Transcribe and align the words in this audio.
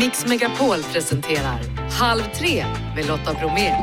Mix 0.00 0.26
Megapol 0.26 0.82
presenterar 0.82 1.60
Halv 1.90 2.22
tre 2.34 2.64
med 2.96 3.06
Lotta 3.06 3.32
Bromé. 3.32 3.74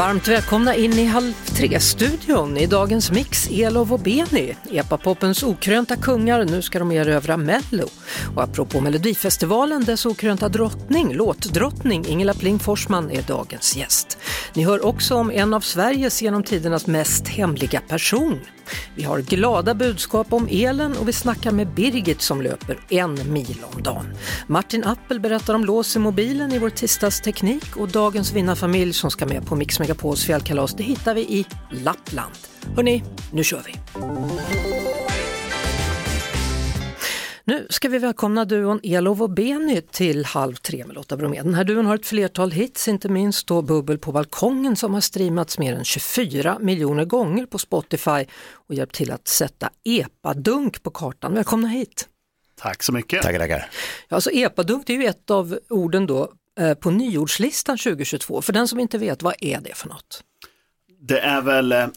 Varmt 0.00 0.28
välkomna 0.28 0.74
in 0.74 0.92
i 0.92 1.04
Halv 1.04 1.32
tre-studion 1.32 2.56
i 2.56 2.66
dagens 2.66 3.10
mix 3.10 3.48
Elov 3.50 3.92
och 3.92 4.00
Beni, 4.00 4.56
epapopens 4.70 5.42
okrönta 5.42 5.96
kungar, 5.96 6.44
nu 6.44 6.62
ska 6.62 6.78
de 6.78 6.92
erövra 6.92 7.36
Mello. 7.36 7.88
Och 8.34 8.42
apropå 8.42 8.80
Melodifestivalen, 8.80 9.84
dess 9.84 10.06
okrönta 10.06 10.48
drottning, 10.48 11.14
låtdrottning 11.14 12.06
Ingela 12.06 12.34
Pling 12.34 12.58
Forsman 12.58 13.10
är 13.10 13.22
dagens 13.22 13.76
gäst. 13.76 14.18
Ni 14.54 14.64
hör 14.64 14.86
också 14.86 15.14
om 15.14 15.30
en 15.30 15.54
av 15.54 15.60
Sveriges 15.60 16.22
genom 16.22 16.42
tidernas 16.42 16.86
mest 16.86 17.28
hemliga 17.28 17.80
person. 17.80 18.40
Vi 18.94 19.02
har 19.02 19.18
glada 19.18 19.74
budskap 19.74 20.32
om 20.32 20.48
elen 20.50 20.96
och 20.96 21.08
vi 21.08 21.12
snackar 21.12 21.52
med 21.52 21.74
Birgit 21.74 22.22
som 22.22 22.42
löper 22.42 22.78
en 22.88 23.32
mil 23.32 23.58
om 23.74 23.82
dagen. 23.82 24.06
Martin 24.46 24.84
Appel 24.84 25.20
berättar 25.20 25.54
om 25.54 25.64
lås 25.64 25.96
i 25.96 25.98
mobilen 25.98 26.52
i 26.52 26.58
vår 26.58 26.70
tisdagsteknik 26.70 27.76
och 27.76 27.88
dagens 27.88 28.32
vinnarfamilj 28.32 28.92
som 28.92 29.10
ska 29.10 29.26
med 29.26 29.46
på 29.46 29.56
Mix 29.56 29.78
Megapols 29.78 30.24
fjällkalas, 30.24 30.74
det 30.74 30.82
hittar 30.82 31.14
vi 31.14 31.20
i 31.20 31.46
Lappland. 31.70 32.32
Hörni, 32.76 33.04
nu 33.32 33.44
kör 33.44 33.62
vi! 33.66 33.74
Nu 37.50 37.66
ska 37.70 37.88
vi 37.88 37.98
välkomna 37.98 38.44
duon 38.44 38.80
Elov 38.82 39.22
och 39.22 39.30
Benny 39.30 39.80
till 39.80 40.24
Halv 40.24 40.54
tre 40.54 40.86
med 40.86 40.94
Lotta 40.94 41.16
Bromé. 41.16 41.42
Den 41.42 41.54
här 41.54 41.64
duon 41.64 41.86
har 41.86 41.94
ett 41.94 42.06
flertal 42.06 42.50
hits, 42.50 42.88
inte 42.88 43.08
minst 43.08 43.46
då 43.46 43.62
Bubbel 43.62 43.98
på 43.98 44.12
balkongen 44.12 44.76
som 44.76 44.94
har 44.94 45.00
streamats 45.00 45.58
mer 45.58 45.74
än 45.74 45.84
24 45.84 46.58
miljoner 46.60 47.04
gånger 47.04 47.46
på 47.46 47.58
Spotify 47.58 48.24
och 48.52 48.74
hjälpt 48.74 48.94
till 48.94 49.12
att 49.12 49.28
sätta 49.28 49.70
epadunk 49.84 50.82
på 50.82 50.90
kartan. 50.90 51.34
Välkomna 51.34 51.68
hit! 51.68 52.08
Tack 52.60 52.82
så 52.82 52.92
mycket. 52.92 53.22
Tackar, 53.22 53.38
tackar. 53.38 53.70
Ja, 54.08 54.14
alltså 54.14 54.30
epadunk 54.30 54.86
det 54.86 54.92
är 54.92 54.98
ju 54.98 55.06
ett 55.06 55.30
av 55.30 55.58
orden 55.68 56.06
då 56.06 56.32
eh, 56.60 56.74
på 56.74 56.90
nyordslistan 56.90 57.78
2022. 57.78 58.42
För 58.42 58.52
den 58.52 58.68
som 58.68 58.80
inte 58.80 58.98
vet, 58.98 59.22
vad 59.22 59.34
är 59.40 59.60
det 59.60 59.74
för 59.74 59.88
något? 59.88 60.22
Det 61.02 61.20
är 61.20 61.40
väl, 61.40 61.72
eh, 61.72 61.88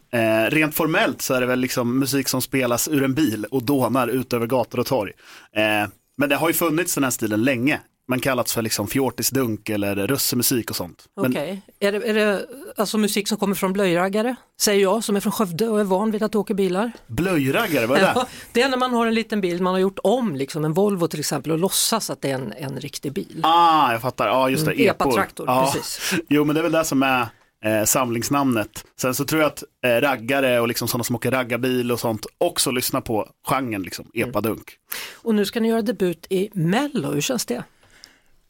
rent 0.49 0.75
formellt 0.75 1.21
så 1.21 1.33
är 1.33 1.41
det 1.41 1.47
väl 1.47 1.59
liksom 1.59 1.99
musik 1.99 2.27
som 2.27 2.41
spelas 2.41 2.87
ur 2.87 3.03
en 3.03 3.13
bil 3.13 3.45
och 3.51 3.63
dånar 3.63 4.07
ut 4.07 4.33
över 4.33 4.47
gator 4.47 4.79
och 4.79 4.85
torg. 4.85 5.11
Eh, 5.55 5.89
men 6.17 6.29
det 6.29 6.35
har 6.35 6.47
ju 6.47 6.53
funnits 6.53 6.95
den 6.95 7.03
här 7.03 7.11
stilen 7.11 7.43
länge. 7.43 7.79
Man 8.07 8.19
kallats 8.19 8.53
för 8.53 8.61
liksom 8.61 8.87
fjortisdunk 8.87 9.69
eller 9.69 10.07
russemusik 10.07 10.69
och 10.69 10.75
sånt. 10.75 11.03
Okej, 11.15 11.61
Men 11.79 11.87
är, 11.87 11.99
det, 11.99 12.09
är 12.09 12.13
det 12.13 12.45
alltså 12.77 12.97
musik 12.97 13.27
som 13.27 13.37
kommer 13.37 13.55
från 13.55 13.73
blöjraggare? 13.73 14.35
Säger 14.61 14.81
jag 14.81 15.03
som 15.03 15.15
är 15.15 15.19
från 15.19 15.31
Skövde 15.31 15.67
och 15.67 15.79
är 15.79 15.83
van 15.83 16.11
vid 16.11 16.23
att 16.23 16.35
åka 16.35 16.53
bilar. 16.53 16.91
blöjraggare, 17.07 17.85
vad 17.85 17.97
är 17.97 18.01
det? 18.01 18.11
Ja, 18.15 18.27
det 18.53 18.61
är 18.61 18.69
när 18.69 18.77
man 18.77 18.93
har 18.93 19.07
en 19.07 19.13
liten 19.13 19.41
bil, 19.41 19.61
man 19.61 19.73
har 19.73 19.79
gjort 19.79 19.99
om 20.03 20.35
liksom 20.35 20.65
en 20.65 20.73
Volvo 20.73 21.07
till 21.07 21.19
exempel 21.19 21.51
och 21.51 21.59
låtsas 21.59 22.09
att 22.09 22.21
det 22.21 22.29
är 22.29 22.35
en, 22.35 22.53
en 22.57 22.79
riktig 22.79 23.13
bil. 23.13 23.39
Ah, 23.43 23.91
jag 23.91 24.01
fattar. 24.01 24.27
Ja, 24.27 24.49
just 24.49 24.65
det. 24.65 24.71
Mm, 24.71 24.89
epor. 24.89 25.07
epatraktor, 25.07 25.47
ja. 25.47 25.71
precis. 25.73 26.13
Jo, 26.29 26.45
men 26.45 26.55
det 26.55 26.61
är 26.61 26.63
väl 26.63 26.71
det 26.71 26.85
som 26.85 27.03
är 27.03 27.27
eh, 27.64 27.83
samlingsnamnet. 27.83 28.86
Sen 29.02 29.16
så 29.16 29.25
tror 29.25 29.42
jag 29.42 29.47
att 29.47 29.64
eh, 29.86 29.89
raggare 30.02 30.59
och 30.59 30.67
liksom 30.67 30.88
sådana 30.88 31.03
som 31.03 31.16
åker 31.16 31.31
raggarbil 31.31 31.92
och 31.92 32.00
sånt 32.00 32.25
också 32.38 32.72
lyssnar 32.72 33.02
på 33.02 33.30
genren, 33.47 33.83
liksom, 33.83 34.11
Mm. 34.16 34.30
epadunk. 34.30 34.72
Och 35.16 35.36
nu 35.36 35.45
ska 35.45 35.59
ni 35.59 35.67
göra 35.67 35.81
debut 35.81 36.28
i 36.30 36.50
Mello, 36.53 37.11
hur 37.11 37.22
känns 37.22 37.45
det? 37.45 37.64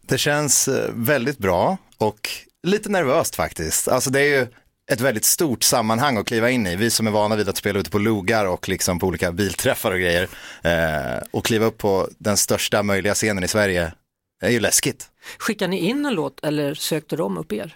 Det 0.07 0.17
känns 0.17 0.67
eh, 0.67 0.91
väldigt 0.93 1.37
bra 1.37 1.77
och 1.97 2.29
lite 2.63 2.89
nervöst 2.89 3.35
faktiskt. 3.35 3.87
Alltså 3.87 4.09
det 4.09 4.19
är 4.19 4.39
ju 4.39 4.47
ett 4.91 5.01
väldigt 5.01 5.25
stort 5.25 5.63
sammanhang 5.63 6.17
att 6.17 6.25
kliva 6.27 6.49
in 6.49 6.67
i. 6.67 6.75
Vi 6.75 6.89
som 6.89 7.07
är 7.07 7.11
vana 7.11 7.35
vid 7.35 7.49
att 7.49 7.57
spela 7.57 7.79
ute 7.79 7.89
på 7.89 7.99
logar 7.99 8.45
och 8.45 8.69
liksom 8.69 8.99
på 8.99 9.07
olika 9.07 9.31
bilträffar 9.31 9.91
och 9.91 9.99
grejer. 9.99 10.27
Eh, 10.61 11.23
och 11.31 11.45
kliva 11.45 11.65
upp 11.65 11.77
på 11.77 12.09
den 12.17 12.37
största 12.37 12.83
möjliga 12.83 13.13
scenen 13.13 13.43
i 13.43 13.47
Sverige 13.47 13.93
är 14.41 14.49
ju 14.49 14.59
läskigt. 14.59 15.09
Skickar 15.37 15.67
ni 15.67 15.77
in 15.77 16.05
en 16.05 16.13
låt 16.13 16.43
eller 16.43 16.73
sökte 16.73 17.15
de 17.15 17.37
upp 17.37 17.51
er? 17.53 17.75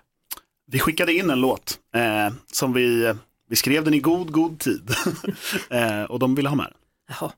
Vi 0.71 0.79
skickade 0.79 1.13
in 1.13 1.29
en 1.29 1.41
låt 1.41 1.79
eh, 1.95 2.33
som 2.51 2.73
vi, 2.73 3.13
vi 3.49 3.55
skrev 3.55 3.83
den 3.83 3.93
i 3.93 3.99
god, 3.99 4.31
god 4.31 4.59
tid. 4.59 4.89
eh, 5.69 6.03
och 6.03 6.19
de 6.19 6.35
ville 6.35 6.49
ha 6.49 6.55
med 6.55 6.65
den. 6.65 6.77
Jaha, 7.09 7.31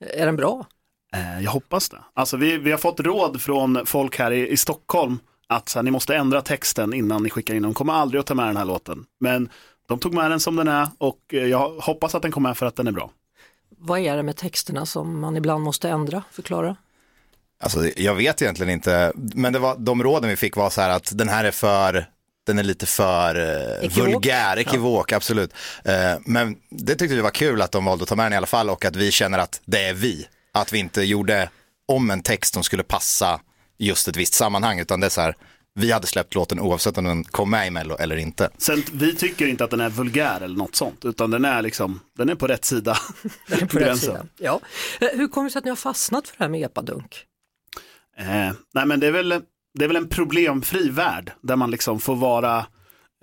är 0.00 0.26
den 0.26 0.36
bra? 0.36 0.66
Eh, 1.14 1.40
jag 1.40 1.50
hoppas 1.50 1.88
det. 1.88 1.98
Alltså 2.14 2.36
vi, 2.36 2.58
vi 2.58 2.70
har 2.70 2.78
fått 2.78 3.00
råd 3.00 3.40
från 3.40 3.86
folk 3.86 4.18
här 4.18 4.30
i, 4.30 4.48
i 4.48 4.56
Stockholm 4.56 5.18
att 5.46 5.68
så 5.68 5.78
här, 5.78 5.82
ni 5.82 5.90
måste 5.90 6.16
ändra 6.16 6.42
texten 6.42 6.94
innan 6.94 7.22
ni 7.22 7.30
skickar 7.30 7.54
in 7.54 7.62
den. 7.62 7.70
De 7.70 7.74
kommer 7.74 7.92
aldrig 7.92 8.20
att 8.20 8.26
ta 8.26 8.34
med 8.34 8.46
den 8.46 8.56
här 8.56 8.64
låten. 8.64 9.04
Men 9.20 9.48
de 9.88 9.98
tog 9.98 10.14
med 10.14 10.30
den 10.30 10.40
som 10.40 10.56
den 10.56 10.68
är 10.68 10.88
och 10.98 11.20
eh, 11.32 11.46
jag 11.46 11.70
hoppas 11.70 12.14
att 12.14 12.22
den 12.22 12.32
kommer 12.32 12.48
med 12.48 12.58
för 12.58 12.66
att 12.66 12.76
den 12.76 12.86
är 12.86 12.92
bra. 12.92 13.10
Vad 13.78 14.00
är 14.00 14.16
det 14.16 14.22
med 14.22 14.36
texterna 14.36 14.86
som 14.86 15.20
man 15.20 15.36
ibland 15.36 15.64
måste 15.64 15.88
ändra? 15.88 16.22
Förklara. 16.30 16.76
Alltså 17.60 17.88
jag 17.96 18.14
vet 18.14 18.42
egentligen 18.42 18.72
inte, 18.72 19.12
men 19.14 19.52
det 19.52 19.58
var, 19.58 19.76
de 19.78 20.02
råden 20.02 20.30
vi 20.30 20.36
fick 20.36 20.56
var 20.56 20.70
så 20.70 20.80
här 20.80 20.90
att 20.90 21.18
den 21.18 21.28
här 21.28 21.44
är 21.44 21.50
för 21.50 22.06
den 22.46 22.58
är 22.58 22.62
lite 22.62 22.86
för 22.86 23.34
eh, 23.34 23.84
Ekivok. 23.86 24.08
vulgär, 24.14 24.58
ekivok, 24.58 25.12
absolut. 25.12 25.54
Eh, 25.84 26.18
men 26.26 26.56
det 26.70 26.94
tyckte 26.94 27.14
vi 27.14 27.20
var 27.20 27.30
kul 27.30 27.62
att 27.62 27.72
de 27.72 27.84
valde 27.84 28.02
att 28.02 28.08
ta 28.08 28.16
med 28.16 28.26
den 28.26 28.32
i 28.32 28.36
alla 28.36 28.46
fall 28.46 28.70
och 28.70 28.84
att 28.84 28.96
vi 28.96 29.10
känner 29.10 29.38
att 29.38 29.60
det 29.64 29.84
är 29.84 29.94
vi. 29.94 30.26
Att 30.52 30.72
vi 30.72 30.78
inte 30.78 31.02
gjorde 31.02 31.48
om 31.88 32.10
en 32.10 32.22
text 32.22 32.54
som 32.54 32.62
skulle 32.64 32.82
passa 32.82 33.40
just 33.78 34.08
ett 34.08 34.16
visst 34.16 34.34
sammanhang, 34.34 34.78
utan 34.78 35.00
det 35.00 35.06
är 35.06 35.10
så 35.10 35.20
här, 35.20 35.36
vi 35.74 35.92
hade 35.92 36.06
släppt 36.06 36.34
låten 36.34 36.60
oavsett 36.60 36.98
om 36.98 37.04
den 37.04 37.24
kom 37.24 37.50
med 37.50 37.66
i 37.66 37.70
Mello 37.70 37.96
eller 37.96 38.16
inte. 38.16 38.50
Sen 38.58 38.82
vi 38.92 39.14
tycker 39.16 39.46
inte 39.46 39.64
att 39.64 39.70
den 39.70 39.80
är 39.80 39.88
vulgär 39.88 40.40
eller 40.40 40.56
något 40.56 40.74
sånt, 40.76 41.04
utan 41.04 41.30
den 41.30 41.44
är 41.44 41.62
liksom, 41.62 42.00
den 42.18 42.28
är 42.28 42.34
på 42.34 42.46
rätt 42.46 42.64
sida. 42.64 42.98
Den 43.48 43.62
är 43.62 43.66
på 43.66 43.78
rätt 43.78 43.98
sida. 43.98 44.26
Ja. 44.38 44.60
Eh, 45.00 45.08
Hur 45.12 45.28
kommer 45.28 45.48
det 45.48 45.52
sig 45.52 45.58
att 45.58 45.64
ni 45.64 45.70
har 45.70 45.76
fastnat 45.76 46.28
för 46.28 46.36
det 46.38 46.44
här 46.44 46.48
med 46.48 46.62
epadunk? 46.64 47.24
Eh, 48.18 48.52
nej 48.74 48.86
men 48.86 49.00
det 49.00 49.06
är, 49.06 49.10
väl, 49.12 49.40
det 49.78 49.84
är 49.84 49.88
väl 49.88 49.96
en 49.96 50.08
problemfri 50.08 50.90
värld 50.90 51.32
där 51.42 51.56
man 51.56 51.70
liksom 51.70 52.00
får 52.00 52.16
vara 52.16 52.66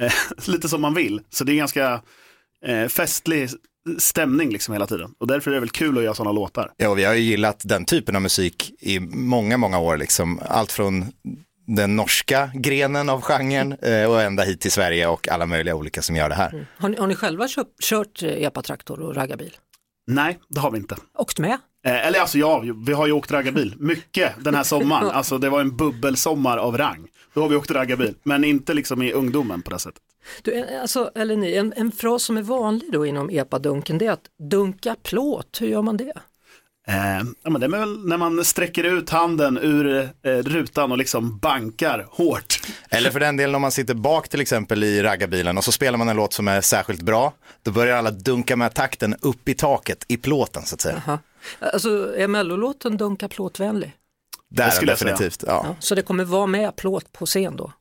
eh, 0.02 0.14
lite 0.48 0.70
som 0.70 0.82
man 0.82 0.94
vill. 0.94 1.22
Så 1.30 1.44
det 1.44 1.52
är 1.52 1.56
ganska 1.56 2.02
eh, 2.66 2.88
festlig 2.88 3.50
stämning 3.98 4.50
liksom 4.50 4.74
hela 4.74 4.88
tiden. 4.88 5.14
Och 5.18 5.28
därför 5.28 5.52
är 5.52 5.56
det 5.56 5.60
väl 5.60 5.70
kul 5.70 5.98
att 5.98 6.04
göra 6.04 6.14
sådana 6.14 6.32
låtar. 6.32 6.72
Ja, 6.78 6.90
och 6.90 6.98
vi 6.98 7.04
har 7.04 7.14
ju 7.14 7.22
gillat 7.22 7.62
den 7.66 7.86
typen 7.86 8.16
av 8.16 8.22
musik 8.22 8.74
i 8.80 9.00
många, 9.00 9.58
många 9.58 9.80
år. 9.80 9.98
Liksom. 9.98 10.40
Allt 10.46 10.72
från 10.72 11.06
den 11.68 11.96
norska 11.96 12.52
grenen 12.54 13.10
av 13.10 13.22
genren 13.22 13.74
eh, 13.82 14.12
och 14.12 14.22
ända 14.22 14.44
hit 14.44 14.62
till 14.62 14.72
Sverige 14.72 15.08
och 15.08 15.28
alla 15.28 15.46
möjliga 15.46 15.76
olika 15.76 16.02
som 16.02 16.16
gör 16.16 16.30
det 16.30 16.36
här. 16.36 16.68
Har 16.78 16.90
ni, 16.90 16.98
har 16.98 17.08
ni 17.08 17.16
själva 17.16 17.48
köpt, 17.48 17.84
kört 17.84 18.24
eh, 18.24 18.30
epatraktor 18.30 19.00
och 19.00 19.16
raggarbil? 19.16 19.58
Nej, 20.08 20.40
det 20.48 20.60
har 20.60 20.72
vi 20.72 20.78
inte. 20.78 20.96
Åkt 21.18 21.40
med? 21.40 21.58
Eh, 21.86 22.08
eller 22.08 22.20
alltså 22.20 22.38
ja, 22.38 22.64
vi 22.86 22.94
har 22.94 23.08
ju 23.08 23.14
åkt 23.14 23.32
raggarbil 23.32 23.76
mycket 23.80 24.34
den 24.44 24.56
här 24.56 24.64
sommaren. 24.64 25.10
Alltså 25.14 25.38
det 25.38 25.50
var 25.50 25.62
en 25.62 25.78
bubbelsommar 25.78 26.58
av 26.58 26.78
rang. 26.78 27.08
Då 27.34 27.42
har 27.42 27.50
vi 27.50 27.56
åkt 27.56 27.72
raggarbil, 27.72 28.16
men 28.24 28.44
inte 28.44 28.74
liksom 28.74 29.02
i 29.02 29.12
ungdomen 29.14 29.62
på 29.62 29.70
det 29.70 29.80
sättet. 29.80 30.02
Du, 30.42 30.54
eh, 30.54 30.82
alltså, 30.82 31.12
eller 31.16 31.36
ni, 31.36 31.56
en, 31.56 31.74
en 31.76 31.92
fras 31.92 32.24
som 32.24 32.38
är 32.38 32.42
vanlig 32.42 32.92
då 32.92 33.06
inom 33.06 33.30
epadunken 33.30 33.98
det 33.98 34.06
är 34.06 34.12
att 34.12 34.30
dunka 34.50 34.96
plåt, 35.04 35.58
hur 35.62 35.68
gör 35.68 35.82
man 35.82 35.98
det? 35.98 36.14
Eh, 36.90 37.24
ja, 37.44 37.50
men 37.50 37.62
det 37.62 37.66
är 37.66 37.70
väl 37.70 38.06
när 38.06 38.18
man 38.18 38.46
sträcker 38.46 38.84
ut 38.84 39.10
handen 39.10 39.58
ur 39.58 40.10
eh, 40.24 40.32
rutan 40.32 40.92
och 40.92 40.98
liksom 40.98 41.38
bankar 41.38 42.08
hårt. 42.10 42.62
Eller 42.90 43.12
för 43.12 43.20
den 43.20 43.38
delen 43.38 43.56
om 43.56 43.62
man 43.62 43.72
sitter 43.72 43.94
bak 43.94 44.30
till 44.30 44.42
exempel 44.42 44.84
i 44.84 45.04
raggarbilen 45.04 45.58
och 45.58 45.64
så 45.64 45.72
spelar 45.72 45.98
man 45.98 46.10
en 46.10 46.16
låt 46.16 46.34
som 46.34 46.48
är 46.48 46.62
särskilt 46.62 47.02
bra. 47.02 47.34
Då 47.64 47.72
börjar 47.72 47.98
alla 47.98 48.12
dunka 48.12 48.56
med 48.56 48.74
takten 48.74 49.16
upp 49.22 49.50
i 49.50 49.54
taket, 49.54 50.06
i 50.08 50.18
plåten 50.18 50.64
så 50.66 50.76
att 50.76 50.82
säga. 50.82 51.02
Aha. 51.08 51.20
Alltså 51.60 52.16
är 52.18 52.28
mellolåten 52.28 52.98
dunka 52.98 53.28
plåtvänlig? 53.28 53.96
Där 54.50 54.70
skulle 54.70 54.92
jag 54.92 55.00
säga. 55.00 55.12
definitivt. 55.12 55.44
Ja. 55.48 55.66
Ja, 55.68 55.76
så 55.80 55.96
det 55.96 56.02
kommer 56.02 56.24
vara 56.24 56.48
med 56.48 56.76
plåt 56.76 57.12
på 57.12 57.26
scen 57.26 57.56
då? 57.56 57.72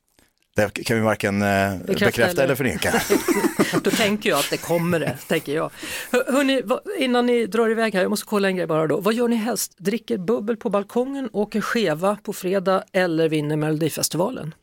Det 0.74 0.84
kan 0.84 0.96
vi 0.96 1.02
varken 1.02 1.42
eh, 1.42 1.76
bekräfta, 1.86 2.26
eller- 2.26 2.44
eller 2.44 2.54
förneka. 2.54 3.02
Då 3.82 3.90
tänker 3.90 4.30
jag 4.30 4.38
att 4.38 4.50
det 4.50 4.56
kommer 4.56 5.00
det, 5.00 5.18
tänker 5.28 5.54
jag. 5.54 5.70
Hör, 6.12 6.32
hörni, 6.32 6.62
vad- 6.64 6.80
innan 6.98 7.26
ni 7.26 7.46
drar 7.46 7.68
iväg 7.70 7.94
här, 7.94 8.02
jag 8.02 8.10
måste 8.10 8.26
kolla 8.26 8.48
en 8.48 8.56
grej 8.56 8.66
bara 8.66 8.86
då. 8.86 9.00
Vad 9.00 9.14
gör 9.14 9.28
ni 9.28 9.36
helst? 9.36 9.78
Dricker 9.78 10.18
bubbel 10.18 10.56
på 10.56 10.70
balkongen, 10.70 11.28
åker 11.32 11.60
skeva 11.60 12.16
på 12.22 12.32
fredag 12.32 12.82
eller 12.92 13.28
vinner 13.28 13.56
Melodifestivalen? 13.56 14.54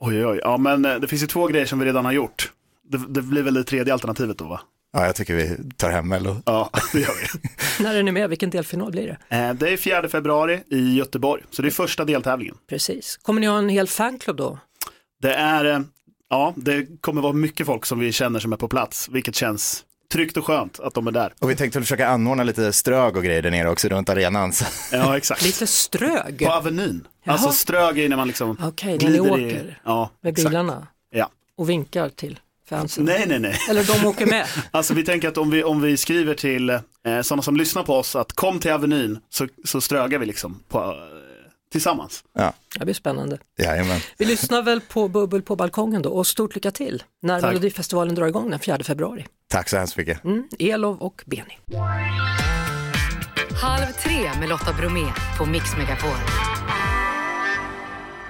Oj, 0.00 0.16
oj, 0.18 0.26
oj. 0.26 0.40
Ja, 0.42 0.56
men 0.56 0.84
eh, 0.84 0.94
det 0.94 1.08
finns 1.08 1.22
ju 1.22 1.26
två 1.26 1.46
grejer 1.46 1.66
som 1.66 1.78
vi 1.78 1.86
redan 1.86 2.04
har 2.04 2.12
gjort. 2.12 2.52
Det, 2.88 2.98
det 3.08 3.22
blir 3.22 3.42
väl 3.42 3.54
det 3.54 3.64
tredje 3.64 3.92
alternativet 3.92 4.38
då 4.38 4.44
va? 4.44 4.60
Ja, 4.92 5.06
jag 5.06 5.14
tycker 5.14 5.34
vi 5.34 5.56
tar 5.76 5.90
hem 5.90 6.08
Mello. 6.08 6.36
Ja, 6.46 6.70
det 6.92 7.00
gör 7.00 7.12
vi. 7.22 7.48
När 7.84 7.94
är 7.94 8.02
ni 8.02 8.12
med? 8.12 8.28
Vilken 8.30 8.50
delfinal 8.50 8.90
blir 8.90 9.18
det? 9.28 9.36
Eh, 9.36 9.54
det 9.54 9.68
är 9.72 9.76
4 9.76 10.08
februari 10.08 10.60
i 10.70 10.94
Göteborg, 10.98 11.42
så 11.50 11.62
det 11.62 11.68
är 11.68 11.70
första 11.70 12.04
deltävlingen. 12.04 12.54
Precis. 12.68 13.16
Kommer 13.22 13.40
ni 13.40 13.46
ha 13.46 13.58
en 13.58 13.68
hel 13.68 13.88
fanclub 13.88 14.36
då? 14.36 14.58
Det 15.22 15.34
är, 15.34 15.64
eh, 15.64 15.80
ja, 16.30 16.52
det 16.56 16.86
kommer 17.00 17.22
vara 17.22 17.32
mycket 17.32 17.66
folk 17.66 17.86
som 17.86 17.98
vi 17.98 18.12
känner 18.12 18.40
som 18.40 18.52
är 18.52 18.56
på 18.56 18.68
plats, 18.68 19.08
vilket 19.08 19.34
känns 19.34 19.84
tryggt 20.12 20.36
och 20.36 20.46
skönt 20.46 20.80
att 20.80 20.94
de 20.94 21.06
är 21.06 21.10
där. 21.12 21.32
Och 21.38 21.50
vi 21.50 21.56
tänkte 21.56 21.80
försöka 21.80 22.08
anordna 22.08 22.44
lite 22.44 22.72
strög 22.72 23.16
och 23.16 23.24
grejer 23.24 23.42
där 23.42 23.50
nere 23.50 23.70
också 23.70 23.88
runt 23.88 24.08
arenan. 24.08 24.52
Så. 24.52 24.64
Ja, 24.92 25.16
exakt. 25.16 25.42
Lite 25.42 25.66
strög 25.66 26.38
På 26.38 26.52
Avenyn. 26.52 27.06
Jaha. 27.24 27.32
Alltså 27.32 27.52
strög 27.52 27.98
är 27.98 28.08
när 28.08 28.16
man 28.16 28.26
liksom 28.26 28.56
Okej, 28.62 28.98
när 28.98 29.10
ni 29.10 29.18
glider 29.18 29.32
åker 29.32 29.42
i, 29.42 29.74
ja, 29.84 30.10
med 30.20 30.30
exakt. 30.30 30.50
bilarna 30.50 30.86
Ja, 31.10 31.30
och 31.56 31.70
vinkar 31.70 32.08
till 32.08 32.40
fansen? 32.68 33.04
Nej, 33.04 33.24
nej, 33.26 33.38
nej. 33.38 33.58
Eller 33.70 33.84
de 33.84 34.06
åker 34.06 34.26
med? 34.26 34.46
Alltså 34.70 34.94
vi 34.94 35.04
tänker 35.04 35.28
att 35.28 35.38
om 35.38 35.50
vi, 35.50 35.64
om 35.64 35.82
vi 35.82 35.96
skriver 35.96 36.34
till 36.34 36.70
eh, 36.70 36.80
sådana 37.22 37.42
som 37.42 37.56
lyssnar 37.56 37.82
på 37.82 37.94
oss 37.94 38.16
att 38.16 38.32
kom 38.32 38.58
till 38.58 38.72
Avenyn 38.72 39.18
så, 39.30 39.48
så 39.64 39.80
strögar 39.80 40.18
vi 40.18 40.26
liksom 40.26 40.60
på, 40.68 40.94
tillsammans. 41.72 42.24
Ja, 42.32 42.52
Det 42.78 42.84
blir 42.84 42.94
spännande. 42.94 43.38
jajamän. 43.58 44.00
Vi 44.18 44.24
lyssnar 44.24 44.62
väl 44.62 44.80
på 44.80 45.08
Bubbel 45.08 45.42
på 45.42 45.56
balkongen 45.56 46.02
då 46.02 46.10
och 46.10 46.26
stort 46.26 46.54
lycka 46.54 46.70
till 46.70 47.02
när 47.22 47.40
Tack. 47.40 47.50
Melodifestivalen 47.50 48.14
drar 48.14 48.26
igång 48.26 48.50
den 48.50 48.58
4 48.60 48.78
februari. 48.84 49.26
Tack 49.48 49.68
så 49.68 49.76
hemskt 49.76 49.96
mycket. 49.96 50.24
Mm, 50.24 50.48
Elov 50.58 50.98
och 51.02 51.22
Beni. 51.26 51.58
Halv 53.62 53.92
tre 53.92 54.30
med 54.40 54.48
Lotta 54.48 54.72
Bromé 54.72 55.12
på 55.38 55.46
Mix 55.46 55.76
Megapol. 55.78 56.10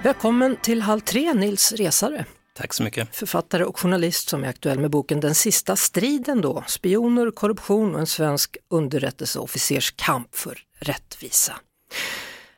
Välkommen 0.03 0.55
till 0.61 0.81
Halv 0.81 0.99
tre 0.99 1.33
Nils 1.33 1.71
Resare, 1.71 2.25
Tack 2.57 2.73
så 2.73 2.83
mycket. 2.83 3.15
författare 3.15 3.63
och 3.63 3.79
journalist 3.79 4.29
som 4.29 4.43
är 4.43 4.47
aktuell 4.47 4.79
med 4.79 4.89
boken 4.91 5.19
Den 5.19 5.35
sista 5.35 5.75
striden 5.75 6.41
då, 6.41 6.63
spioner, 6.67 7.31
korruption 7.31 7.93
och 7.93 7.99
en 7.99 8.07
svensk 8.07 8.57
underrättelseofficers 8.69 9.91
kamp 9.91 10.35
för 10.35 10.59
rättvisa. 10.79 11.53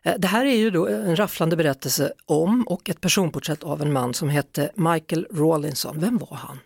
Eh, 0.05 0.13
det 0.17 0.27
här 0.27 0.45
är 0.45 0.55
ju 0.55 0.69
då 0.69 0.87
en 0.87 1.15
rafflande 1.15 1.55
berättelse 1.55 2.13
om 2.25 2.67
och 2.67 2.89
ett 2.89 3.01
personporträtt 3.01 3.63
av 3.63 3.81
en 3.81 3.93
man 3.93 4.13
som 4.13 4.29
hette 4.29 4.71
Michael 4.75 5.27
Rawlinson. 5.31 5.99
Vem 5.99 6.17
var 6.17 6.37
han? 6.37 6.59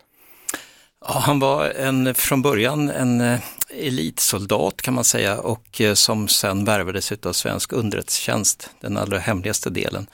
Ja, 1.06 1.19
han 1.19 1.39
var 1.39 1.69
en, 1.69 2.15
från 2.15 2.41
början 2.41 2.89
en 2.89 3.21
eh, 3.21 3.39
elitsoldat 3.69 4.81
kan 4.81 4.94
man 4.94 5.03
säga 5.03 5.39
och 5.39 5.81
eh, 5.81 5.94
som 5.94 6.27
sen 6.27 6.65
värvades 6.65 7.12
av 7.12 7.33
svensk 7.33 7.74
underrättelsetjänst, 7.74 8.69
den 8.81 8.97
allra 8.97 9.19
hemligaste 9.19 9.69
delen. 9.69 10.07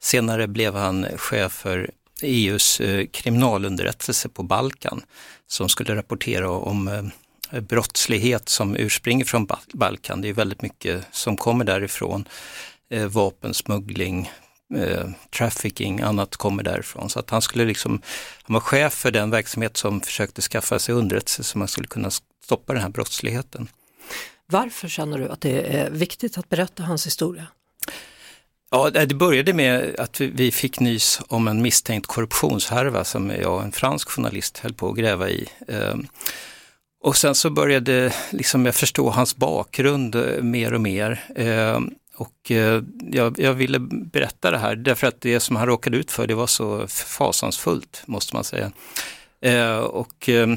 Senare 0.00 0.46
blev 0.46 0.74
han 0.74 1.06
chef 1.16 1.52
för 1.52 1.90
EUs 2.22 2.80
kriminalunderrättelse 3.10 4.28
på 4.28 4.42
Balkan 4.42 5.02
som 5.46 5.68
skulle 5.68 5.96
rapportera 5.96 6.50
om 6.50 7.10
brottslighet 7.50 8.48
som 8.48 8.76
urspringer 8.76 9.24
från 9.24 9.46
Ba- 9.46 9.58
Balkan. 9.72 10.20
Det 10.20 10.28
är 10.28 10.32
väldigt 10.32 10.62
mycket 10.62 11.06
som 11.12 11.36
kommer 11.36 11.64
därifrån. 11.64 12.28
Eh, 12.90 13.06
vapensmuggling, 13.06 14.30
eh, 14.76 15.08
trafficking, 15.36 16.00
annat 16.00 16.36
kommer 16.36 16.62
därifrån. 16.62 17.10
Så 17.10 17.18
att 17.18 17.30
han 17.30 17.42
skulle 17.42 17.64
liksom, 17.64 18.02
han 18.42 18.54
var 18.54 18.60
chef 18.60 18.92
för 18.94 19.10
den 19.10 19.30
verksamhet 19.30 19.76
som 19.76 20.00
försökte 20.00 20.42
skaffa 20.42 20.78
sig 20.78 20.94
underrättelse 20.94 21.44
så 21.44 21.58
man 21.58 21.68
skulle 21.68 21.88
kunna 21.88 22.10
stoppa 22.44 22.72
den 22.72 22.82
här 22.82 22.88
brottsligheten. 22.88 23.68
Varför 24.46 24.88
känner 24.88 25.18
du 25.18 25.28
att 25.28 25.40
det 25.40 25.76
är 25.76 25.90
viktigt 25.90 26.38
att 26.38 26.48
berätta 26.48 26.82
hans 26.82 27.06
historia? 27.06 27.46
Ja, 28.70 28.90
det 28.90 29.14
började 29.14 29.52
med 29.52 29.94
att 30.00 30.20
vi- 30.20 30.50
fick 30.52 30.80
nys 30.80 31.20
om 31.28 31.48
en 31.48 31.62
misstänkt 31.62 32.06
korruptionshärva 32.06 33.04
som 33.04 33.30
jag 33.30 33.62
en 33.64 33.72
fransk 33.72 34.08
journalist 34.08 34.58
höll 34.58 34.74
på 34.74 34.88
att 34.90 34.96
gräva 34.96 35.28
i. 35.30 35.48
Och 37.06 37.16
sen 37.16 37.34
så 37.34 37.50
började 37.50 38.12
liksom 38.30 38.66
jag 38.66 38.74
förstå 38.74 39.10
hans 39.10 39.36
bakgrund 39.36 40.14
eh, 40.14 40.42
mer 40.42 40.74
och 40.74 40.80
mer. 40.80 41.24
Eh, 41.36 41.80
och 42.16 42.50
eh, 42.50 42.82
jag, 43.12 43.40
jag 43.40 43.54
ville 43.54 43.78
berätta 43.80 44.50
det 44.50 44.58
här 44.58 44.76
därför 44.76 45.06
att 45.06 45.20
det 45.20 45.40
som 45.40 45.56
han 45.56 45.66
råkade 45.66 45.96
ut 45.96 46.10
för 46.10 46.26
det 46.26 46.34
var 46.34 46.46
så 46.46 46.86
fasansfullt 46.88 48.02
måste 48.06 48.34
man 48.34 48.44
säga. 48.44 48.72
Eh, 49.40 49.78
Och 49.78 50.28
eh, 50.28 50.48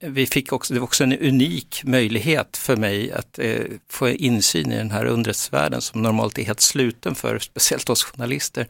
vi 0.00 0.26
fick 0.26 0.52
också, 0.52 0.74
det 0.74 0.80
var 0.80 0.84
också 0.84 1.04
en 1.04 1.18
unik 1.18 1.82
möjlighet 1.84 2.56
för 2.56 2.76
mig 2.76 3.12
att 3.12 3.38
eh, 3.38 3.64
få 3.90 4.08
insyn 4.08 4.72
i 4.72 4.76
den 4.76 4.90
här 4.90 5.04
underrättelsevärlden 5.04 5.80
som 5.80 6.02
normalt 6.02 6.38
är 6.38 6.44
helt 6.44 6.60
sluten 6.60 7.14
för 7.14 7.38
speciellt 7.38 7.90
oss 7.90 8.04
journalister. 8.04 8.66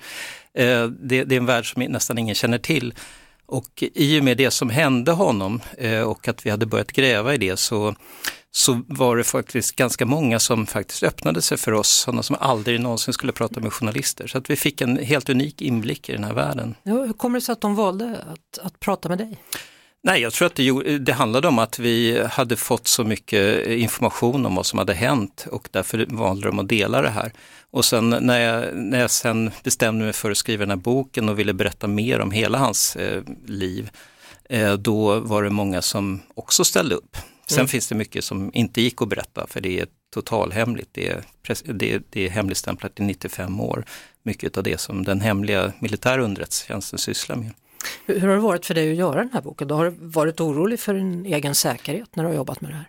Eh, 0.55 0.87
det, 0.87 1.25
det 1.25 1.35
är 1.35 1.41
en 1.41 1.47
värld 1.47 1.73
som 1.73 1.83
nästan 1.83 2.19
ingen 2.19 2.35
känner 2.35 2.59
till. 2.59 2.95
Och 3.47 3.83
i 3.95 4.21
och 4.21 4.25
med 4.25 4.37
det 4.37 4.51
som 4.51 4.71
hände 4.71 5.13
honom 5.13 5.61
eh, 5.79 6.01
och 6.01 6.29
att 6.29 6.47
vi 6.47 6.51
hade 6.51 6.67
börjat 6.67 6.93
gräva 6.93 7.35
i 7.35 7.39
det 7.39 7.57
så, 7.57 7.95
så 8.51 8.83
var 8.89 9.17
det 9.17 9.25
faktiskt 9.25 9.77
ganska 9.77 10.07
många 10.07 10.39
som 10.39 10.67
faktiskt 10.67 11.03
öppnade 11.03 11.43
sig 11.43 11.59
för 11.59 11.73
oss, 11.73 11.89
sådana 11.89 12.23
som 12.23 12.37
aldrig 12.41 12.81
någonsin 12.81 13.15
skulle 13.15 13.33
prata 13.33 13.61
med 13.61 13.73
journalister. 13.73 14.27
Så 14.27 14.39
att 14.39 14.51
vi 14.51 14.57
fick 14.57 14.81
en 14.81 14.99
helt 14.99 15.29
unik 15.29 15.63
inblick 15.63 16.09
i 16.09 16.13
den 16.13 16.25
här 16.25 16.35
världen. 16.35 16.75
Ja, 16.83 16.93
hur 16.93 17.13
kommer 17.13 17.39
det 17.39 17.45
sig 17.45 17.53
att 17.53 17.61
de 17.61 17.75
valde 17.75 18.19
att, 18.33 18.59
att 18.67 18.81
prata 18.81 19.09
med 19.09 19.19
dig? 19.19 19.39
Nej, 20.07 20.21
jag 20.21 20.33
tror 20.33 20.47
att 20.47 20.55
det, 20.55 20.99
det 20.99 21.13
handlade 21.13 21.49
om 21.49 21.59
att 21.59 21.79
vi 21.79 22.25
hade 22.31 22.57
fått 22.57 22.87
så 22.87 23.05
mycket 23.05 23.67
information 23.67 24.47
om 24.47 24.55
vad 24.55 24.67
som 24.67 24.79
hade 24.79 24.95
hänt 24.95 25.47
och 25.51 25.69
därför 25.71 26.07
valde 26.09 26.49
de 26.49 26.59
att 26.59 26.69
dela 26.69 27.03
det 27.03 27.09
här. 27.09 27.33
Och 27.71 27.85
sen 27.85 28.11
när 28.11 28.41
jag, 28.41 28.77
när 28.77 29.01
jag 29.01 29.11
sen 29.11 29.51
bestämde 29.65 30.05
mig 30.05 30.13
för 30.13 30.31
att 30.31 30.37
skriva 30.37 30.61
den 30.61 30.71
här 30.71 30.77
boken 30.77 31.29
och 31.29 31.39
ville 31.39 31.53
berätta 31.53 31.87
mer 31.87 32.21
om 32.21 32.31
hela 32.31 32.59
hans 32.59 32.97
eh, 32.97 33.23
liv, 33.47 33.91
eh, 34.45 34.73
då 34.73 35.21
var 35.21 35.43
det 35.43 35.51
många 35.51 35.83
som 35.83 36.23
också 36.35 36.65
ställde 36.65 36.95
upp. 36.95 37.17
Sen 37.47 37.69
finns 37.69 37.89
det 37.89 37.95
mycket 37.95 38.25
som 38.25 38.51
inte 38.55 38.81
gick 38.81 39.03
att 39.03 39.09
berätta 39.09 39.47
för 39.47 39.61
det 39.61 39.81
är 39.81 39.87
totalhemligt. 40.15 40.89
Det 40.93 41.09
är, 41.09 41.23
det, 41.65 42.03
det 42.11 42.27
är 42.27 42.31
hemligstämplat 42.31 43.01
i 43.01 43.03
95 43.03 43.61
år. 43.61 43.85
Mycket 44.23 44.57
av 44.57 44.63
det 44.63 44.81
som 44.81 45.05
den 45.05 45.21
hemliga 45.21 45.73
militära 45.79 46.23
underrättelsetjänsten 46.23 46.99
sysslar 46.99 47.37
med. 47.37 47.51
Hur, 48.07 48.21
hur 48.21 48.29
har 48.29 48.35
det 48.35 48.41
varit 48.41 48.67
för 48.67 48.75
dig 48.75 48.91
att 48.91 48.97
göra 48.97 49.21
den 49.21 49.31
här 49.33 49.41
boken? 49.41 49.69
Du 49.69 49.75
har 49.75 49.95
varit 49.99 50.41
orolig 50.41 50.81
för 50.81 50.95
din 50.95 51.27
egen 51.27 51.55
säkerhet 51.55 52.17
när 52.17 52.25
du 52.25 52.29
har 52.31 52.37
jobbat 52.37 52.61
med 52.61 52.71
det 52.71 52.77
här? 52.77 52.87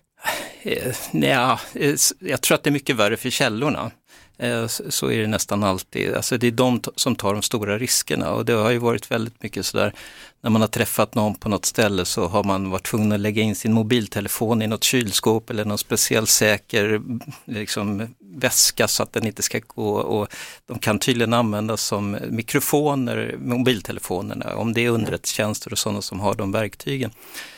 Eh, 0.62 0.96
nja, 1.12 1.60
eh, 1.74 1.96
jag 2.20 2.42
tror 2.42 2.56
att 2.56 2.64
det 2.64 2.70
är 2.70 2.72
mycket 2.72 2.96
värre 2.96 3.18
för 3.18 3.30
källorna. 3.30 3.92
Eh, 4.40 4.68
så 4.68 5.12
är 5.12 5.22
det 5.22 5.28
nästan 5.28 5.64
alltid. 5.64 6.14
Alltså 6.14 6.38
det 6.38 6.48
är 6.48 6.52
de 6.52 6.82
som 6.96 7.16
tar 7.16 7.34
de 7.34 7.42
stora 7.42 7.78
riskerna 7.78 8.34
och 8.34 8.46
det 8.46 8.54
har 8.54 8.72
ju 8.72 8.78
varit 8.78 9.12
väldigt 9.12 9.44
mycket 9.44 9.66
sådär 9.66 9.94
när 10.42 10.50
man 10.50 10.62
har 10.62 10.68
träffat 10.68 11.16
någon 11.16 11.36
på 11.36 11.50
något 11.50 11.66
ställe 11.66 12.06
så 12.06 12.28
har 12.28 12.44
man 12.44 12.70
varit 12.70 12.86
tvungen 12.86 13.12
att 13.12 13.20
lägga 13.20 13.42
in 13.42 13.56
sin 13.56 13.74
mobiltelefon 13.74 14.62
i 14.62 14.68
något 14.68 14.84
kylskåp 14.84 15.50
eller 15.50 15.66
någon 15.66 15.78
speciell 15.78 16.28
säker 16.28 17.02
liksom, 17.46 18.16
väska 18.20 18.88
så 18.88 19.04
att 19.04 19.14
den 19.14 19.28
inte 19.28 19.42
ska 19.42 19.60
gå 19.68 19.90
och 19.96 20.28
de 20.66 20.80
kan 20.80 21.00
tydligen 21.00 21.34
användas 21.34 21.82
som 21.82 22.18
mikrofoner, 22.30 23.36
mobiltelefonerna, 23.40 24.56
om 24.56 24.74
det 24.74 24.86
är 24.86 24.90
underrättelsetjänster 24.90 25.72
och 25.72 25.78
sådana 25.78 26.02
som 26.02 26.20
har 26.20 26.36
de 26.36 26.52
verktygen. 26.52 27.12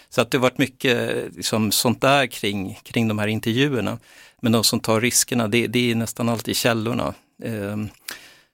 Så 0.10 0.22
att 0.22 0.32
det 0.32 0.38
har 0.38 0.42
varit 0.42 0.58
mycket 0.58 1.26
liksom, 1.36 1.72
sånt 1.72 2.02
där 2.02 2.28
kring, 2.28 2.80
kring 2.84 3.08
de 3.08 3.20
här 3.20 3.28
intervjuerna. 3.28 3.98
Men 4.42 4.52
de 4.52 4.64
som 4.64 4.80
tar 4.80 5.02
riskerna, 5.02 5.48
det, 5.48 5.68
det 5.68 5.92
är 5.92 5.96
nästan 5.96 6.30
alltid 6.30 6.56
källorna. 6.56 7.14
Ehm, 7.44 7.90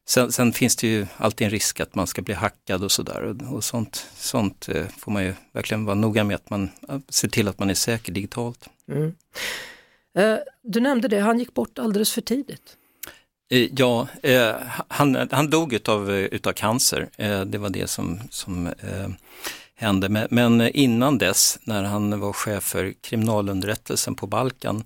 sen, 0.07 0.31
sen 0.31 0.53
finns 0.53 0.75
det 0.75 0.87
ju 0.87 1.07
alltid 1.17 1.45
en 1.45 1.51
risk 1.51 1.79
att 1.79 1.95
man 1.95 2.07
ska 2.07 2.21
bli 2.21 2.33
hackad 2.33 2.83
och 2.83 2.91
sådär. 2.91 3.21
Och, 3.21 3.53
och 3.55 3.63
sånt, 3.63 4.05
sånt 4.17 4.69
eh, 4.69 4.85
får 4.97 5.11
man 5.11 5.23
ju 5.23 5.33
verkligen 5.53 5.85
vara 5.85 5.95
noga 5.95 6.23
med 6.23 6.35
att 6.35 6.49
man 6.49 6.69
eh, 6.89 6.99
ser 7.09 7.27
till 7.27 7.47
att 7.47 7.59
man 7.59 7.69
är 7.69 7.73
säker 7.73 8.11
digitalt. 8.11 8.69
Mm. 8.91 9.13
Eh, 10.17 10.37
Du 10.61 10.79
nämnde 10.79 11.07
det, 11.07 11.19
han 11.19 11.39
gick 11.39 11.53
bort 11.53 11.79
alldeles 11.79 12.11
för 12.13 12.21
tidigt. 12.21 12.77
Eh, 13.51 13.69
Ja, 13.73 14.07
eh, 14.23 14.55
han, 14.87 15.27
han 15.31 15.49
dog 15.49 15.73
utav, 15.73 16.09
eh, 16.11 16.15
utav 16.25 16.53
cancer. 16.53 17.09
Eh, 17.17 17.41
det 17.41 17.57
var 17.57 17.69
det 17.69 17.87
som, 17.87 18.19
som 18.29 18.67
eh, 18.67 19.09
hände. 19.75 20.27
Men, 20.29 20.61
innan 20.61 21.17
dess, 21.17 21.59
när 21.63 21.83
han 21.83 22.19
var 22.19 22.33
chef 22.33 22.63
för 22.63 22.93
kriminalunderrättelsen 23.01 24.15
på 24.15 24.27
Balkan, 24.27 24.77
eh, 24.77 24.83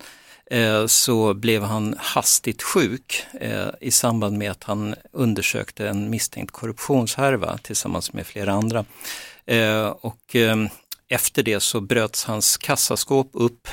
Eh, 0.51 0.85
så 0.85 1.33
blev 1.33 1.63
han 1.63 1.95
hastigt 1.97 2.61
sjuk 2.61 3.25
eh, 3.41 3.69
i 3.81 3.91
samband 3.91 4.37
med 4.37 4.51
att 4.51 4.63
han 4.63 4.95
undersökte 5.11 5.89
en 5.89 6.09
misstänkt 6.09 6.51
korruptionshärva 6.51 7.57
tillsammans 7.57 8.13
med 8.13 8.27
flera 8.27 8.53
andra. 8.53 8.85
Eh, 9.45 9.87
och 9.87 10.35
efter 11.09 11.43
det 11.43 11.59
så 11.59 11.81
bröts 11.81 12.25
hans 12.25 12.57
kassaskåp 12.57 13.29
upp 13.33 13.67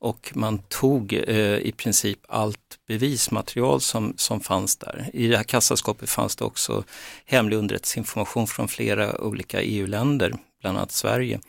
och 0.00 0.32
man 0.34 0.58
tog 0.58 1.12
eh, 1.12 1.58
i 1.58 1.72
princip 1.76 2.18
allt 2.28 2.78
bevismaterial 2.88 3.80
som, 3.80 4.14
som 4.16 4.40
fanns 4.40 4.76
där. 4.76 5.10
I 5.12 5.26
det 5.26 5.36
här 5.36 5.44
kassaskåpet 5.44 6.10
fanns 6.10 6.36
det 6.36 6.44
också 6.44 6.84
hemlig 7.24 7.56
underrättelseinformation 7.56 8.46
från 8.46 8.68
flera 8.68 9.20
olika 9.20 9.62
EU-länder, 9.62 10.34
bland 10.60 10.78
annat 10.78 10.92
Sverige. 10.92 11.40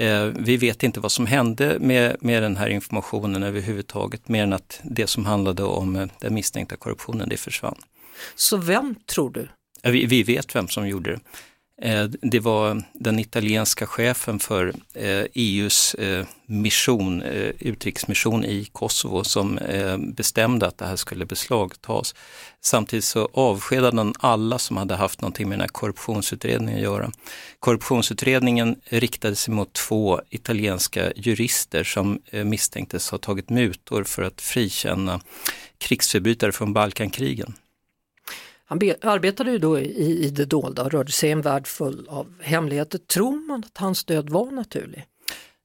Eh, 0.00 0.24
vi 0.24 0.56
vet 0.56 0.82
inte 0.82 1.00
vad 1.00 1.12
som 1.12 1.26
hände 1.26 1.78
med, 1.80 2.16
med 2.20 2.42
den 2.42 2.56
här 2.56 2.68
informationen 2.68 3.42
överhuvudtaget, 3.42 4.28
mer 4.28 4.42
än 4.42 4.52
att 4.52 4.80
det 4.82 5.06
som 5.06 5.26
handlade 5.26 5.62
om 5.62 5.96
eh, 5.96 6.08
den 6.20 6.34
misstänkta 6.34 6.76
korruptionen, 6.76 7.28
det 7.28 7.36
försvann. 7.36 7.78
Så 8.34 8.56
vem 8.56 8.94
tror 8.94 9.30
du? 9.30 9.48
Vi, 9.82 10.06
vi 10.06 10.22
vet 10.22 10.54
vem 10.54 10.68
som 10.68 10.88
gjorde 10.88 11.10
det. 11.10 11.20
Eh, 11.82 12.04
det 12.04 12.40
var 12.40 12.82
den 12.92 13.18
italienska 13.18 13.86
chefen 13.86 14.38
för 14.38 14.74
eh, 14.94 15.04
e 15.04 15.28
EUs 15.34 15.94
eh, 15.94 16.26
mission, 16.46 17.22
utrikesmission 17.58 18.44
i 18.44 18.64
Kosovo 18.64 19.24
som 19.24 19.58
bestämde 19.98 20.66
att 20.66 20.78
det 20.78 20.86
här 20.86 20.96
skulle 20.96 21.26
beslagtas. 21.26 22.14
Samtidigt 22.60 23.04
så 23.04 23.28
avskedade 23.32 23.96
han 23.96 24.14
alla 24.18 24.58
som 24.58 24.76
hade 24.76 24.96
haft 24.96 25.20
någonting 25.20 25.48
med 25.48 25.58
den 25.58 25.60
här 25.60 25.68
korruptionsutredningen 25.68 26.76
att 26.76 26.82
göra. 26.82 27.12
Korruptionsutredningen 27.58 28.76
riktade 28.84 29.36
sig 29.36 29.54
mot 29.54 29.72
två 29.72 30.20
italienska 30.30 31.12
jurister 31.16 31.84
som 31.84 32.22
misstänktes 32.44 33.10
ha 33.10 33.18
tagit 33.18 33.50
mutor 33.50 34.04
för 34.04 34.22
att 34.22 34.40
frikänna 34.40 35.20
krigsförbrytare 35.78 36.52
från 36.52 36.72
Balkankrigen. 36.72 37.54
Han 38.70 38.78
be- 38.78 38.96
arbetade 39.02 39.50
ju 39.50 39.58
då 39.58 39.78
i, 39.78 40.24
i 40.26 40.30
det 40.30 40.44
dolda 40.44 40.82
och 40.82 40.92
rörde 40.92 41.12
sig 41.12 41.28
i 41.28 41.32
en 41.32 41.40
värld 41.42 41.66
full 41.66 42.06
av 42.08 42.34
hemligheter. 42.42 42.98
Tror 42.98 43.46
man 43.46 43.64
att 43.64 43.78
hans 43.78 44.04
död 44.04 44.30
var 44.30 44.50
naturlig? 44.50 45.06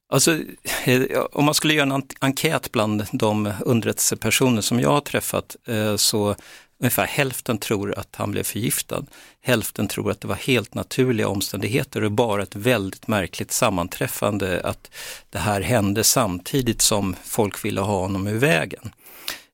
Alltså, 0.10 0.40
eh, 0.86 1.02
om 1.32 1.46
man 1.46 1.54
skulle 1.54 1.74
göra 1.74 1.94
en 1.96 2.04
enkät 2.20 2.72
bland 2.72 3.06
de 3.12 3.54
underrättelsepersoner 3.66 4.62
som 4.62 4.80
jag 4.80 4.90
har 4.90 5.02
träffat 5.02 5.56
eh, 5.68 5.96
så 5.96 6.36
ungefär 6.80 7.06
hälften 7.06 7.58
tror 7.58 8.00
att 8.00 8.16
han 8.16 8.32
blev 8.32 8.44
förgiftad. 8.44 9.06
Hälften 9.42 9.88
tror 9.88 10.12
att 10.12 10.22
det 10.22 10.28
var 10.28 10.36
helt 10.36 10.74
naturliga 10.74 11.28
omständigheter 11.28 12.04
och 12.04 12.12
bara 12.12 12.44
ett 12.44 12.56
väldigt 12.56 13.08
märkligt 13.08 13.52
sammanträffande 13.52 14.62
att 14.64 14.92
det 15.30 15.40
här 15.40 15.62
hände 15.62 16.04
samtidigt 16.04 16.82
som 16.82 17.16
folk 17.24 17.66
ville 17.66 17.82
ha 17.82 18.00
honom 18.00 18.28
ur 18.28 18.38
vägen. 18.40 18.92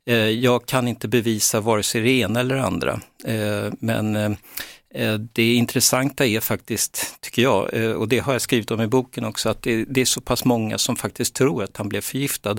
Eh, 0.06 0.16
jag 0.16 0.66
kan 0.66 0.88
inte 0.88 1.08
bevisa 1.08 1.60
vare 1.60 1.84
sig 1.84 2.02
det 2.02 2.12
ena 2.12 2.40
eller 2.40 2.56
det 2.56 2.64
andra, 2.64 3.00
eh, 3.26 3.74
men 3.80 4.16
eh, 4.16 5.14
det 5.34 5.54
intressanta 5.54 6.26
är 6.26 6.40
faktiskt, 6.40 7.18
tycker 7.22 7.42
jag, 7.42 7.74
och 7.98 8.08
det 8.08 8.20
har 8.20 8.34
jag 8.34 8.42
skrivit 8.42 8.72
om 8.72 8.82
i 8.82 8.88
boken 8.88 9.26
också, 9.26 9.50
att 9.50 9.62
det, 9.62 9.98
är 9.98 10.06
så 10.06 10.22
pass 10.22 10.46
många 10.46 10.78
som 10.78 10.96
faktiskt 10.96 11.36
tror 11.36 11.64
att 11.64 11.78
han 11.78 11.90
blev 11.90 12.02
förgiftad 12.02 12.58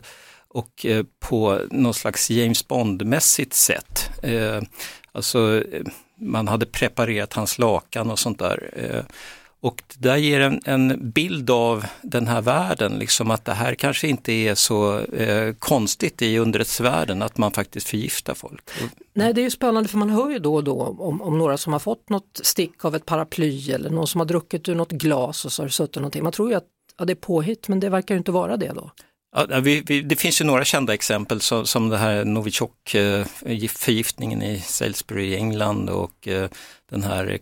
och 0.48 0.86
på 1.20 1.60
något 1.70 1.96
slags 1.96 2.30
James 2.30 2.68
Bond-mässigt 2.68 3.52
sätt. 3.52 4.10
Alltså 5.12 5.62
man 6.20 6.48
hade 6.48 6.66
preparerat 6.66 7.32
hans 7.32 7.58
lakan 7.58 8.10
och 8.10 8.18
sånt 8.18 8.38
där. 8.38 9.04
Och 9.62 9.82
det 9.88 10.08
där 10.08 10.16
ger 10.16 10.40
en, 10.40 10.60
en 10.64 11.10
bild 11.10 11.50
av 11.50 11.84
den 12.02 12.26
här 12.26 12.40
världen, 12.40 12.98
liksom 12.98 13.30
att 13.30 13.44
det 13.44 13.52
här 13.52 13.74
kanske 13.74 14.08
inte 14.08 14.32
är 14.32 14.54
så 14.54 14.98
eh, 14.98 15.54
konstigt 15.58 16.22
i 16.22 16.38
underrättsvärlden, 16.38 17.22
att 17.22 17.38
man 17.38 17.52
faktiskt 17.52 17.88
förgiftar 17.88 18.34
folk. 18.34 18.70
Nej, 19.14 19.34
det 19.34 19.40
är 19.40 19.42
ju 19.42 19.50
spännande 19.50 19.88
för 19.88 19.98
man 19.98 20.10
hör 20.10 20.30
ju 20.30 20.38
då 20.38 20.54
och 20.54 20.64
då 20.64 20.96
om, 20.98 21.22
om 21.22 21.38
några 21.38 21.56
som 21.56 21.72
har 21.72 21.80
fått 21.80 22.08
något 22.08 22.40
stick 22.42 22.84
av 22.84 22.94
ett 22.94 23.06
paraply 23.06 23.70
eller 23.70 23.90
någon 23.90 24.06
som 24.06 24.20
har 24.20 24.26
druckit 24.26 24.68
ur 24.68 24.74
något 24.74 24.92
glas 24.92 25.44
och 25.44 25.52
så 25.52 25.62
har 25.62 25.66
det 25.66 25.72
suttit 25.72 25.96
någonting. 25.96 26.22
Man 26.22 26.32
tror 26.32 26.50
ju 26.50 26.54
att 26.54 26.66
ja, 26.98 27.04
det 27.04 27.12
är 27.12 27.14
påhitt 27.14 27.68
men 27.68 27.80
det 27.80 27.88
verkar 27.88 28.14
ju 28.14 28.18
inte 28.18 28.32
vara 28.32 28.56
det 28.56 28.72
då. 28.74 28.90
Ja, 29.36 29.60
vi, 29.60 29.82
vi, 29.86 30.02
det 30.02 30.16
finns 30.16 30.40
ju 30.40 30.44
några 30.44 30.64
kända 30.64 30.94
exempel 30.94 31.40
som, 31.40 31.66
som 31.66 31.88
det 31.88 31.98
här 31.98 32.24
Novichok-förgiftningen 32.24 34.42
i 34.42 34.60
Salisbury 34.60 35.26
i 35.26 35.36
England 35.36 35.90
och 35.90 36.28
eh, 36.28 36.48
den 36.90 37.02
här 37.02 37.38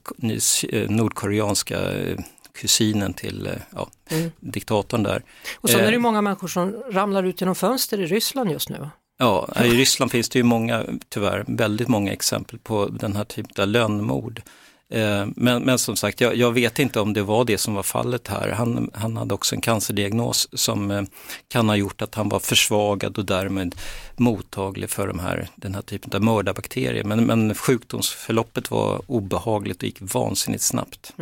eh, 0.72 0.90
nordkoreanska 0.90 1.92
eh, 1.92 2.18
kusinen 2.60 3.14
till 3.14 3.48
ja, 3.74 3.88
Mm. 4.10 4.30
diktatorn 4.40 5.02
där. 5.02 5.22
Och 5.60 5.70
sen 5.70 5.80
är 5.80 5.92
det 5.92 5.98
många 5.98 6.22
människor 6.22 6.48
som 6.48 6.82
ramlar 6.90 7.22
ut 7.22 7.40
genom 7.40 7.54
fönster 7.54 8.00
i 8.00 8.06
Ryssland 8.06 8.50
just 8.50 8.68
nu. 8.68 8.88
Ja, 9.18 9.48
i 9.64 9.68
Ryssland 9.68 10.12
finns 10.12 10.28
det 10.28 10.38
ju 10.38 10.42
många, 10.42 10.84
tyvärr, 11.08 11.44
väldigt 11.48 11.88
många 11.88 12.12
exempel 12.12 12.58
på 12.58 12.86
den 12.86 13.16
här 13.16 13.24
typen 13.24 13.62
av 13.62 13.68
lönnmord. 13.68 14.42
Eh, 14.90 15.26
Men, 15.36 15.62
men 15.62 15.78
som 15.78 15.96
sagt, 15.96 16.20
jag, 16.20 16.36
jag 16.36 16.52
vet 16.52 16.78
inte 16.78 17.00
om 17.00 17.12
det 17.12 17.22
var 17.22 17.44
det 17.44 17.58
som 17.58 17.74
var 17.74 17.82
fallet 17.82 18.28
här. 18.28 18.50
Han, 18.50 18.90
han 18.94 19.16
hade 19.16 19.34
också 19.34 19.54
en 19.54 19.60
cancerdiagnos 19.60 20.48
som 20.52 20.90
eh, 20.90 21.02
kan 21.48 21.68
ha 21.68 21.76
gjort 21.76 22.02
att 22.02 22.14
han 22.14 22.28
var 22.28 22.38
försvagad 22.38 23.18
och 23.18 23.24
därmed 23.24 23.74
mottaglig 24.16 24.90
för 24.90 25.06
de 25.06 25.18
här, 25.18 25.48
den 25.56 25.74
här 25.74 25.82
typen 25.82 26.10
av 26.14 26.22
mördarbakterier. 26.22 27.04
Men, 27.04 27.26
men 27.26 27.54
sjukdomsförloppet 27.54 28.70
var 28.70 29.02
obehagligt 29.06 29.76
och 29.76 29.84
gick 29.84 29.98
vansinnigt 30.00 30.62
snabbt. 30.62 31.12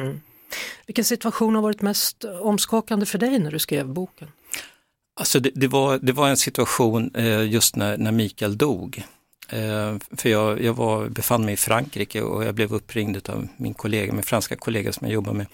Vilken 0.87 1.05
situation 1.05 1.55
har 1.55 1.63
varit 1.63 1.83
mest 1.83 2.25
omskakande 2.25 3.07
för 3.07 3.19
dig 3.19 3.39
när 3.39 3.51
du 3.51 3.59
skrev 3.59 3.87
boken? 3.89 4.29
Alltså 5.21 5.41
det, 5.41 5.51
det, 5.55 5.69
var, 5.69 5.99
det 5.99 6.13
var 6.13 6.29
en 6.29 6.37
situation 6.37 7.11
eh, 7.15 7.43
just 7.51 7.77
när, 7.77 7.97
när 7.97 8.13
Mikael 8.13 8.59
dog. 8.59 9.05
Eh, 9.49 9.97
för 10.17 10.29
jag, 10.29 10.63
jag 10.63 10.75
var, 10.75 11.09
befann 11.09 11.45
mig 11.45 11.55
i 11.55 11.57
Frankrike 11.57 12.23
och 12.23 12.45
jag 12.45 12.55
blev 12.55 12.75
uppringd 12.75 13.31
av 13.31 13.49
min 13.57 13.75
kollega, 13.75 14.13
min 14.13 14.23
franska 14.23 14.57
kollega 14.57 14.93
som 14.93 15.07
jag 15.07 15.15
jobbar 15.15 15.33
med. 15.33 15.47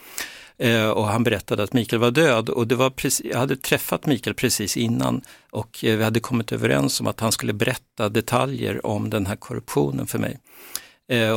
Eh, 0.58 0.88
och 0.88 1.06
han 1.06 1.24
berättade 1.24 1.62
att 1.62 1.72
Mikael 1.72 2.00
var 2.00 2.10
död 2.10 2.48
och 2.48 2.66
det 2.66 2.74
var 2.74 2.90
precis, 2.90 3.26
jag 3.30 3.38
hade 3.38 3.56
träffat 3.56 4.06
Mikael 4.06 4.34
precis 4.34 4.76
innan 4.76 5.22
och 5.50 5.84
eh, 5.84 5.96
vi 5.96 6.04
hade 6.04 6.20
kommit 6.20 6.52
överens 6.52 7.00
om 7.00 7.06
att 7.06 7.20
han 7.20 7.32
skulle 7.32 7.52
berätta 7.52 8.08
detaljer 8.08 8.86
om 8.86 9.10
den 9.10 9.26
här 9.26 9.36
korruptionen 9.36 10.06
för 10.06 10.18
mig. 10.18 10.38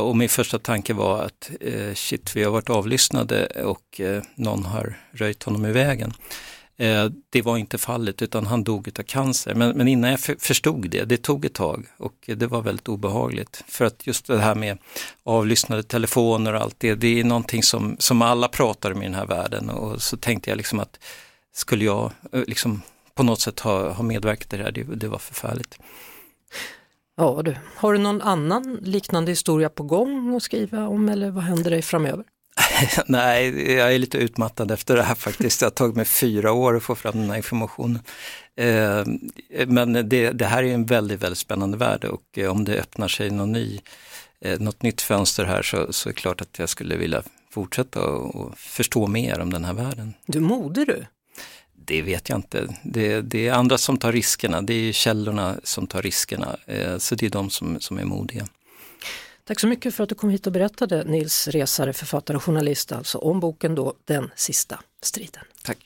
Och 0.00 0.16
min 0.16 0.28
första 0.28 0.58
tanke 0.58 0.94
var 0.94 1.22
att 1.22 1.50
shit, 1.94 2.36
vi 2.36 2.44
har 2.44 2.50
varit 2.50 2.70
avlyssnade 2.70 3.46
och 3.46 4.00
någon 4.34 4.64
har 4.64 4.98
röjt 5.12 5.42
honom 5.42 5.66
i 5.66 5.72
vägen. 5.72 6.12
Eh, 6.80 7.10
det 7.30 7.42
var 7.42 7.56
inte 7.56 7.78
fallet 7.78 8.22
utan 8.22 8.46
han 8.46 8.64
dog 8.64 8.88
av 8.98 9.02
cancer. 9.02 9.54
Men, 9.54 9.76
men 9.76 9.88
innan 9.88 10.10
jag 10.10 10.20
förstod 10.20 10.90
det, 10.90 11.04
det 11.04 11.16
tog 11.16 11.44
ett 11.44 11.54
tag 11.54 11.86
och 11.96 12.14
det 12.26 12.46
var 12.46 12.62
väldigt 12.62 12.88
obehagligt. 12.88 13.64
För 13.68 13.84
att 13.84 14.06
just 14.06 14.26
det 14.26 14.38
här 14.38 14.54
med 14.54 14.78
avlyssnade 15.22 15.82
telefoner 15.82 16.54
och 16.54 16.60
allt 16.60 16.74
det, 16.78 16.94
det 16.94 17.20
är 17.20 17.24
någonting 17.24 17.62
som, 17.62 17.96
som 17.98 18.22
alla 18.22 18.48
pratar 18.48 18.92
om 18.92 19.02
i 19.02 19.04
den 19.04 19.14
här 19.14 19.26
världen. 19.26 19.70
Och 19.70 20.02
så 20.02 20.16
tänkte 20.16 20.50
jag 20.50 20.56
liksom 20.56 20.80
att 20.80 20.98
skulle 21.52 21.84
jag 21.84 22.12
eh, 22.32 22.42
liksom 22.46 22.82
på 23.14 23.22
något 23.22 23.40
sätt 23.40 23.60
ha, 23.60 23.92
ha 23.92 24.02
medverkat 24.02 24.54
i 24.54 24.56
det 24.56 24.62
här, 24.62 24.72
det, 24.72 24.84
det 24.84 25.08
var 25.08 25.18
förfärligt. 25.18 25.78
Ja 27.16 27.42
du, 27.44 27.56
har 27.76 27.92
du 27.92 27.98
någon 27.98 28.22
annan 28.22 28.78
liknande 28.82 29.32
historia 29.32 29.68
på 29.68 29.82
gång 29.82 30.36
att 30.36 30.42
skriva 30.42 30.88
om 30.88 31.08
eller 31.08 31.30
vad 31.30 31.44
händer 31.44 31.70
dig 31.70 31.82
framöver? 31.82 32.24
Nej, 33.06 33.72
jag 33.72 33.94
är 33.94 33.98
lite 33.98 34.18
utmattad 34.18 34.70
efter 34.70 34.96
det 34.96 35.02
här 35.02 35.14
faktiskt. 35.14 35.60
Det 35.60 35.66
har 35.66 35.70
tagit 35.70 35.96
mig 35.96 36.04
fyra 36.04 36.52
år 36.52 36.76
att 36.76 36.82
få 36.82 36.94
fram 36.94 37.16
den 37.20 37.30
här 37.30 37.36
informationen. 37.36 38.02
Eh, 38.56 39.04
Men 39.66 40.08
det, 40.08 40.30
det 40.30 40.46
här 40.46 40.62
är 40.62 40.74
en 40.74 40.86
väldigt, 40.86 41.22
väldigt 41.22 41.38
spännande 41.38 41.76
värld 41.76 42.04
och 42.04 42.38
eh, 42.38 42.50
om 42.50 42.64
det 42.64 42.80
öppnar 42.80 43.08
sig 43.08 43.30
någon 43.30 43.52
ny, 43.52 43.80
eh, 44.40 44.60
något 44.60 44.82
nytt 44.82 45.00
fönster 45.00 45.44
här 45.44 45.62
så, 45.62 45.92
så 45.92 46.08
är 46.08 46.12
det 46.12 46.20
klart 46.20 46.40
att 46.40 46.58
jag 46.58 46.68
skulle 46.68 46.96
vilja 46.96 47.22
fortsätta 47.50 48.00
och, 48.00 48.58
förstå 48.58 49.06
mer 49.06 49.40
om 49.40 49.52
den 49.52 49.64
här 49.64 49.74
världen. 49.74 50.14
Du 50.26 50.40
moder 50.40 50.86
du. 50.86 51.06
Det 51.86 52.02
vet 52.02 52.28
jag 52.28 52.38
inte. 52.38 52.74
Det, 52.82 53.20
det 53.20 53.48
är 53.48 53.52
andra 53.52 53.78
som 53.78 53.98
tar 53.98 54.12
riskerna, 54.12 54.62
det 54.62 54.74
är 54.74 54.92
källorna 54.92 55.56
som 55.62 55.86
tar 55.86 56.02
riskerna. 56.02 56.56
Så 56.98 57.14
det 57.14 57.26
är 57.26 57.30
de 57.30 57.50
som, 57.50 57.80
som 57.80 57.98
är 57.98 58.04
modiga. 58.04 58.48
Tack 59.48 59.60
så 59.60 59.66
mycket 59.66 59.94
för 59.94 60.02
att 60.02 60.08
du 60.08 60.14
kom 60.14 60.30
hit 60.30 60.46
och 60.46 60.52
berättade 60.52 61.04
Nils 61.04 61.48
Resare, 61.48 61.92
författare 61.92 62.36
och 62.36 62.42
journalist 62.42 62.92
alltså, 62.92 63.18
om 63.18 63.40
boken 63.40 63.74
då 63.74 63.94
Den 64.04 64.30
sista 64.36 64.80
striden. 65.02 65.42
Tack. 65.62 65.78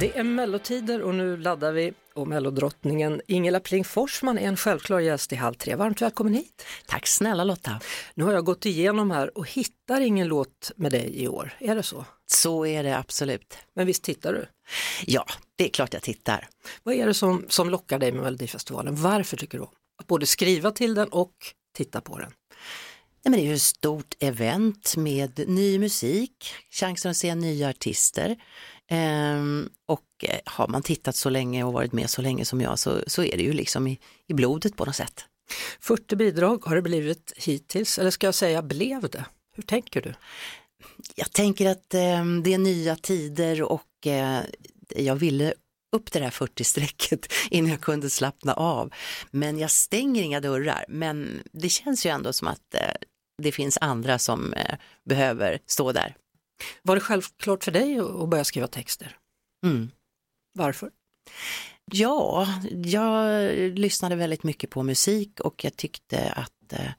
Det 0.00 0.18
är 0.18 0.22
mellotider 0.22 1.02
och 1.02 1.14
nu 1.14 1.36
laddar 1.36 1.72
vi 1.72 1.92
och 2.14 2.28
mellodrottningen 2.28 3.20
Ingela 3.26 3.60
Pling 3.60 3.84
Forsman 3.84 4.38
är 4.38 4.48
en 4.48 4.56
självklar 4.56 5.00
gäst 5.00 5.32
i 5.32 5.36
Halv 5.36 5.54
tre. 5.54 5.74
Varmt 5.74 6.02
välkommen 6.02 6.34
hit! 6.34 6.66
Tack 6.86 7.06
snälla 7.06 7.44
Lotta. 7.44 7.80
Nu 8.14 8.24
har 8.24 8.32
jag 8.32 8.44
gått 8.44 8.66
igenom 8.66 9.10
här 9.10 9.38
och 9.38 9.48
hittar 9.48 10.00
ingen 10.00 10.28
låt 10.28 10.72
med 10.76 10.92
dig 10.92 11.22
i 11.22 11.28
år, 11.28 11.52
är 11.58 11.74
det 11.74 11.82
så? 11.82 12.04
Så 12.26 12.66
är 12.66 12.82
det 12.82 12.98
absolut. 12.98 13.58
Men 13.74 13.86
visst 13.86 14.02
tittar 14.02 14.32
du? 14.32 14.46
Ja, 15.06 15.26
det 15.56 15.64
är 15.64 15.68
klart 15.68 15.92
jag 15.92 16.02
tittar. 16.02 16.48
Vad 16.82 16.94
är 16.94 17.06
det 17.06 17.14
som, 17.14 17.44
som 17.48 17.70
lockar 17.70 17.98
dig 17.98 18.12
med 18.12 18.22
Melodifestivalen? 18.22 18.96
Varför 18.96 19.36
tycker 19.36 19.58
du 19.58 19.64
om 19.64 19.70
att 19.96 20.06
både 20.06 20.26
skriva 20.26 20.70
till 20.70 20.94
den 20.94 21.08
och 21.08 21.34
titta 21.76 22.00
på 22.00 22.18
den? 22.18 22.32
Nej, 23.24 23.30
men 23.30 23.32
det 23.32 23.46
är 23.46 23.48
ju 23.48 23.54
ett 23.54 23.62
stort 23.62 24.14
event 24.20 24.96
med 24.96 25.48
ny 25.48 25.78
musik, 25.78 26.54
chansen 26.70 27.10
att 27.10 27.16
se 27.16 27.34
nya 27.34 27.68
artister. 27.68 28.36
Ehm, 28.90 29.68
och 29.86 30.04
eh, 30.22 30.40
har 30.44 30.68
man 30.68 30.82
tittat 30.82 31.16
så 31.16 31.30
länge 31.30 31.64
och 31.64 31.72
varit 31.72 31.92
med 31.92 32.10
så 32.10 32.22
länge 32.22 32.44
som 32.44 32.60
jag 32.60 32.78
så, 32.78 33.00
så 33.06 33.24
är 33.24 33.36
det 33.36 33.42
ju 33.42 33.52
liksom 33.52 33.86
i, 33.86 34.00
i 34.26 34.34
blodet 34.34 34.76
på 34.76 34.84
något 34.84 34.96
sätt. 34.96 35.24
40 35.80 36.16
bidrag 36.16 36.64
har 36.64 36.76
det 36.76 36.82
blivit 36.82 37.32
hittills, 37.36 37.98
eller 37.98 38.10
ska 38.10 38.26
jag 38.26 38.34
säga 38.34 38.62
blev 38.62 39.08
det? 39.08 39.24
Hur 39.56 39.62
tänker 39.62 40.02
du? 40.02 40.14
Jag 41.14 41.32
tänker 41.32 41.70
att 41.70 41.94
eh, 41.94 42.24
det 42.44 42.54
är 42.54 42.58
nya 42.58 42.96
tider 42.96 43.62
och 43.62 44.06
eh, 44.06 44.40
jag 44.96 45.16
ville 45.16 45.54
upp 45.94 46.12
det 46.12 46.18
där 46.18 46.30
40-strecket 46.30 47.32
innan 47.50 47.70
jag 47.70 47.80
kunde 47.80 48.10
slappna 48.10 48.54
av. 48.54 48.92
Men 49.30 49.58
jag 49.58 49.70
stänger 49.70 50.22
inga 50.22 50.40
dörrar, 50.40 50.84
men 50.88 51.42
det 51.52 51.68
känns 51.68 52.06
ju 52.06 52.10
ändå 52.10 52.32
som 52.32 52.48
att 52.48 52.74
eh, 52.74 52.94
det 53.42 53.52
finns 53.52 53.78
andra 53.80 54.18
som 54.18 54.52
eh, 54.52 54.76
behöver 55.04 55.58
stå 55.66 55.92
där. 55.92 56.16
Var 56.82 56.94
det 56.94 57.00
självklart 57.00 57.64
för 57.64 57.72
dig 57.72 57.98
att 57.98 58.28
börja 58.28 58.44
skriva 58.44 58.66
texter? 58.66 59.16
Mm. 59.66 59.90
Varför? 60.54 60.90
Ja, 61.92 62.46
jag 62.84 63.50
lyssnade 63.78 64.16
väldigt 64.16 64.42
mycket 64.42 64.70
på 64.70 64.82
musik 64.82 65.40
och 65.40 65.64
jag 65.64 65.76
tyckte 65.76 66.32
att 66.32 66.72
eh, 66.72 66.90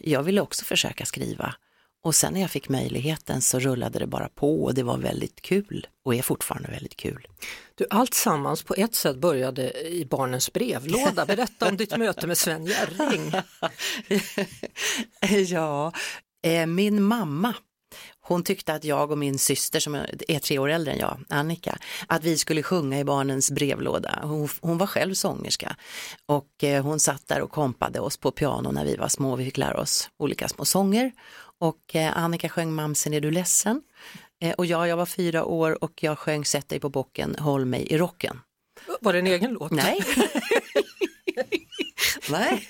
jag 0.00 0.22
ville 0.22 0.40
också 0.40 0.64
försöka 0.64 1.04
skriva. 1.04 1.54
Och 2.04 2.14
sen 2.14 2.32
när 2.32 2.40
jag 2.40 2.50
fick 2.50 2.68
möjligheten 2.68 3.40
så 3.40 3.58
rullade 3.58 3.98
det 3.98 4.06
bara 4.06 4.28
på 4.28 4.64
och 4.64 4.74
det 4.74 4.82
var 4.82 4.98
väldigt 4.98 5.42
kul 5.42 5.86
och 6.04 6.14
är 6.14 6.22
fortfarande 6.22 6.68
väldigt 6.68 6.96
kul. 6.96 7.26
Du, 7.74 7.86
allt 7.90 8.14
sammans 8.14 8.62
på 8.62 8.74
ett 8.74 8.94
sätt 8.94 9.16
började 9.16 9.88
i 9.88 10.06
barnens 10.10 10.52
brevlåda. 10.52 11.26
Berätta 11.26 11.68
om 11.68 11.76
ditt 11.76 11.96
möte 11.96 12.26
med 12.26 12.38
Sven 12.38 12.66
Jerring. 12.66 13.32
ja, 15.48 15.92
eh, 16.42 16.66
min 16.66 17.02
mamma, 17.02 17.54
hon 18.20 18.44
tyckte 18.44 18.74
att 18.74 18.84
jag 18.84 19.10
och 19.10 19.18
min 19.18 19.38
syster 19.38 19.80
som 19.80 19.94
är 19.94 20.38
tre 20.38 20.58
år 20.58 20.68
äldre 20.68 20.92
än 20.92 20.98
jag, 20.98 21.18
Annika, 21.28 21.78
att 22.06 22.24
vi 22.24 22.38
skulle 22.38 22.62
sjunga 22.62 22.98
i 22.98 23.04
barnens 23.04 23.50
brevlåda. 23.50 24.18
Hon, 24.22 24.48
hon 24.60 24.78
var 24.78 24.86
själv 24.86 25.14
sångerska 25.14 25.76
och 26.26 26.64
eh, 26.64 26.82
hon 26.84 27.00
satt 27.00 27.28
där 27.28 27.40
och 27.40 27.50
kompade 27.50 28.00
oss 28.00 28.16
på 28.16 28.30
piano 28.30 28.70
när 28.72 28.84
vi 28.84 28.96
var 28.96 29.08
små. 29.08 29.36
Vi 29.36 29.44
fick 29.44 29.56
lära 29.56 29.80
oss 29.80 30.10
olika 30.18 30.48
små 30.48 30.64
sånger 30.64 31.12
och 31.58 31.94
eh, 31.96 32.18
Annika 32.18 32.48
sjöng 32.48 32.72
Mamsen 32.72 33.14
är 33.14 33.20
du 33.20 33.30
ledsen? 33.30 33.82
Eh, 34.40 34.52
och 34.52 34.66
jag, 34.66 34.88
jag 34.88 34.96
var 34.96 35.06
fyra 35.06 35.44
år 35.44 35.84
och 35.84 36.02
jag 36.02 36.18
sjöng 36.18 36.44
Sätt 36.44 36.68
dig 36.68 36.80
på 36.80 36.88
bocken, 36.88 37.36
håll 37.38 37.64
mig 37.64 37.86
i 37.92 37.98
rocken. 37.98 38.40
Var 39.00 39.12
det 39.12 39.18
en 39.18 39.26
egen 39.26 39.52
låt? 39.52 39.70
Nej. 39.70 40.04
Nej, 42.30 42.66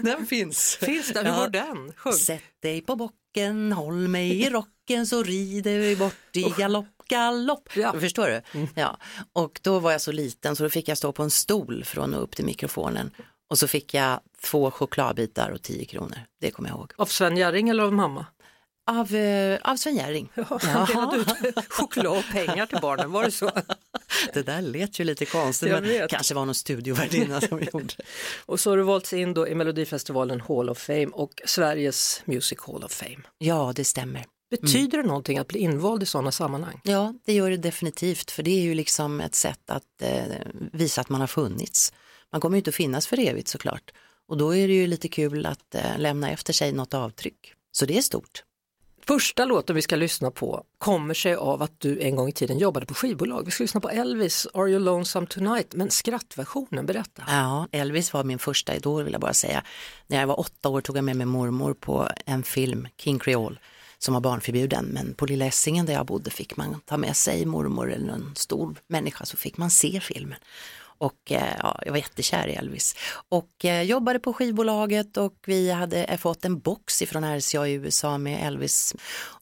den 0.00 0.26
finns. 0.26 0.76
Finns 0.76 1.08
den? 1.12 1.26
Hur 1.26 1.32
Ja. 1.32 1.38
var 1.38 1.48
den? 1.48 1.92
Sjung. 1.96 2.12
Sätt 2.12 2.42
dig 2.62 2.80
på 2.80 2.96
bocken, 2.96 3.72
håll 3.72 4.08
mig 4.08 4.42
i 4.42 4.50
rocken 4.50 5.06
så 5.06 5.22
rider 5.22 5.78
vi 5.78 5.96
bort 5.96 6.36
i 6.36 6.42
galopp, 6.58 6.86
galopp. 7.08 7.68
Ja. 7.76 7.88
Mm. 7.88 8.00
Förstår 8.00 8.26
du? 8.28 8.66
Ja. 8.74 8.98
Och 9.32 9.60
då 9.62 9.78
var 9.78 9.92
jag 9.92 10.00
så 10.00 10.12
liten 10.12 10.56
så 10.56 10.62
då 10.62 10.70
fick 10.70 10.88
jag 10.88 10.98
stå 10.98 11.12
på 11.12 11.22
en 11.22 11.30
stol 11.30 11.84
från 11.84 12.14
och 12.14 12.22
upp 12.22 12.36
till 12.36 12.44
mikrofonen. 12.44 13.10
Och 13.50 13.58
så 13.58 13.68
fick 13.68 13.94
jag 13.94 14.20
två 14.44 14.70
chokladbitar 14.70 15.50
och 15.50 15.62
10 15.62 15.84
kronor. 15.84 16.18
Det 16.40 16.50
kommer 16.50 16.68
jag 16.68 16.78
ihåg. 16.78 16.92
Av 16.96 17.06
Sven 17.06 17.36
Jerring 17.36 17.68
eller 17.68 17.82
av 17.82 17.92
mamma? 17.92 18.26
Av, 18.90 19.14
eh, 19.14 19.58
av 19.62 19.76
Sven 19.76 19.96
Jerring. 19.96 20.32
Han 20.34 20.86
delade 20.86 21.16
ut 21.48 21.64
choklad 21.68 22.18
och 22.18 22.24
pengar 22.32 22.66
till 22.66 22.78
barnen, 22.82 23.12
var 23.12 23.24
det 23.24 23.30
så? 23.30 23.50
Det 24.34 24.42
där 24.42 24.62
lät 24.62 24.98
ju 24.98 25.04
lite 25.04 25.24
konstigt 25.26 25.68
Jag 25.68 25.80
men 25.82 25.90
vet. 25.90 26.10
kanske 26.10 26.34
var 26.34 26.44
någon 26.46 26.54
studiovärdinna 26.54 27.40
som 27.40 27.62
gjorde 27.72 27.84
det. 27.84 28.02
Och 28.46 28.60
så 28.60 28.70
har 28.70 28.76
du 28.76 28.82
valts 28.82 29.12
in 29.12 29.34
då 29.34 29.48
i 29.48 29.54
Melodifestivalen 29.54 30.40
Hall 30.40 30.70
of 30.70 30.78
Fame 30.78 31.06
och 31.06 31.32
Sveriges 31.44 32.22
Music 32.24 32.58
Hall 32.66 32.84
of 32.84 32.92
Fame. 32.92 33.20
Ja, 33.38 33.72
det 33.76 33.84
stämmer. 33.84 34.24
Betyder 34.50 34.98
det 34.98 35.04
någonting 35.08 35.38
att 35.38 35.48
bli 35.48 35.58
invald 35.58 36.02
i 36.02 36.06
sådana 36.06 36.32
sammanhang? 36.32 36.80
Ja, 36.84 37.14
det 37.26 37.32
gör 37.32 37.50
det 37.50 37.56
definitivt, 37.56 38.30
för 38.30 38.42
det 38.42 38.50
är 38.50 38.62
ju 38.62 38.74
liksom 38.74 39.20
ett 39.20 39.34
sätt 39.34 39.70
att 39.70 40.02
eh, 40.02 40.22
visa 40.72 41.00
att 41.00 41.08
man 41.08 41.20
har 41.20 41.28
funnits. 41.28 41.92
Man 42.32 42.40
kommer 42.40 42.56
ju 42.56 42.58
inte 42.58 42.70
att 42.70 42.74
finnas 42.74 43.06
för 43.06 43.18
evigt 43.18 43.48
såklart. 43.48 43.90
Och 44.28 44.36
då 44.36 44.54
är 44.54 44.68
det 44.68 44.74
ju 44.74 44.86
lite 44.86 45.08
kul 45.08 45.46
att 45.46 45.74
eh, 45.74 45.98
lämna 45.98 46.30
efter 46.30 46.52
sig 46.52 46.72
något 46.72 46.94
avtryck. 46.94 47.54
Så 47.72 47.86
det 47.86 47.98
är 47.98 48.02
stort. 48.02 48.44
Första 49.06 49.44
låten 49.44 49.76
vi 49.76 49.82
ska 49.82 49.96
lyssna 49.96 50.30
på 50.30 50.64
kommer 50.78 51.14
sig 51.14 51.34
av 51.34 51.62
att 51.62 51.80
du 51.80 52.00
en 52.00 52.16
gång 52.16 52.28
i 52.28 52.32
tiden 52.32 52.58
jobbade 52.58 52.86
på 52.86 52.94
skivbolag. 52.94 53.44
Vi 53.44 53.50
ska 53.50 53.64
lyssna 53.64 53.80
på 53.80 53.90
Elvis, 53.90 54.46
Are 54.54 54.70
You 54.70 54.78
Lonesome 54.78 55.26
Tonight, 55.26 55.74
men 55.74 55.90
skrattversionen, 55.90 56.86
berätta. 56.86 57.22
Ja, 57.26 57.68
Elvis 57.72 58.12
var 58.12 58.24
min 58.24 58.38
första 58.38 58.74
idol 58.74 59.04
vill 59.04 59.12
jag 59.12 59.20
bara 59.20 59.34
säga. 59.34 59.64
När 60.06 60.20
jag 60.20 60.26
var 60.26 60.40
åtta 60.40 60.68
år 60.68 60.80
tog 60.80 60.96
jag 60.96 61.04
med 61.04 61.16
mig 61.16 61.26
mormor 61.26 61.74
på 61.74 62.08
en 62.26 62.42
film, 62.42 62.88
King 62.96 63.18
Creole, 63.18 63.56
som 63.98 64.14
var 64.14 64.20
barnförbjuden. 64.20 64.84
Men 64.84 65.14
på 65.14 65.26
Lilla 65.26 65.46
Essingen 65.46 65.86
där 65.86 65.92
jag 65.92 66.06
bodde 66.06 66.30
fick 66.30 66.56
man 66.56 66.80
ta 66.84 66.96
med 66.96 67.16
sig 67.16 67.46
mormor 67.46 67.92
eller 67.92 68.12
en 68.12 68.34
stor 68.36 68.74
människa 68.86 69.24
så 69.24 69.36
fick 69.36 69.56
man 69.56 69.70
se 69.70 70.00
filmen. 70.00 70.38
Och 71.00 71.32
eh, 71.32 71.56
ja, 71.58 71.78
jag 71.84 71.92
var 71.92 71.98
jättekär 71.98 72.48
i 72.48 72.52
Elvis. 72.52 72.94
Och 73.28 73.64
eh, 73.64 73.82
jobbade 73.82 74.18
på 74.18 74.32
skivbolaget 74.32 75.16
och 75.16 75.34
vi 75.46 75.70
hade 75.70 76.04
eh, 76.04 76.18
fått 76.18 76.44
en 76.44 76.58
box 76.58 77.02
ifrån 77.02 77.24
RCA 77.38 77.68
i 77.68 77.72
USA 77.72 78.18
med 78.18 78.46
Elvis. 78.46 78.94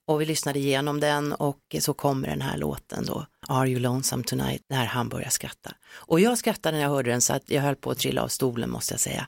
Och 0.05 0.21
vi 0.21 0.27
lyssnade 0.27 0.59
igenom 0.59 1.01
den 1.01 1.33
och 1.33 1.77
så 1.81 1.95
kommer 1.95 2.29
den 2.29 2.43
här 2.43 2.57
låten 2.57 3.07
då, 3.07 3.27
Are 3.49 3.69
you 3.69 3.81
lonesome 3.81 4.25
tonight, 4.25 4.63
när 4.69 4.85
han 4.85 5.09
börjar 5.09 5.29
skratta. 5.29 5.71
Och 5.91 6.21
jag 6.21 6.39
skrattade 6.39 6.77
när 6.77 6.83
jag 6.83 6.91
hörde 6.91 7.11
den 7.11 7.21
så 7.21 7.33
att 7.33 7.51
jag 7.51 7.63
höll 7.63 7.77
på 7.77 7.91
att 7.91 7.99
trilla 7.99 8.23
av 8.23 8.29
stolen 8.29 8.71
måste 8.71 8.95
jag 8.95 9.01
säga. 9.01 9.27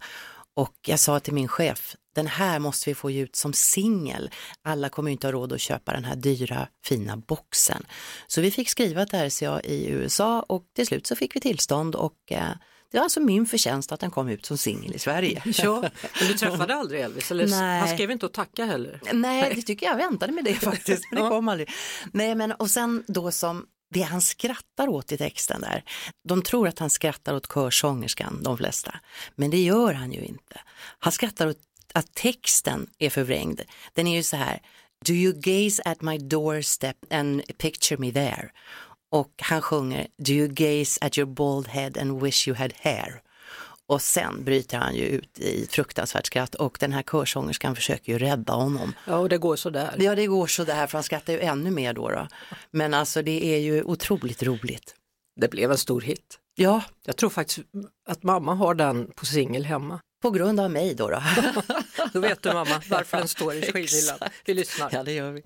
Och 0.56 0.74
jag 0.86 1.00
sa 1.00 1.20
till 1.20 1.34
min 1.34 1.48
chef, 1.48 1.96
den 2.14 2.26
här 2.26 2.58
måste 2.58 2.90
vi 2.90 2.94
få 2.94 3.10
ut 3.10 3.36
som 3.36 3.52
singel. 3.52 4.30
Alla 4.62 4.88
kommer 4.88 5.10
ju 5.10 5.12
inte 5.12 5.26
ha 5.26 5.32
råd 5.32 5.52
att 5.52 5.60
köpa 5.60 5.92
den 5.92 6.04
här 6.04 6.16
dyra 6.16 6.68
fina 6.84 7.16
boxen. 7.16 7.86
Så 8.26 8.40
vi 8.40 8.50
fick 8.50 8.68
skriva 8.68 9.06
till 9.06 9.18
RCA 9.18 9.60
i 9.60 9.86
USA 9.88 10.44
och 10.48 10.64
till 10.76 10.86
slut 10.86 11.06
så 11.06 11.16
fick 11.16 11.36
vi 11.36 11.40
tillstånd 11.40 11.94
och 11.94 12.16
eh, 12.30 12.50
det 12.90 12.98
var 12.98 13.04
alltså 13.04 13.20
min 13.20 13.46
förtjänst 13.46 13.92
att 13.92 14.00
den 14.00 14.10
kom 14.10 14.28
ut 14.28 14.46
som 14.46 14.58
singel 14.58 14.94
i 14.94 14.98
Sverige. 14.98 15.42
Ja, 15.62 15.80
men 15.80 16.28
du 16.28 16.34
träffade 16.34 16.74
aldrig 16.74 17.00
Elvis? 17.00 17.30
Eller 17.30 17.46
Nej. 17.46 17.80
Han 17.80 17.88
skrev 17.88 18.10
inte 18.10 18.26
att 18.26 18.32
tacka 18.32 18.64
heller? 18.64 19.00
Nej, 19.12 19.52
det 19.54 19.62
tycker 19.62 19.86
jag 19.86 19.96
väntade 19.96 20.32
med 20.32 20.44
det 20.44 20.54
faktiskt, 20.54 21.04
men 21.12 21.22
det 21.22 21.28
kom 21.28 21.48
aldrig. 21.48 21.70
Nej, 22.12 22.34
men 22.34 22.52
och 22.52 22.70
sen 22.70 23.04
då 23.06 23.30
som 23.30 23.66
det 23.90 24.02
han 24.02 24.20
skrattar 24.20 24.88
åt 24.88 25.12
i 25.12 25.16
texten 25.18 25.60
där, 25.60 25.84
de 26.28 26.42
tror 26.42 26.68
att 26.68 26.78
han 26.78 26.90
skrattar 26.90 27.34
åt 27.34 27.52
körsångerskan, 27.54 28.42
de 28.42 28.56
flesta, 28.56 29.00
men 29.34 29.50
det 29.50 29.62
gör 29.62 29.94
han 29.94 30.12
ju 30.12 30.20
inte. 30.20 30.60
Han 30.98 31.12
skrattar 31.12 31.46
åt 31.46 31.58
att 31.94 32.14
texten 32.14 32.86
är 32.98 33.10
förvrängd. 33.10 33.60
Den 33.92 34.06
är 34.06 34.16
ju 34.16 34.22
så 34.22 34.36
här, 34.36 34.60
Do 35.06 35.12
you 35.12 35.32
gaze 35.32 35.82
at 35.84 36.02
my 36.02 36.18
doorstep 36.18 36.96
and 37.12 37.58
picture 37.58 38.00
me 38.00 38.12
there? 38.12 38.50
Och 39.10 39.32
han 39.42 39.62
sjunger, 39.62 40.06
Do 40.18 40.32
you 40.32 40.48
gaze 40.48 40.98
at 41.00 41.18
your 41.18 41.30
bald 41.30 41.68
head 41.68 41.92
and 42.00 42.22
wish 42.22 42.48
you 42.48 42.56
had 42.56 42.72
hair? 42.76 43.22
Och 43.90 44.02
sen 44.02 44.44
bryter 44.44 44.78
han 44.78 44.94
ju 44.94 45.02
ut 45.04 45.38
i 45.38 45.66
fruktansvärt 45.70 46.26
skratt 46.26 46.54
och 46.54 46.76
den 46.80 46.92
här 46.92 47.02
körsångerskan 47.02 47.76
försöker 47.76 48.12
ju 48.12 48.18
rädda 48.18 48.52
honom. 48.52 48.92
Ja, 49.06 49.16
och 49.16 49.28
det 49.28 49.38
går 49.38 49.56
sådär. 49.56 49.94
Ja 49.98 50.14
det 50.14 50.26
går 50.26 50.46
så 50.46 50.64
där 50.64 50.86
för 50.86 50.98
han 50.98 51.02
skrattar 51.02 51.32
ju 51.32 51.40
ännu 51.40 51.70
mer 51.70 51.92
då, 51.92 52.08
då. 52.10 52.26
Men 52.70 52.94
alltså 52.94 53.22
det 53.22 53.44
är 53.54 53.58
ju 53.58 53.82
otroligt 53.82 54.42
roligt. 54.42 54.94
Det 55.40 55.48
blev 55.48 55.70
en 55.70 55.78
stor 55.78 56.00
hit. 56.00 56.38
Ja, 56.54 56.82
Jag 57.04 57.16
tror 57.16 57.30
faktiskt 57.30 57.60
att 58.08 58.22
mamma 58.22 58.54
har 58.54 58.74
den 58.74 59.10
på 59.16 59.26
singel 59.26 59.64
hemma. 59.64 60.00
på 60.22 60.30
grund 60.30 60.60
av 60.60 60.70
mig 60.70 60.94
då. 60.94 61.08
då. 61.10 61.22
Då 62.12 62.20
vet 62.20 62.42
du 62.42 62.52
mamma 62.52 62.82
varför 62.90 63.18
den 63.18 63.28
står 63.28 63.54
i 63.54 63.62
skivhyllan. 63.72 64.18
Vi 64.44 64.54
lyssnar. 64.54 64.90
ja 64.92 65.02
det 65.02 65.12
gör 65.12 65.30
vi. 65.32 65.42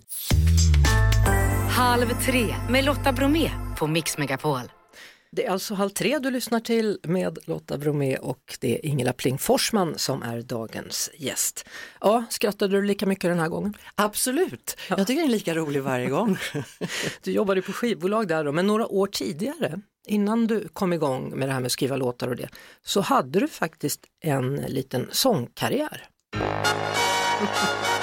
Halv 1.71 2.09
tre 2.25 2.55
med 2.71 2.85
Lotta 2.85 3.13
Bromé 3.13 3.51
på 3.79 3.87
Mix 3.87 4.19
Megapol. 4.19 4.61
Det 5.35 5.47
är 5.47 5.51
alltså 5.51 5.75
Halv 5.75 5.91
tre 5.91 6.19
du 6.19 6.31
lyssnar 6.31 6.61
till 6.61 6.99
med 7.03 7.39
Lotta 7.45 7.79
Bromé 7.79 8.17
och 8.17 8.59
det 8.61 8.75
är 8.75 8.87
Ingela 8.87 9.13
Pling 9.13 9.39
Forsman 9.39 9.99
som 9.99 10.23
är 10.23 10.43
dagens 10.43 11.11
gäst. 11.17 11.65
Ja, 12.01 12.25
skrattade 12.31 12.77
du 12.77 12.83
lika 12.83 13.07
mycket 13.07 13.31
den 13.31 13.39
här 13.39 13.49
gången? 13.49 13.77
Absolut, 13.95 14.77
jag 14.89 15.07
tycker 15.07 15.21
den 15.21 15.31
är 15.31 15.33
lika 15.33 15.55
rolig 15.55 15.83
varje 15.83 16.07
gång. 16.07 16.39
Du 17.23 17.33
jobbade 17.33 17.63
på 17.63 17.73
skivbolag 17.73 18.29
där 18.29 18.45
då, 18.45 18.53
men 18.53 18.67
några 18.67 18.87
år 18.87 19.07
tidigare, 19.07 19.81
innan 20.07 20.47
du 20.47 20.69
kom 20.69 20.93
igång 20.93 21.39
med 21.39 21.49
det 21.49 21.53
här 21.53 21.61
med 21.61 21.67
att 21.67 21.73
skriva 21.73 21.97
låtar 21.97 22.29
och 22.29 22.37
det, 22.37 22.49
så 22.83 23.01
hade 23.01 23.41
du 23.41 23.49
faktiskt 23.49 24.01
en 24.21 24.57
liten 24.57 25.09
sångkarriär. 25.11 26.09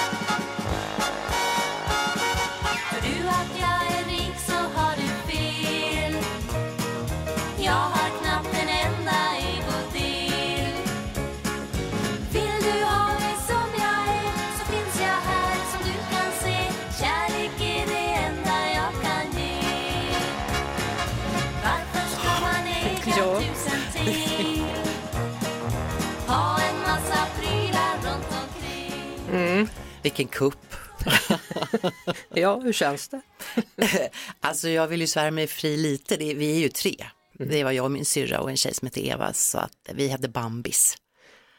Vilken 30.11 30.27
kupp. 30.27 30.75
Ja, 32.33 32.59
hur 32.59 32.73
känns 32.73 33.07
det? 33.07 33.21
Alltså 34.39 34.69
jag 34.69 34.87
vill 34.87 35.01
ju 35.01 35.07
svära 35.07 35.31
mig 35.31 35.47
fri 35.47 35.77
lite, 35.77 36.17
det, 36.17 36.33
vi 36.33 36.51
är 36.55 36.59
ju 36.59 36.69
tre. 36.69 36.95
Det 37.33 37.63
var 37.63 37.71
jag 37.71 37.85
och 37.85 37.91
min 37.91 38.05
syrra 38.05 38.39
och 38.39 38.49
en 38.49 38.57
tjej 38.57 38.73
som 38.73 38.85
hette 38.85 39.07
Eva 39.07 39.33
så 39.33 39.57
att 39.57 39.89
vi 39.93 40.09
hade 40.09 40.27
Bambis. 40.27 40.97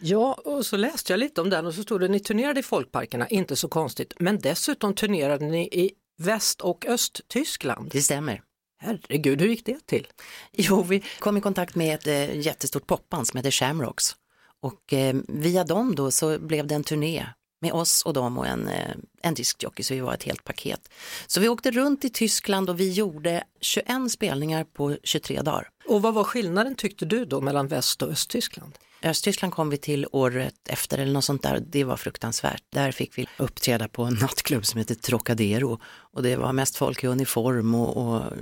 Ja, 0.01 0.35
och 0.45 0.67
så 0.67 0.77
läste 0.77 1.13
jag 1.13 1.21
lite 1.21 1.41
om 1.41 1.51
den 1.51 1.67
och 1.67 1.75
så 1.75 1.83
stod 1.83 2.01
det 2.01 2.09
ni 2.09 2.21
turnerade 2.21 2.61
i 2.61 2.63
folkparkerna, 2.63 3.29
inte 3.29 3.57
så 3.57 3.69
konstigt, 3.69 4.15
men 4.19 4.39
dessutom 4.39 4.95
turnerade 4.95 5.45
ni 5.45 5.63
i 5.63 5.91
Väst 6.19 6.61
och 6.61 6.87
Östtyskland. 6.87 7.91
Det 7.91 8.03
stämmer. 8.03 8.43
Herregud, 8.79 9.41
hur 9.41 9.49
gick 9.49 9.67
det 9.67 9.87
till? 9.87 10.07
Jo, 10.53 10.83
vi 10.83 11.03
kom 11.19 11.37
i 11.37 11.41
kontakt 11.41 11.75
med 11.75 11.95
ett 11.95 12.07
eh, 12.07 12.41
jättestort 12.41 12.87
popband 12.87 13.29
som 13.29 13.37
heter 13.37 13.51
Shamrocks. 13.51 14.17
Och 14.61 14.93
eh, 14.93 15.17
via 15.29 15.65
dem 15.65 15.95
då 15.95 16.11
så 16.11 16.39
blev 16.39 16.67
det 16.67 16.75
en 16.75 16.85
turné 16.85 17.27
med 17.63 17.73
oss 17.73 18.03
och 18.03 18.13
dem 18.13 18.39
och 18.39 18.47
en, 18.47 18.69
eh, 18.69 18.95
en 19.23 19.35
diskjockey, 19.35 19.83
så 19.83 19.95
vi 19.95 20.01
var 20.01 20.15
ett 20.15 20.23
helt 20.23 20.45
paket. 20.45 20.89
Så 21.27 21.41
vi 21.41 21.49
åkte 21.49 21.71
runt 21.71 22.05
i 22.05 22.11
Tyskland 22.11 22.71
och 22.71 22.81
vi 22.81 22.93
gjorde 22.93 23.45
21 23.61 24.13
spelningar 24.13 24.65
på 24.65 24.97
23 25.03 25.43
dagar. 25.43 25.69
Och 25.89 26.03
vad 26.03 26.15
var 26.15 26.25
skillnaden 26.25 26.75
tyckte 26.75 27.05
du 27.05 27.25
då 27.25 27.41
mellan 27.41 27.69
Väst 27.69 28.03
och 28.03 28.09
Östtyskland? 28.09 28.73
Östtyskland 29.03 29.53
kom 29.55 29.71
vi 29.71 29.77
till 29.77 30.07
året 30.13 30.55
efter 30.69 30.99
eller 30.99 31.13
något 31.13 31.25
sånt 31.25 31.43
där. 31.43 31.63
Det 31.67 31.85
var 31.85 31.97
fruktansvärt. 31.97 32.63
Där 32.71 32.93
fick 32.93 33.19
vi 33.19 33.27
uppträda 33.37 33.89
på 33.89 34.03
en 34.03 34.15
nattklubb 34.21 34.67
som 34.67 34.79
heter 34.79 34.95
Trocadero 34.95 35.81
och 35.85 36.23
det 36.23 36.37
var 36.37 36.53
mest 36.53 36.77
folk 36.77 37.05
i 37.05 37.07
uniform 37.07 37.75
och, 37.75 37.97
och 37.97 38.33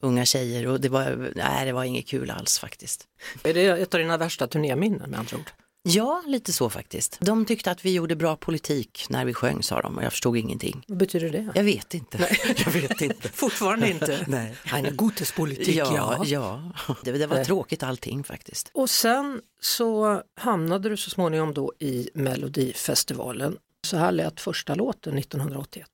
unga 0.00 0.24
tjejer 0.24 0.66
och 0.66 0.80
det 0.80 0.88
var, 0.88 1.32
nej, 1.36 1.66
det 1.66 1.72
var 1.72 1.84
inget 1.84 2.06
kul 2.06 2.30
alls 2.30 2.58
faktiskt. 2.58 3.08
Är 3.42 3.54
det 3.54 3.66
ett 3.66 3.94
av 3.94 4.00
dina 4.00 4.16
värsta 4.16 4.46
turnéminnen 4.46 5.10
med 5.10 5.20
andra 5.20 5.36
ord? 5.36 5.50
Ja, 5.84 6.22
lite 6.26 6.52
så 6.52 6.70
faktiskt. 6.70 7.18
De 7.20 7.44
tyckte 7.44 7.70
att 7.70 7.84
vi 7.84 7.92
gjorde 7.94 8.16
bra 8.16 8.36
politik 8.36 9.06
när 9.10 9.24
vi 9.24 9.34
sjöng 9.34 9.62
sa 9.62 9.80
de 9.80 9.96
och 9.98 10.04
jag 10.04 10.12
förstod 10.12 10.36
ingenting. 10.36 10.84
Vad 10.88 10.98
betyder 10.98 11.30
det? 11.30 11.48
Jag 11.54 11.64
vet 11.64 11.94
inte. 11.94 12.18
Jag 12.64 12.72
vet 12.72 13.00
inte. 13.00 13.28
Fortfarande 13.32 13.90
inte. 13.90 14.24
Nej. 14.28 14.54
Eine 14.72 14.90
gutes 14.90 15.32
Politik, 15.32 15.76
Ja, 15.76 16.24
ja. 16.26 16.62
ja. 16.88 16.94
Det, 17.04 17.12
det 17.12 17.26
var 17.26 17.36
Nej. 17.36 17.44
tråkigt 17.44 17.82
allting 17.82 18.24
faktiskt. 18.24 18.70
Och 18.74 18.90
sen 18.90 19.40
så 19.60 20.22
hamnade 20.36 20.88
du 20.88 20.96
så 20.96 21.10
småningom 21.10 21.54
då 21.54 21.72
i 21.78 22.08
Melodifestivalen. 22.14 23.56
Så 23.86 23.96
här 23.96 24.12
lät 24.12 24.40
första 24.40 24.74
låten 24.74 25.18
1981. 25.18 25.86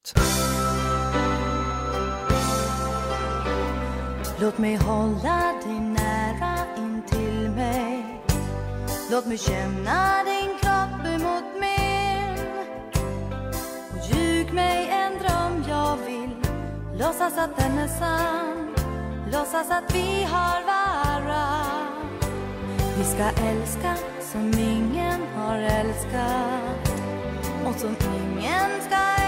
Låt 4.41 4.59
mig 4.59 4.77
hålla 4.77 5.53
dig 5.67 5.78
Låt 9.11 9.27
mig 9.27 9.39
känna 9.39 10.25
din 10.25 10.59
kropp 10.61 11.07
emot 11.07 11.45
min. 11.61 12.47
Och 13.91 14.17
ljug 14.17 14.53
mig 14.53 14.89
en 14.91 15.13
dröm 15.19 15.65
jag 15.69 15.97
vill. 15.97 16.37
Låtsas 16.99 17.39
att 17.39 17.57
den 17.57 17.79
är 17.79 17.89
sann. 17.89 18.75
Låtsas 19.33 19.71
att 19.71 19.95
vi 19.95 20.23
har 20.23 20.63
varann. 20.67 22.19
Vi 22.99 23.05
ska 23.05 23.25
älska 23.43 23.97
som 24.33 24.53
ingen 24.59 25.21
har 25.37 25.59
älskat. 25.59 26.93
Och 27.67 27.81
som 27.81 27.97
ingen 28.15 28.71
ska 28.81 28.97
älska 28.97 29.28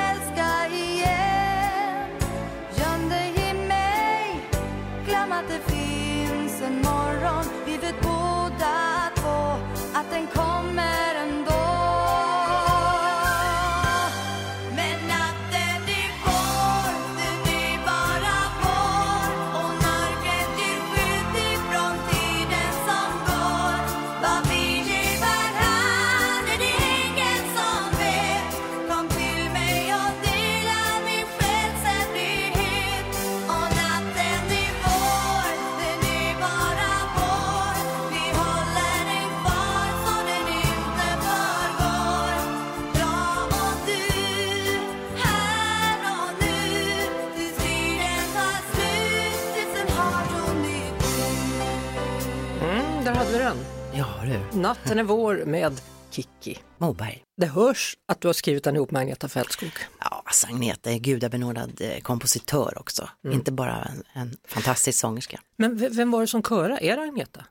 Natten 54.61 54.99
är 54.99 55.03
vår 55.03 55.45
med 55.47 55.81
Kiki. 56.11 56.59
Moberg. 56.79 57.23
Det 57.37 57.47
hörs 57.47 57.97
att 58.09 58.21
du 58.21 58.29
har 58.29 58.33
skrivit 58.33 58.65
den 58.65 58.77
ihop 58.77 58.91
med 58.91 59.01
Agneta 59.01 59.29
Fältskog. 59.29 59.73
Ja, 60.01 60.23
alltså 60.25 60.47
Agneta 60.47 60.91
är 60.91 60.99
gudabenådad 60.99 61.81
eh, 61.81 62.01
kompositör 62.01 62.79
också. 62.79 63.09
Inte 63.33 63.53
bara 63.53 63.83
en, 63.83 64.03
en 64.13 64.37
fantastisk 64.49 64.99
sångerska. 64.99 65.41
Men 65.57 65.95
vem 65.97 66.11
var 66.11 66.21
det 66.21 66.27
som 66.27 66.43
körade? 66.43 66.79
Är 66.87 66.97
det 66.97 67.03
Agneta? 67.03 67.45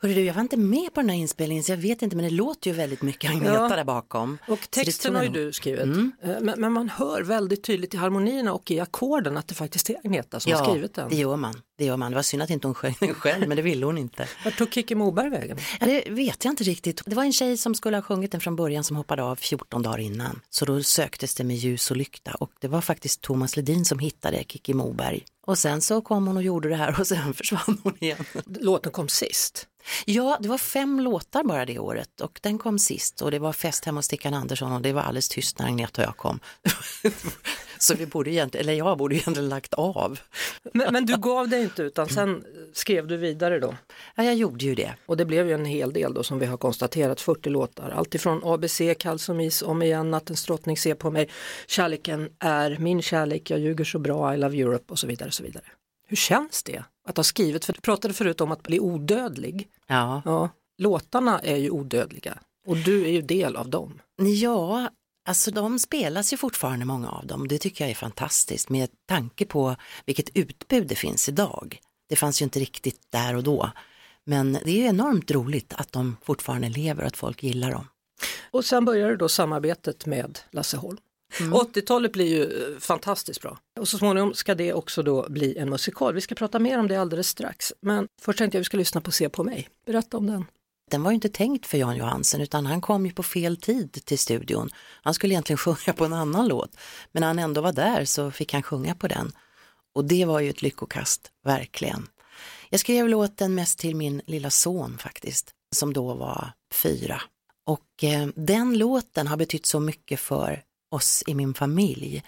Hörru 0.00 0.14
du, 0.14 0.24
jag 0.24 0.34
var 0.34 0.40
inte 0.42 0.56
med 0.56 0.94
på 0.94 1.00
den 1.00 1.10
här 1.10 1.16
inspelningen 1.16 1.64
så 1.64 1.72
jag 1.72 1.76
vet 1.76 2.02
inte 2.02 2.16
men 2.16 2.24
det 2.24 2.30
låter 2.30 2.70
ju 2.70 2.76
väldigt 2.76 3.02
mycket 3.02 3.30
Agneta 3.30 3.54
Ja. 3.54 3.68
där 3.68 3.84
bakom. 3.84 4.38
Och 4.48 4.70
texten 4.70 5.14
har 5.14 5.22
ju 5.22 5.28
du 5.28 5.52
skrivit. 5.52 5.86
Eh, 5.86 6.34
Men, 6.40 6.60
men 6.60 6.72
man 6.72 6.88
hör 6.88 7.22
väldigt 7.22 7.62
tydligt 7.64 7.94
i 7.94 7.96
harmonierna 7.96 8.52
och 8.52 8.70
i 8.70 8.80
ackorden 8.80 9.36
att 9.36 9.48
det 9.48 9.54
faktiskt 9.54 9.90
är 9.90 9.96
Agneta 10.04 10.40
som 10.40 10.52
har 10.52 10.58
Ja, 10.60 10.64
skrivit 10.70 10.94
den. 10.94 11.08
det 11.08 11.16
gör 11.16 11.36
man. 11.36 11.54
Det 11.78 11.84
gör 11.84 11.96
man. 11.96 12.10
Det 12.10 12.14
var 12.14 12.22
synd 12.22 12.42
att 12.42 12.50
inte 12.50 12.66
hon 12.66 12.74
sjöng 12.74 12.94
den 13.00 13.14
själv, 13.14 13.48
men 13.48 13.56
det 13.56 13.62
ville 13.62 13.86
hon 13.86 13.98
inte. 13.98 14.28
Vart 14.44 14.58
tog 14.58 14.72
Kikki 14.74 14.94
Moberg 14.94 15.30
vägen? 15.30 15.58
Ja, 15.80 15.86
det 15.86 16.04
vet 16.10 16.44
jag 16.44 16.52
inte 16.52 16.64
riktigt. 16.64 17.02
Det 17.06 17.14
var 17.16 17.24
en 17.24 17.32
tjej 17.32 17.56
som 17.56 17.74
skulle 17.74 17.96
ha 17.96 18.02
sjungit 18.02 18.32
den 18.32 18.40
från 18.40 18.56
början 18.56 18.84
som 18.84 18.96
hoppade 18.96 19.22
av 19.22 19.36
14 19.36 19.82
dagar 19.82 19.98
innan. 19.98 20.40
Så 20.50 20.64
då 20.64 20.82
söktes 20.82 21.34
det 21.34 21.44
med 21.44 21.56
ljus 21.56 21.90
och 21.90 21.96
lykta 21.96 22.30
och 22.34 22.50
det 22.60 22.68
var 22.68 22.80
faktiskt 22.80 23.20
Thomas 23.20 23.56
Ledin 23.56 23.84
som 23.84 23.98
hittade 23.98 24.44
Kikki 24.48 24.74
Moberg. 24.74 25.24
Och 25.46 25.58
sen 25.58 25.80
så 25.80 26.00
kom 26.00 26.26
hon 26.26 26.36
och 26.36 26.42
gjorde 26.42 26.68
det 26.68 26.76
här 26.76 27.00
och 27.00 27.06
sen 27.06 27.34
försvann 27.34 27.80
hon 27.82 27.94
igen. 28.00 28.24
Låten 28.60 28.92
kom 28.92 29.08
sist. 29.08 29.66
Ja, 30.04 30.38
det 30.40 30.48
var 30.48 30.58
fem 30.58 31.00
låtar 31.00 31.44
bara 31.44 31.64
det 31.64 31.78
året 31.78 32.20
och 32.20 32.40
den 32.42 32.58
kom 32.58 32.78
sist 32.78 33.22
och 33.22 33.30
det 33.30 33.38
var 33.38 33.52
fest 33.52 33.84
hemma 33.84 33.98
hos 33.98 34.04
Stickan 34.04 34.34
Andersson 34.34 34.72
och 34.72 34.82
det 34.82 34.92
var 34.92 35.02
alldeles 35.02 35.28
tyst 35.28 35.58
när 35.58 35.66
Agneta 35.66 36.02
och 36.02 36.08
jag 36.08 36.16
kom. 36.16 36.40
så 37.78 37.94
vi 37.94 38.06
borde 38.06 38.30
egentligen, 38.30 38.64
eller 38.64 38.78
jag 38.78 38.98
borde 38.98 39.14
egentligen 39.14 39.48
lagt 39.48 39.74
av. 39.74 40.18
Men, 40.74 40.92
men 40.92 41.06
du 41.06 41.16
gav 41.16 41.48
dig 41.48 41.62
inte 41.62 41.82
utan 41.82 42.08
sen 42.08 42.44
skrev 42.72 43.06
du 43.06 43.16
vidare 43.16 43.60
då. 43.60 43.74
Ja, 44.14 44.24
jag 44.24 44.34
gjorde 44.34 44.64
ju 44.64 44.74
det. 44.74 44.94
Och 45.06 45.16
det 45.16 45.24
blev 45.24 45.46
ju 45.46 45.54
en 45.54 45.64
hel 45.64 45.92
del 45.92 46.14
då 46.14 46.22
som 46.22 46.38
vi 46.38 46.46
har 46.46 46.56
konstaterat, 46.56 47.20
40 47.20 47.50
låtar. 47.50 47.90
Alltifrån 47.90 48.40
ABC, 48.44 48.80
Kall 48.98 49.18
som 49.18 49.40
is, 49.40 49.62
Om 49.62 49.82
igen, 49.82 50.10
Nattens 50.10 50.44
drottning, 50.44 50.76
Se 50.76 50.94
på 50.94 51.10
mig, 51.10 51.28
Kärleken 51.66 52.30
är 52.38 52.76
min 52.78 53.02
kärlek, 53.02 53.50
Jag 53.50 53.60
ljuger 53.60 53.84
så 53.84 53.98
bra, 53.98 54.34
I 54.34 54.36
love 54.36 54.60
Europe 54.60 54.92
och 54.92 54.98
så 54.98 55.06
vidare. 55.06 55.28
Och 55.28 55.34
så 55.34 55.42
vidare. 55.42 55.64
Hur 56.08 56.16
känns 56.16 56.62
det 56.62 56.84
att 57.06 57.16
ha 57.16 57.24
skrivit? 57.24 57.64
För 57.64 57.72
du 57.72 57.80
pratade 57.80 58.14
förut 58.14 58.40
om 58.40 58.52
att 58.52 58.62
bli 58.62 58.80
odödlig. 58.80 59.68
Ja. 59.86 60.22
Ja, 60.24 60.50
låtarna 60.78 61.38
är 61.38 61.56
ju 61.56 61.70
odödliga 61.70 62.38
och 62.66 62.76
du 62.76 63.04
är 63.04 63.10
ju 63.10 63.22
del 63.22 63.56
av 63.56 63.70
dem. 63.70 64.00
Ja, 64.16 64.90
alltså 65.28 65.50
de 65.50 65.78
spelas 65.78 66.32
ju 66.32 66.36
fortfarande 66.36 66.84
många 66.84 67.08
av 67.10 67.26
dem. 67.26 67.48
Det 67.48 67.58
tycker 67.58 67.84
jag 67.84 67.90
är 67.90 67.94
fantastiskt 67.94 68.68
med 68.68 68.90
tanke 69.06 69.46
på 69.46 69.76
vilket 70.04 70.36
utbud 70.36 70.86
det 70.86 70.94
finns 70.94 71.28
idag. 71.28 71.78
Det 72.08 72.16
fanns 72.16 72.42
ju 72.42 72.44
inte 72.44 72.60
riktigt 72.60 73.00
där 73.10 73.36
och 73.36 73.42
då. 73.42 73.70
Men 74.24 74.52
det 74.52 74.70
är 74.70 74.76
ju 74.76 74.86
enormt 74.86 75.30
roligt 75.30 75.74
att 75.76 75.92
de 75.92 76.16
fortfarande 76.22 76.68
lever 76.68 77.02
och 77.02 77.06
att 77.06 77.16
folk 77.16 77.42
gillar 77.42 77.70
dem. 77.70 77.88
Och 78.50 78.64
sen 78.64 78.84
började 78.84 79.16
då 79.16 79.28
samarbetet 79.28 80.06
med 80.06 80.38
Lasse 80.50 80.76
Holm. 80.76 80.98
80-talet 81.34 82.12
blir 82.12 82.26
ju 82.26 82.42
eh, 82.42 82.78
fantastiskt 82.78 83.42
bra 83.42 83.58
och 83.80 83.88
så 83.88 83.98
småningom 83.98 84.34
ska 84.34 84.54
det 84.54 84.72
också 84.72 85.02
då 85.02 85.26
bli 85.28 85.56
en 85.56 85.70
musikal. 85.70 86.14
Vi 86.14 86.20
ska 86.20 86.34
prata 86.34 86.58
mer 86.58 86.78
om 86.78 86.88
det 86.88 86.96
alldeles 86.96 87.28
strax. 87.28 87.72
Men 87.80 88.08
först 88.20 88.38
tänkte 88.38 88.56
jag 88.56 88.60
vi 88.60 88.64
ska 88.64 88.76
lyssna 88.76 89.00
på 89.00 89.10
Se 89.10 89.28
på 89.28 89.44
mig. 89.44 89.68
Berätta 89.86 90.16
om 90.16 90.26
den. 90.26 90.44
Den 90.90 91.02
var 91.02 91.10
ju 91.10 91.14
inte 91.14 91.28
tänkt 91.28 91.66
för 91.66 91.78
Jan 91.78 91.96
Johansen 91.96 92.40
utan 92.40 92.66
han 92.66 92.80
kom 92.80 93.06
ju 93.06 93.12
på 93.12 93.22
fel 93.22 93.56
tid 93.56 93.92
till 94.04 94.18
studion. 94.18 94.70
Han 95.02 95.14
skulle 95.14 95.34
egentligen 95.34 95.58
sjunga 95.58 95.96
på 95.96 96.04
en 96.04 96.12
annan 96.12 96.48
låt 96.48 96.76
men 97.12 97.20
när 97.20 97.26
han 97.26 97.38
ändå 97.38 97.60
var 97.60 97.72
där 97.72 98.04
så 98.04 98.30
fick 98.30 98.52
han 98.52 98.62
sjunga 98.62 98.94
på 98.94 99.08
den. 99.08 99.32
Och 99.94 100.04
det 100.04 100.24
var 100.24 100.40
ju 100.40 100.50
ett 100.50 100.62
lyckokast, 100.62 101.30
verkligen. 101.44 102.06
Jag 102.70 102.80
skrev 102.80 103.08
låten 103.08 103.54
mest 103.54 103.78
till 103.78 103.96
min 103.96 104.22
lilla 104.26 104.50
son 104.50 104.98
faktiskt, 104.98 105.50
som 105.76 105.92
då 105.92 106.14
var 106.14 106.52
fyra. 106.72 107.22
Och 107.66 108.04
eh, 108.04 108.28
den 108.34 108.78
låten 108.78 109.26
har 109.26 109.36
betytt 109.36 109.66
så 109.66 109.80
mycket 109.80 110.20
för 110.20 110.62
oss 110.96 111.22
i 111.26 111.34
min 111.34 111.54
familj. 111.54 112.22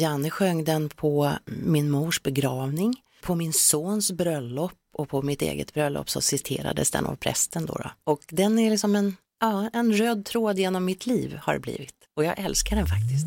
Janne 0.00 0.30
sjöng 0.30 0.64
den 0.64 0.88
på 0.88 1.32
min 1.46 1.90
mors 1.90 2.22
begravning, 2.22 3.02
på 3.22 3.34
min 3.34 3.52
sons 3.52 4.12
bröllop 4.12 4.72
och 4.98 5.08
på 5.08 5.22
mitt 5.22 5.42
eget 5.42 5.74
bröllop 5.74 6.10
så 6.10 6.20
citerades 6.20 6.90
den 6.90 7.06
av 7.06 7.16
prästen 7.16 7.66
då. 7.66 7.74
då. 7.74 7.90
Och 8.12 8.20
den 8.28 8.58
är 8.58 8.70
liksom 8.70 8.96
en, 8.96 9.16
ja, 9.40 9.70
en 9.72 9.92
röd 9.92 10.24
tråd 10.24 10.58
genom 10.58 10.84
mitt 10.84 11.06
liv 11.06 11.38
har 11.42 11.54
det 11.54 11.60
blivit. 11.60 11.94
Och 12.16 12.24
jag 12.24 12.38
älskar 12.38 12.76
den 12.76 12.86
faktiskt. 12.86 13.26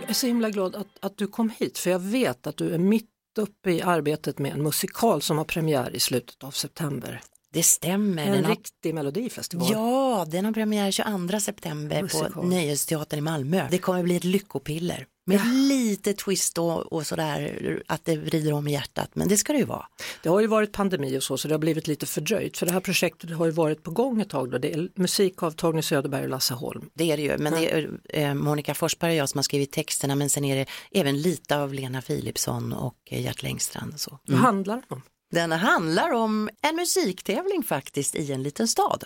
Jag 0.00 0.10
är 0.10 0.14
så 0.14 0.26
himla 0.26 0.50
glad 0.50 0.76
att, 0.76 0.86
att 1.00 1.16
du 1.16 1.26
kom 1.26 1.50
hit 1.50 1.78
för 1.78 1.90
jag 1.90 1.98
vet 1.98 2.46
att 2.46 2.56
du 2.56 2.74
är 2.74 2.78
mitt 2.78 3.10
uppe 3.38 3.70
i 3.70 3.82
arbetet 3.82 4.38
med 4.38 4.52
en 4.52 4.62
musikal 4.62 5.22
som 5.22 5.38
har 5.38 5.44
premiär 5.44 5.96
i 5.96 6.00
slutet 6.00 6.44
av 6.44 6.50
september. 6.50 7.20
Det 7.54 7.62
stämmer. 7.62 8.22
En 8.22 8.32
Den 8.32 8.44
har, 8.44 8.50
riktig 8.50 8.94
melodifestival. 8.94 9.68
ja, 9.72 10.26
den 10.28 10.44
har 10.44 10.52
premiär 10.52 10.90
22 10.90 11.40
september 11.40 12.02
Musikal. 12.02 12.32
på 12.32 12.42
Nöjesteatern 12.42 13.18
i 13.18 13.22
Malmö. 13.22 13.68
Det 13.70 13.78
kommer 13.78 14.02
bli 14.02 14.16
ett 14.16 14.24
lyckopiller. 14.24 15.06
Med 15.26 15.46
lite 15.46 16.12
twist 16.12 16.58
och, 16.58 16.92
och 16.92 17.06
sådär, 17.06 17.82
att 17.86 18.04
det 18.04 18.16
vrider 18.16 18.52
om 18.52 18.68
i 18.68 18.72
hjärtat. 18.72 19.10
Men 19.12 19.28
det 19.28 19.36
ska 19.36 19.52
det 19.52 19.58
ju 19.58 19.64
vara. 19.64 19.86
Det 20.22 20.28
har 20.28 20.40
ju 20.40 20.46
varit 20.46 20.72
pandemi 20.72 21.18
och 21.18 21.22
så, 21.22 21.36
så 21.36 21.48
det 21.48 21.54
har 21.54 21.58
blivit 21.58 21.86
lite 21.86 22.06
fördröjt. 22.06 22.56
För 22.56 22.66
det 22.66 22.72
här 22.72 22.80
projektet 22.80 23.30
har 23.30 23.46
ju 23.46 23.52
varit 23.52 23.82
på 23.82 23.90
gång 23.90 24.20
ett 24.20 24.30
tag. 24.30 24.50
Då. 24.50 24.58
Det 24.58 24.74
är 24.74 24.88
musik 24.94 25.42
av 25.42 25.50
Torgny 25.50 25.82
Söderberg 25.82 26.22
och 26.22 26.28
Lasse 26.28 26.54
Holm. 26.54 26.90
Det 26.94 27.12
är 27.12 27.16
det 27.16 27.22
ju, 27.22 27.38
men 27.38 27.52
det 27.52 27.72
är 27.72 27.90
eh, 28.08 28.34
Monica 28.34 28.74
Forsberg 28.74 29.10
och 29.10 29.16
jag 29.16 29.28
som 29.28 29.38
har 29.38 29.42
skrivit 29.42 29.72
texterna 29.72 30.14
men 30.14 30.30
sen 30.30 30.44
är 30.44 30.56
det 30.56 30.66
även 30.90 31.22
lite 31.22 31.58
av 31.58 31.74
Lena 31.74 32.02
Philipsson 32.02 32.72
och 32.72 32.96
eh, 33.10 33.22
Gert 33.22 33.42
Längstrand 33.42 33.94
och 33.94 34.00
så. 34.00 34.18
Vad 34.26 34.38
handlar 34.38 34.76
det 34.76 34.94
om? 34.94 35.02
Den 35.34 35.52
handlar 35.52 36.10
om 36.10 36.50
en 36.62 36.76
musiktävling 36.76 37.62
faktiskt 37.62 38.14
i 38.14 38.32
en 38.32 38.42
liten 38.42 38.68
stad. 38.68 39.04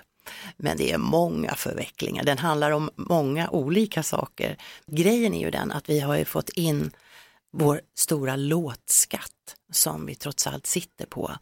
Men 0.57 0.77
det 0.77 0.93
är 0.93 0.99
många 0.99 1.55
förvecklingar, 1.55 2.25
den 2.25 2.38
handlar 2.38 2.71
om 2.71 2.91
många 2.97 3.51
olika 3.51 4.03
saker. 4.03 4.57
Grejen 4.87 5.35
är 5.35 5.41
ju 5.41 5.51
den 5.51 5.73
att 5.73 5.88
vi 5.88 6.01
har 6.01 6.17
ju 6.17 6.25
fått 6.25 6.49
in 6.49 6.91
vår 7.53 7.81
stora 7.95 8.37
låtskatt 8.37 9.57
som 9.73 10.07
vi 10.07 10.14
trots 10.14 10.47
allt 10.47 10.67
sitter 10.67 11.07
på. 11.07 11.33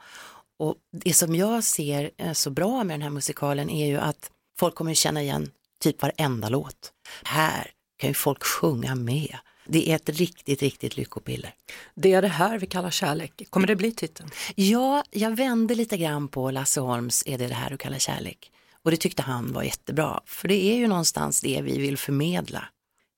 Och 0.59 0.75
det 0.93 1.13
som 1.13 1.35
jag 1.35 1.65
ser 1.65 2.11
är 2.17 2.35
så 2.35 2.51
bra 2.51 2.85
med 2.85 2.95
den 2.95 3.03
här 3.03 3.11
musikalen 3.11 3.71
är 3.71 3.87
ju 3.87 3.99
att 3.99 4.31
folk 4.59 4.75
kommer 4.75 4.91
att 4.91 4.97
känna 4.97 5.23
igen 5.23 5.51
typ 5.81 6.03
varenda 6.03 6.49
låt. 6.49 6.93
Här 7.25 7.71
kan 7.97 8.11
ju 8.11 8.15
folk 8.15 8.45
sjunga 8.45 8.95
med. 8.95 9.37
Det 9.67 9.91
är 9.91 9.97
ett 9.97 10.09
riktigt, 10.09 10.63
riktigt 10.63 10.97
lyckopiller. 10.97 11.55
Det 11.95 12.13
är 12.13 12.23
det 12.23 12.29
här 12.29 12.59
vi 12.59 12.67
kallar 12.67 12.91
kärlek. 12.91 13.43
Kommer 13.51 13.67
det 13.67 13.77
bli 13.77 13.93
titeln? 13.93 14.31
Ja, 14.55 15.05
jag 15.11 15.37
vände 15.37 15.75
lite 15.75 15.97
grann 15.97 16.29
på 16.29 16.51
Lasse 16.51 16.81
Holms 16.81 17.23
Är 17.27 17.39
det 17.39 17.47
det 17.47 17.55
här 17.55 17.71
du 17.71 17.77
kallar 17.77 17.99
kärlek? 17.99 18.51
Och 18.83 18.91
det 18.91 18.97
tyckte 18.97 19.23
han 19.23 19.53
var 19.53 19.63
jättebra, 19.63 20.21
för 20.27 20.49
det 20.49 20.55
är 20.55 20.77
ju 20.77 20.89
någonstans 20.89 21.41
det 21.41 21.63
vi 21.63 21.79
vill 21.79 21.99
förmedla. 21.99 22.65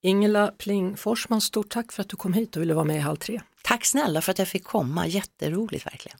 Ingela 0.02 0.46
Pling 0.46 0.96
Forsman, 0.96 1.40
stort 1.40 1.68
tack 1.68 1.92
för 1.92 2.02
att 2.02 2.08
du 2.08 2.16
kom 2.16 2.32
hit 2.32 2.56
och 2.56 2.62
ville 2.62 2.74
vara 2.74 2.84
med 2.84 2.96
i 2.96 3.00
Halv 3.00 3.16
tre. 3.16 3.40
Tack 3.62 3.84
snälla 3.84 4.20
för 4.20 4.30
att 4.30 4.38
jag 4.38 4.48
fick 4.48 4.64
komma, 4.64 5.06
jätteroligt 5.06 5.86
verkligen. 5.86 6.18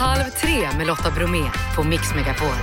Halv 0.00 0.30
tre 0.30 0.78
med 0.78 0.86
Lotta 0.86 1.10
Bromé 1.10 1.50
på 1.76 1.84
Mix 1.84 2.14
Megapol. 2.14 2.56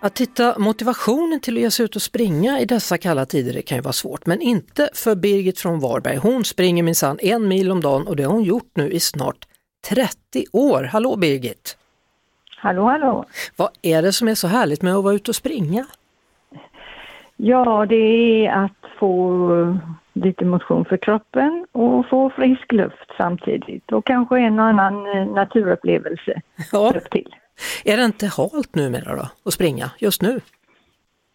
Att 0.00 0.20
hitta 0.20 0.58
motivationen 0.58 1.40
till 1.40 1.54
att 1.56 1.60
ge 1.60 1.70
sig 1.70 1.84
ut 1.84 1.96
och 1.96 2.02
springa 2.02 2.60
i 2.60 2.64
dessa 2.64 2.98
kalla 2.98 3.26
tider 3.26 3.52
det 3.52 3.62
kan 3.62 3.78
ju 3.78 3.82
vara 3.82 3.92
svårt, 3.92 4.26
men 4.26 4.40
inte 4.40 4.90
för 4.94 5.14
Birgit 5.14 5.58
från 5.58 5.80
Varberg. 5.80 6.16
Hon 6.16 6.44
springer 6.44 6.82
minsann 6.82 7.18
en 7.22 7.48
mil 7.48 7.70
om 7.70 7.80
dagen 7.80 8.06
och 8.06 8.16
det 8.16 8.22
har 8.22 8.32
hon 8.32 8.42
gjort 8.42 8.70
nu 8.74 8.90
i 8.90 9.00
snart 9.00 9.46
30 9.88 10.44
år. 10.52 10.82
Hallå 10.82 11.16
Birgit! 11.16 11.76
Hallå, 12.56 12.84
hallå. 12.84 13.24
Vad 13.56 13.70
är 13.82 14.02
det 14.02 14.12
som 14.12 14.28
är 14.28 14.34
så 14.34 14.48
härligt 14.48 14.82
med 14.82 14.94
att 14.94 15.04
vara 15.04 15.14
ute 15.14 15.30
och 15.30 15.36
springa? 15.36 15.86
Ja, 17.36 17.86
det 17.86 18.46
är 18.46 18.64
att 18.64 18.98
få 18.98 19.78
lite 20.12 20.44
motion 20.44 20.84
för 20.84 20.96
kroppen 20.96 21.66
och 21.72 22.06
få 22.08 22.30
frisk 22.30 22.72
luft 22.72 23.10
samtidigt 23.16 23.92
och 23.92 24.06
kanske 24.06 24.38
en 24.38 24.58
och 24.58 24.64
annan 24.64 25.16
eh, 25.16 25.26
naturupplevelse 25.26 26.40
Ja, 26.72 26.92
upp 26.96 27.10
till. 27.10 27.34
Är 27.84 27.96
det 27.96 28.04
inte 28.04 28.26
halt 28.26 28.74
numera 28.74 29.16
då, 29.16 29.28
att 29.44 29.52
springa 29.52 29.90
just 29.98 30.22
nu? 30.22 30.40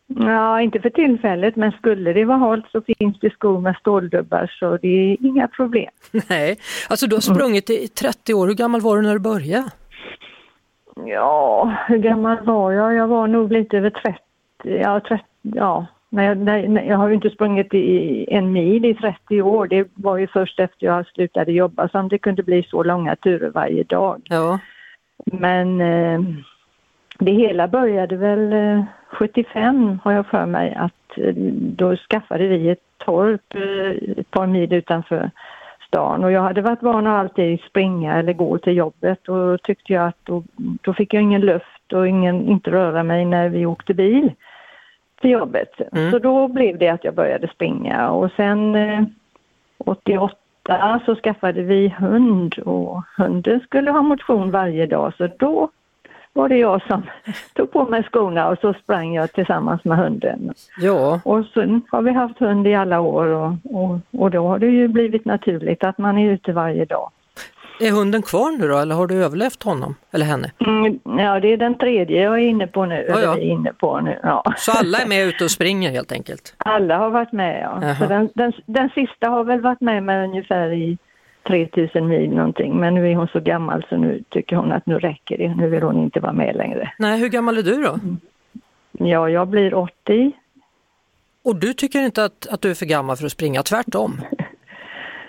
Ja, 0.07 0.61
inte 0.61 0.79
för 0.79 0.89
tillfället, 0.89 1.55
men 1.55 1.71
skulle 1.71 2.13
det 2.13 2.25
vara 2.25 2.37
halt 2.37 2.65
så 2.71 2.81
finns 2.81 3.19
det 3.19 3.33
skor 3.33 3.61
med 3.61 3.75
ståldubbar 3.75 4.51
så 4.59 4.77
det 4.77 4.87
är 4.87 5.17
inga 5.25 5.47
problem. 5.47 5.89
Nej, 6.29 6.57
alltså 6.89 7.07
du 7.07 7.15
har 7.15 7.21
sprungit 7.21 7.69
i 7.69 7.87
30 7.87 8.33
år. 8.33 8.47
Hur 8.47 8.53
gammal 8.53 8.81
var 8.81 8.95
du 8.95 9.01
när 9.01 9.13
du 9.13 9.19
började? 9.19 9.71
Ja, 10.95 11.73
hur 11.87 11.97
gammal 11.97 12.45
var 12.45 12.71
jag? 12.71 12.93
Jag 12.93 13.07
var 13.07 13.27
nog 13.27 13.51
lite 13.51 13.77
över 13.77 13.89
30. 13.89 14.19
Ja, 14.63 14.99
30, 14.99 15.23
ja. 15.41 15.85
Nej, 16.09 16.25
jag, 16.25 16.37
nej, 16.37 16.85
jag 16.87 16.97
har 16.97 17.07
ju 17.07 17.15
inte 17.15 17.29
sprungit 17.29 17.73
i 17.73 18.25
en 18.31 18.51
mil 18.51 18.85
i 18.85 18.93
30 18.93 19.41
år. 19.41 19.67
Det 19.67 19.87
var 19.93 20.17
ju 20.17 20.27
först 20.27 20.59
efter 20.59 20.85
jag 20.85 21.07
slutade 21.07 21.51
jobba 21.51 21.89
som 21.89 22.07
det 22.09 22.17
kunde 22.17 22.43
bli 22.43 22.63
så 22.63 22.83
långa 22.83 23.15
turer 23.15 23.49
varje 23.49 23.83
dag. 23.83 24.21
Ja, 24.23 24.59
men 25.25 25.81
eh, 25.81 26.21
det 27.19 27.31
hela 27.31 27.67
började 27.67 28.15
väl 28.15 28.53
eh, 28.53 28.83
75 29.07 29.99
har 30.03 30.11
jag 30.11 30.25
för 30.25 30.45
mig 30.45 30.75
att 30.75 31.17
eh, 31.17 31.33
då 31.55 31.95
skaffade 31.95 32.47
vi 32.47 32.69
ett 32.69 32.83
torp 32.97 33.55
eh, 33.55 34.19
ett 34.19 34.31
par 34.31 34.47
mil 34.47 34.73
utanför 34.73 35.31
stan 35.87 36.23
och 36.23 36.31
jag 36.31 36.41
hade 36.41 36.61
varit 36.61 36.81
van 36.81 37.07
att 37.07 37.19
alltid 37.19 37.59
springa 37.61 38.19
eller 38.19 38.33
gå 38.33 38.57
till 38.57 38.77
jobbet 38.77 39.29
och 39.29 39.61
tyckte 39.61 39.93
jag 39.93 40.07
att 40.07 40.17
då, 40.23 40.43
då 40.55 40.93
fick 40.93 41.13
jag 41.13 41.23
ingen 41.23 41.41
luft 41.41 41.93
och 41.93 42.07
ingen, 42.07 42.47
inte 42.47 42.71
röra 42.71 43.03
mig 43.03 43.25
när 43.25 43.49
vi 43.49 43.65
åkte 43.65 43.93
bil 43.93 44.31
till 45.21 45.31
jobbet. 45.31 45.81
Mm. 45.91 46.11
Så 46.11 46.19
då 46.19 46.47
blev 46.47 46.77
det 46.77 46.89
att 46.89 47.03
jag 47.03 47.15
började 47.15 47.47
springa 47.47 48.09
och 48.09 48.31
sen 48.31 48.75
eh, 48.75 49.03
88 49.77 50.35
98 50.69 51.01
så 51.05 51.15
skaffade 51.15 51.61
vi 51.61 51.89
hund 51.99 52.59
och 52.59 53.03
hunden 53.17 53.59
skulle 53.59 53.91
ha 53.91 54.01
motion 54.01 54.51
varje 54.51 54.85
dag 54.85 55.13
så 55.17 55.27
då 55.39 55.69
var 56.33 56.49
det 56.49 56.57
jag 56.57 56.81
som 56.81 57.03
tog 57.53 57.71
på 57.71 57.85
mig 57.85 58.03
skorna 58.03 58.49
och 58.49 58.57
så 58.61 58.73
sprang 58.73 59.15
jag 59.15 59.33
tillsammans 59.33 59.83
med 59.83 59.97
hunden. 59.97 60.53
Ja. 60.77 61.21
Och 61.25 61.45
sen 61.45 61.81
har 61.91 62.01
vi 62.01 62.11
haft 62.11 62.39
hund 62.39 62.67
i 62.67 62.75
alla 62.75 62.99
år 62.99 63.25
och, 63.25 63.53
och, 63.63 63.99
och 64.11 64.31
då 64.31 64.47
har 64.47 64.59
det 64.59 64.67
ju 64.67 64.87
blivit 64.87 65.25
naturligt 65.25 65.83
att 65.83 65.97
man 65.97 66.17
är 66.17 66.31
ute 66.31 66.53
varje 66.53 66.85
dag. 66.85 67.11
Är 67.83 67.91
hunden 67.91 68.21
kvar 68.21 68.51
nu 68.51 68.67
då 68.67 68.77
eller 68.77 68.95
har 68.95 69.07
du 69.07 69.23
överlevt 69.23 69.63
honom 69.63 69.95
eller 70.11 70.25
henne? 70.25 70.51
Mm, 70.59 70.99
ja, 71.03 71.39
det 71.39 71.53
är 71.53 71.57
den 71.57 71.77
tredje 71.77 72.23
jag 72.23 72.33
är 72.33 72.47
inne 72.47 72.67
på 72.67 72.85
nu. 72.85 73.05
Ja, 73.09 73.21
ja. 73.21 73.39
inne 73.39 73.73
på 73.73 73.99
nu. 73.99 74.19
Ja. 74.23 74.43
Så 74.57 74.71
alla 74.71 74.97
är 74.97 75.07
med 75.07 75.27
ute 75.27 75.43
och 75.43 75.51
springer 75.51 75.91
helt 75.91 76.11
enkelt? 76.11 76.55
Alla 76.57 76.97
har 76.97 77.09
varit 77.09 77.31
med, 77.31 77.61
ja. 77.63 77.79
Jaha. 77.81 77.95
Så 77.95 78.05
den, 78.05 78.29
den, 78.35 78.53
den 78.65 78.89
sista 78.89 79.29
har 79.29 79.43
väl 79.43 79.61
varit 79.61 79.81
med 79.81 80.03
med 80.03 80.23
ungefär 80.23 80.73
i 80.73 80.97
3000 81.47 82.07
mil 82.07 82.29
någonting. 82.29 82.79
Men 82.79 82.93
nu 82.93 83.11
är 83.11 83.15
hon 83.15 83.27
så 83.27 83.39
gammal 83.39 83.85
så 83.89 83.97
nu 83.97 84.23
tycker 84.29 84.55
hon 84.55 84.71
att 84.71 84.85
nu 84.85 84.99
räcker 84.99 85.37
det. 85.37 85.55
Nu 85.55 85.69
vill 85.69 85.83
hon 85.83 86.03
inte 86.03 86.19
vara 86.19 86.33
med 86.33 86.55
längre. 86.55 86.93
Nej, 86.99 87.19
hur 87.19 87.29
gammal 87.29 87.57
är 87.57 87.63
du 87.63 87.83
då? 87.83 87.99
Ja, 88.91 89.29
jag 89.29 89.47
blir 89.47 89.73
80. 89.73 90.31
Och 91.43 91.55
du 91.55 91.73
tycker 91.73 92.01
inte 92.01 92.23
att, 92.23 92.47
att 92.47 92.61
du 92.61 92.69
är 92.69 92.75
för 92.75 92.85
gammal 92.85 93.17
för 93.17 93.25
att 93.25 93.31
springa, 93.31 93.63
tvärtom? 93.63 94.21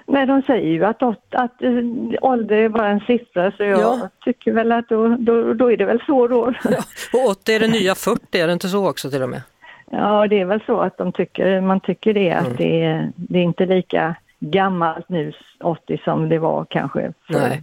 Nej, 0.07 0.27
de 0.27 0.43
säger 0.43 0.69
ju 0.73 0.85
att, 0.85 1.03
åt, 1.03 1.25
att 1.31 1.63
äh, 1.63 1.71
ålder 2.21 2.57
är 2.57 2.69
bara 2.69 2.89
en 2.89 3.01
siffra 3.01 3.51
så 3.53 3.63
jag 3.63 3.81
Ja. 3.81 4.09
tycker 4.25 4.53
väl 4.53 4.73
att 4.73 4.89
då, 4.89 5.09
då, 5.19 5.55
då 5.55 5.73
är 5.73 5.77
det 5.77 5.85
väl 5.85 6.03
så 6.07 6.29
då. 6.29 6.41
Och 7.13 7.31
80 7.31 7.53
är 7.53 7.61
det 7.61 7.69
nya 7.69 7.95
40, 7.95 8.39
är 8.41 8.47
det 8.47 8.53
inte 8.53 8.69
så 8.69 8.89
också 8.89 9.11
till 9.11 9.23
och 9.23 9.29
med? 9.29 9.43
Ja, 9.91 10.27
det 10.27 10.41
är 10.41 10.45
väl 10.45 10.61
så 10.67 10.81
att 10.81 10.99
de 10.99 11.13
tycker, 11.13 11.61
man 11.61 11.81
tycker 11.81 12.15
det 12.15 12.31
att 12.33 12.59
det, 12.59 12.83
är, 12.85 13.13
det 13.17 13.39
är 13.39 13.43
inte 13.43 13.67
lika 13.67 14.15
gammalt 14.41 15.09
nu 15.09 15.33
80 15.63 16.01
som 16.05 16.29
det 16.29 16.39
var 16.39 16.65
kanske 16.71 17.13
för 17.27 17.35
Nej. 17.41 17.63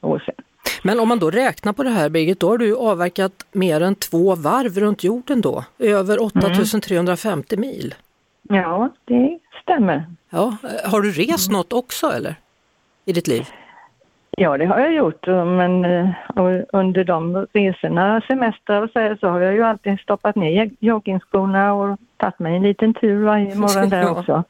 år 0.00 0.18
sedan. 0.26 0.34
Men 0.82 1.00
om 1.00 1.08
man 1.08 1.18
då 1.18 1.30
räknar 1.30 1.72
på 1.72 1.82
det 1.82 1.90
här 1.90 2.08
Birgit, 2.08 2.40
då 2.40 2.48
har 2.48 2.58
du 2.58 2.76
avverkat 2.76 3.32
mer 3.52 3.80
än 3.80 3.94
två 3.94 4.34
varv 4.34 4.78
runt 4.78 5.04
jorden 5.04 5.40
då, 5.40 5.64
över 5.78 6.22
8350 6.22 7.56
mil. 7.56 7.94
Ja, 8.48 8.88
det 9.04 9.38
stämmer. 9.62 10.04
Ja, 10.30 10.56
har 10.84 11.00
du 11.00 11.10
rest 11.12 11.50
något 11.50 11.72
också 11.72 12.06
eller? 12.06 12.34
I 13.04 13.12
ditt 13.12 13.26
liv? 13.26 13.46
Ja, 14.38 14.58
det 14.58 14.66
har 14.66 14.78
jag 14.78 14.94
gjort, 14.94 15.26
men 15.26 15.84
eh, 15.84 16.10
under 16.72 17.04
de 17.04 17.46
resorna, 17.52 18.20
semestrar 18.28 18.82
och 18.82 18.90
så, 18.90 19.16
så 19.20 19.28
har 19.28 19.40
jag 19.40 19.54
ju 19.54 19.62
alltid 19.62 20.00
stoppat 20.00 20.36
ner 20.36 20.70
joggingskorna 20.78 21.74
och 21.74 21.98
tagit 22.16 22.38
mig 22.38 22.56
en 22.56 22.62
liten 22.62 22.94
tur 22.94 23.24
varje 23.24 23.54
morgon 23.54 23.88
där 23.88 24.02
Ja. 24.02 24.10
också. 24.10 24.44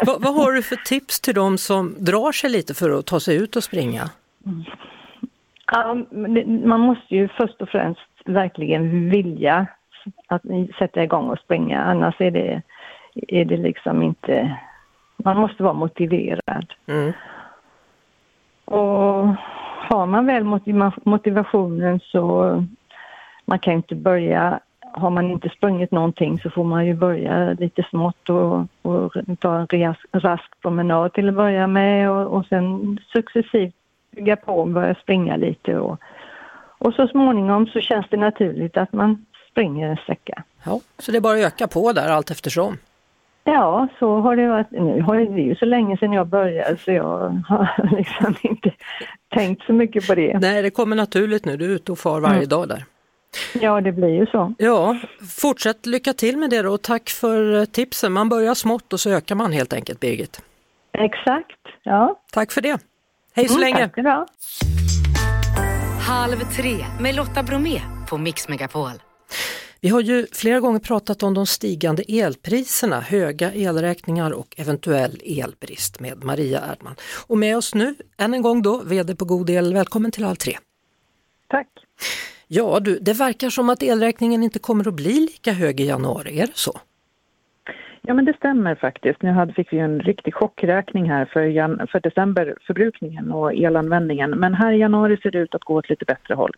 vad, 0.06 0.22
vad 0.22 0.34
har 0.34 0.52
du 0.52 0.62
för 0.62 0.76
tips 0.76 1.20
till 1.20 1.34
de 1.34 1.58
som 1.58 1.94
drar 1.98 2.32
sig 2.32 2.50
lite 2.50 2.74
för 2.74 2.98
att 2.98 3.06
ta 3.06 3.20
sig 3.20 3.36
ut 3.36 3.56
och 3.56 3.64
springa? 3.64 4.02
Ja, 5.72 5.94
man 6.64 6.80
måste 6.80 7.14
ju 7.14 7.28
först 7.28 7.62
och 7.62 7.68
främst 7.68 8.00
verkligen 8.24 9.10
vilja 9.10 9.66
att 10.26 10.42
sätta 10.78 11.02
igång 11.02 11.28
och 11.30 11.38
springa, 11.38 11.82
annars 11.82 12.20
är 12.20 12.30
det, 12.30 12.62
är 13.14 13.44
det 13.44 13.56
liksom 13.56 14.02
inte... 14.02 14.58
Man 15.16 15.36
måste 15.36 15.62
vara 15.62 15.72
motiverad. 15.72 16.72
Mm. 16.86 17.12
Och 18.64 19.28
har 19.88 20.06
man 20.06 20.26
väl 20.26 20.44
motiva- 20.44 21.00
motivationen 21.04 22.00
så 22.00 22.64
man 23.44 23.58
kan 23.58 23.74
inte 23.74 23.94
börja, 23.94 24.60
har 24.92 25.10
man 25.10 25.30
inte 25.30 25.48
sprungit 25.48 25.90
någonting 25.90 26.38
så 26.38 26.50
får 26.50 26.64
man 26.64 26.86
ju 26.86 26.94
börja 26.94 27.52
lite 27.52 27.82
smått 27.90 28.30
och, 28.30 28.66
och 28.82 29.12
ta 29.38 29.58
en 29.58 29.66
ras- 29.66 30.06
rask 30.12 30.60
promenad 30.62 31.12
till 31.12 31.28
att 31.28 31.34
börja 31.34 31.66
med 31.66 32.10
och, 32.10 32.36
och 32.36 32.46
sen 32.46 32.98
successivt 33.12 33.74
bygga 34.10 34.36
på 34.36 34.60
och 34.60 34.68
börja 34.68 34.94
springa 34.94 35.36
lite 35.36 35.78
och, 35.78 36.00
och 36.78 36.94
så 36.94 37.08
småningom 37.08 37.66
så 37.66 37.80
känns 37.80 38.06
det 38.10 38.16
naturligt 38.16 38.76
att 38.76 38.92
man 38.92 39.26
springer 39.50 39.88
en 39.88 39.96
sträcka. 39.96 40.42
Ja, 40.64 40.80
så 40.98 41.12
det 41.12 41.18
är 41.18 41.20
bara 41.22 41.38
att 41.38 41.46
öka 41.46 41.68
på 41.68 41.92
där 41.92 42.08
allt 42.08 42.30
eftersom. 42.30 42.78
Ja, 43.52 43.88
så 43.98 44.20
har 44.20 44.36
det 44.36 44.48
varit. 44.48 44.70
Nu 44.70 45.02
har 45.02 45.16
det 45.16 45.42
ju 45.42 45.54
så 45.54 45.64
länge 45.64 45.96
sedan 45.96 46.12
jag 46.12 46.26
började 46.26 46.76
så 46.76 46.90
jag 46.92 47.42
har 47.48 47.96
liksom 47.98 48.34
inte 48.42 48.72
tänkt 49.34 49.62
så 49.62 49.72
mycket 49.72 50.06
på 50.06 50.14
det. 50.14 50.38
Nej, 50.38 50.62
det 50.62 50.70
kommer 50.70 50.96
naturligt 50.96 51.44
nu, 51.44 51.56
du 51.56 51.64
är 51.64 51.68
ute 51.68 51.92
och 51.92 51.98
far 51.98 52.20
varje 52.20 52.46
dag 52.46 52.68
där. 52.68 52.84
Ja, 53.60 53.80
det 53.80 53.92
blir 53.92 54.08
ju 54.08 54.26
så. 54.26 54.54
Ja, 54.58 54.96
fortsätt 55.40 55.86
lycka 55.86 56.12
till 56.12 56.36
med 56.36 56.50
det 56.50 56.62
då 56.62 56.72
och 56.72 56.82
tack 56.82 57.08
för 57.10 57.58
eh, 57.58 57.64
tipsen. 57.64 58.12
Man 58.12 58.28
börjar 58.28 58.54
smått 58.54 58.92
och 58.92 59.00
så 59.00 59.10
ökar 59.10 59.34
man 59.34 59.52
helt 59.52 59.72
enkelt 59.72 60.00
Birgit. 60.00 60.42
Exakt. 60.92 61.56
Ja. 61.82 62.20
Tack 62.32 62.52
för 62.52 62.60
det. 62.60 62.78
Hej 63.36 63.48
så 63.48 63.54
Mm, 63.58 63.60
länge! 63.74 63.88
Tack 63.88 64.04
ha. 64.04 64.26
Halv 66.08 66.36
tre 66.36 66.76
med 67.00 67.14
Lotta 67.14 67.42
Bromé 67.42 67.80
på 68.10 68.18
Mix 68.18 68.48
Megapol. 68.48 68.90
Vi 69.80 69.88
har 69.88 70.00
ju 70.00 70.26
flera 70.32 70.60
gånger 70.60 70.78
pratat 70.78 71.22
om 71.22 71.34
de 71.34 71.46
stigande 71.46 72.02
elpriserna, 72.08 73.00
höga 73.00 73.52
elräkningar 73.52 74.30
och 74.30 74.54
eventuell 74.58 75.20
elbrist 75.24 76.00
med 76.00 76.24
Maria 76.24 76.60
Erdman. 76.72 76.94
Och 77.26 77.38
med 77.38 77.56
oss 77.56 77.74
nu, 77.74 77.94
än 78.18 78.34
en 78.34 78.42
gång 78.42 78.62
då, 78.62 78.82
VD 78.84 79.16
på 79.16 79.24
God 79.24 79.50
El. 79.50 79.74
Välkommen 79.74 80.10
till 80.10 80.24
Halv 80.24 80.36
tre. 80.36 80.52
Tack. 81.48 81.68
Ja 82.48 82.80
du, 82.80 82.98
det 82.98 83.12
verkar 83.12 83.50
som 83.50 83.70
att 83.70 83.82
elräkningen 83.82 84.42
inte 84.42 84.58
kommer 84.58 84.88
att 84.88 84.94
bli 84.94 85.12
lika 85.12 85.52
hög 85.52 85.80
i 85.80 85.86
januari, 85.86 86.40
är 86.40 86.46
det 86.46 86.56
så? 86.56 86.80
Ja, 88.02 88.14
men 88.14 88.24
det 88.24 88.36
stämmer 88.36 88.74
faktiskt. 88.74 89.22
Nu 89.22 89.30
hade, 89.30 89.52
fick 89.52 89.72
vi 89.72 89.78
en 89.78 90.00
riktig 90.00 90.34
chockräkning 90.34 91.10
här 91.10 91.24
för, 91.24 91.42
jan, 91.42 91.86
för 91.92 92.00
decemberförbrukningen 92.00 93.32
och 93.32 93.54
elanvändningen. 93.54 94.30
Men 94.30 94.54
här 94.54 94.72
i 94.72 94.78
januari 94.78 95.16
ser 95.16 95.30
det 95.30 95.38
ut 95.38 95.54
att 95.54 95.64
gå 95.64 95.74
åt 95.74 95.90
lite 95.90 96.04
bättre 96.04 96.34
håll. 96.34 96.52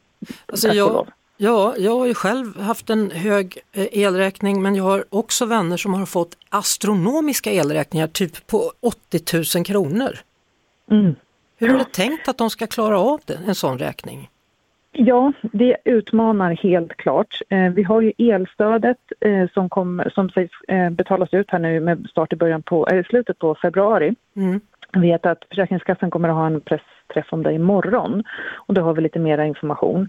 Alltså 0.47 0.69
jag. 0.69 1.07
Ja, 1.41 1.75
jag 1.79 1.99
har 1.99 2.07
ju 2.07 2.15
själv 2.15 2.61
haft 2.61 2.91
en 2.91 3.11
hög 3.11 3.59
eh, 3.73 4.03
elräkning 4.03 4.63
men 4.63 4.75
jag 4.75 4.85
har 4.85 5.05
också 5.11 5.47
vänner 5.47 5.77
som 5.77 5.95
har 5.95 6.07
fått 6.07 6.37
astronomiska 6.49 7.51
elräkningar, 7.51 8.07
typ 8.07 8.47
på 8.47 8.73
80 8.81 9.57
000 9.57 9.65
kronor. 9.65 10.19
Mm. 10.91 11.15
Hur 11.59 11.75
är 11.75 11.79
det 11.79 11.93
tänkt 11.93 12.29
att 12.29 12.39
de 12.39 12.51
ska 12.51 12.67
klara 12.67 12.99
av 12.99 13.21
det, 13.25 13.39
en 13.47 13.55
sån 13.55 13.79
räkning? 13.79 14.29
Ja, 14.93 15.33
det 15.53 15.77
utmanar 15.85 16.55
helt 16.55 16.97
klart. 16.97 17.41
Eh, 17.49 17.73
vi 17.73 17.83
har 17.83 18.01
ju 18.01 18.13
elstödet 18.19 18.99
eh, 19.21 19.49
som, 19.55 19.69
kom, 19.69 20.03
som 20.15 20.31
sägs 20.31 20.53
betalas 20.91 21.35
ut 21.35 21.51
här 21.51 21.59
nu 21.59 21.81
med 21.81 22.07
start 22.11 22.33
i 22.33 22.37
början 22.37 22.63
på, 22.63 22.89
eh, 22.89 23.05
slutet 23.05 23.39
på 23.39 23.55
februari. 23.55 24.15
Mm. 24.37 24.61
Jag 24.93 25.01
vet 25.01 25.27
att 25.27 25.45
Försäkringskassan 25.49 26.11
kommer 26.11 26.29
att 26.29 26.35
ha 26.35 26.47
en 26.47 26.61
pressträff 27.11 27.33
om 27.33 27.43
det 27.43 27.53
imorgon 27.53 28.23
och 28.57 28.75
då 28.75 28.83
har 28.83 28.95
vi 28.95 29.01
lite 29.01 29.19
mera 29.19 29.47
information. 29.47 30.09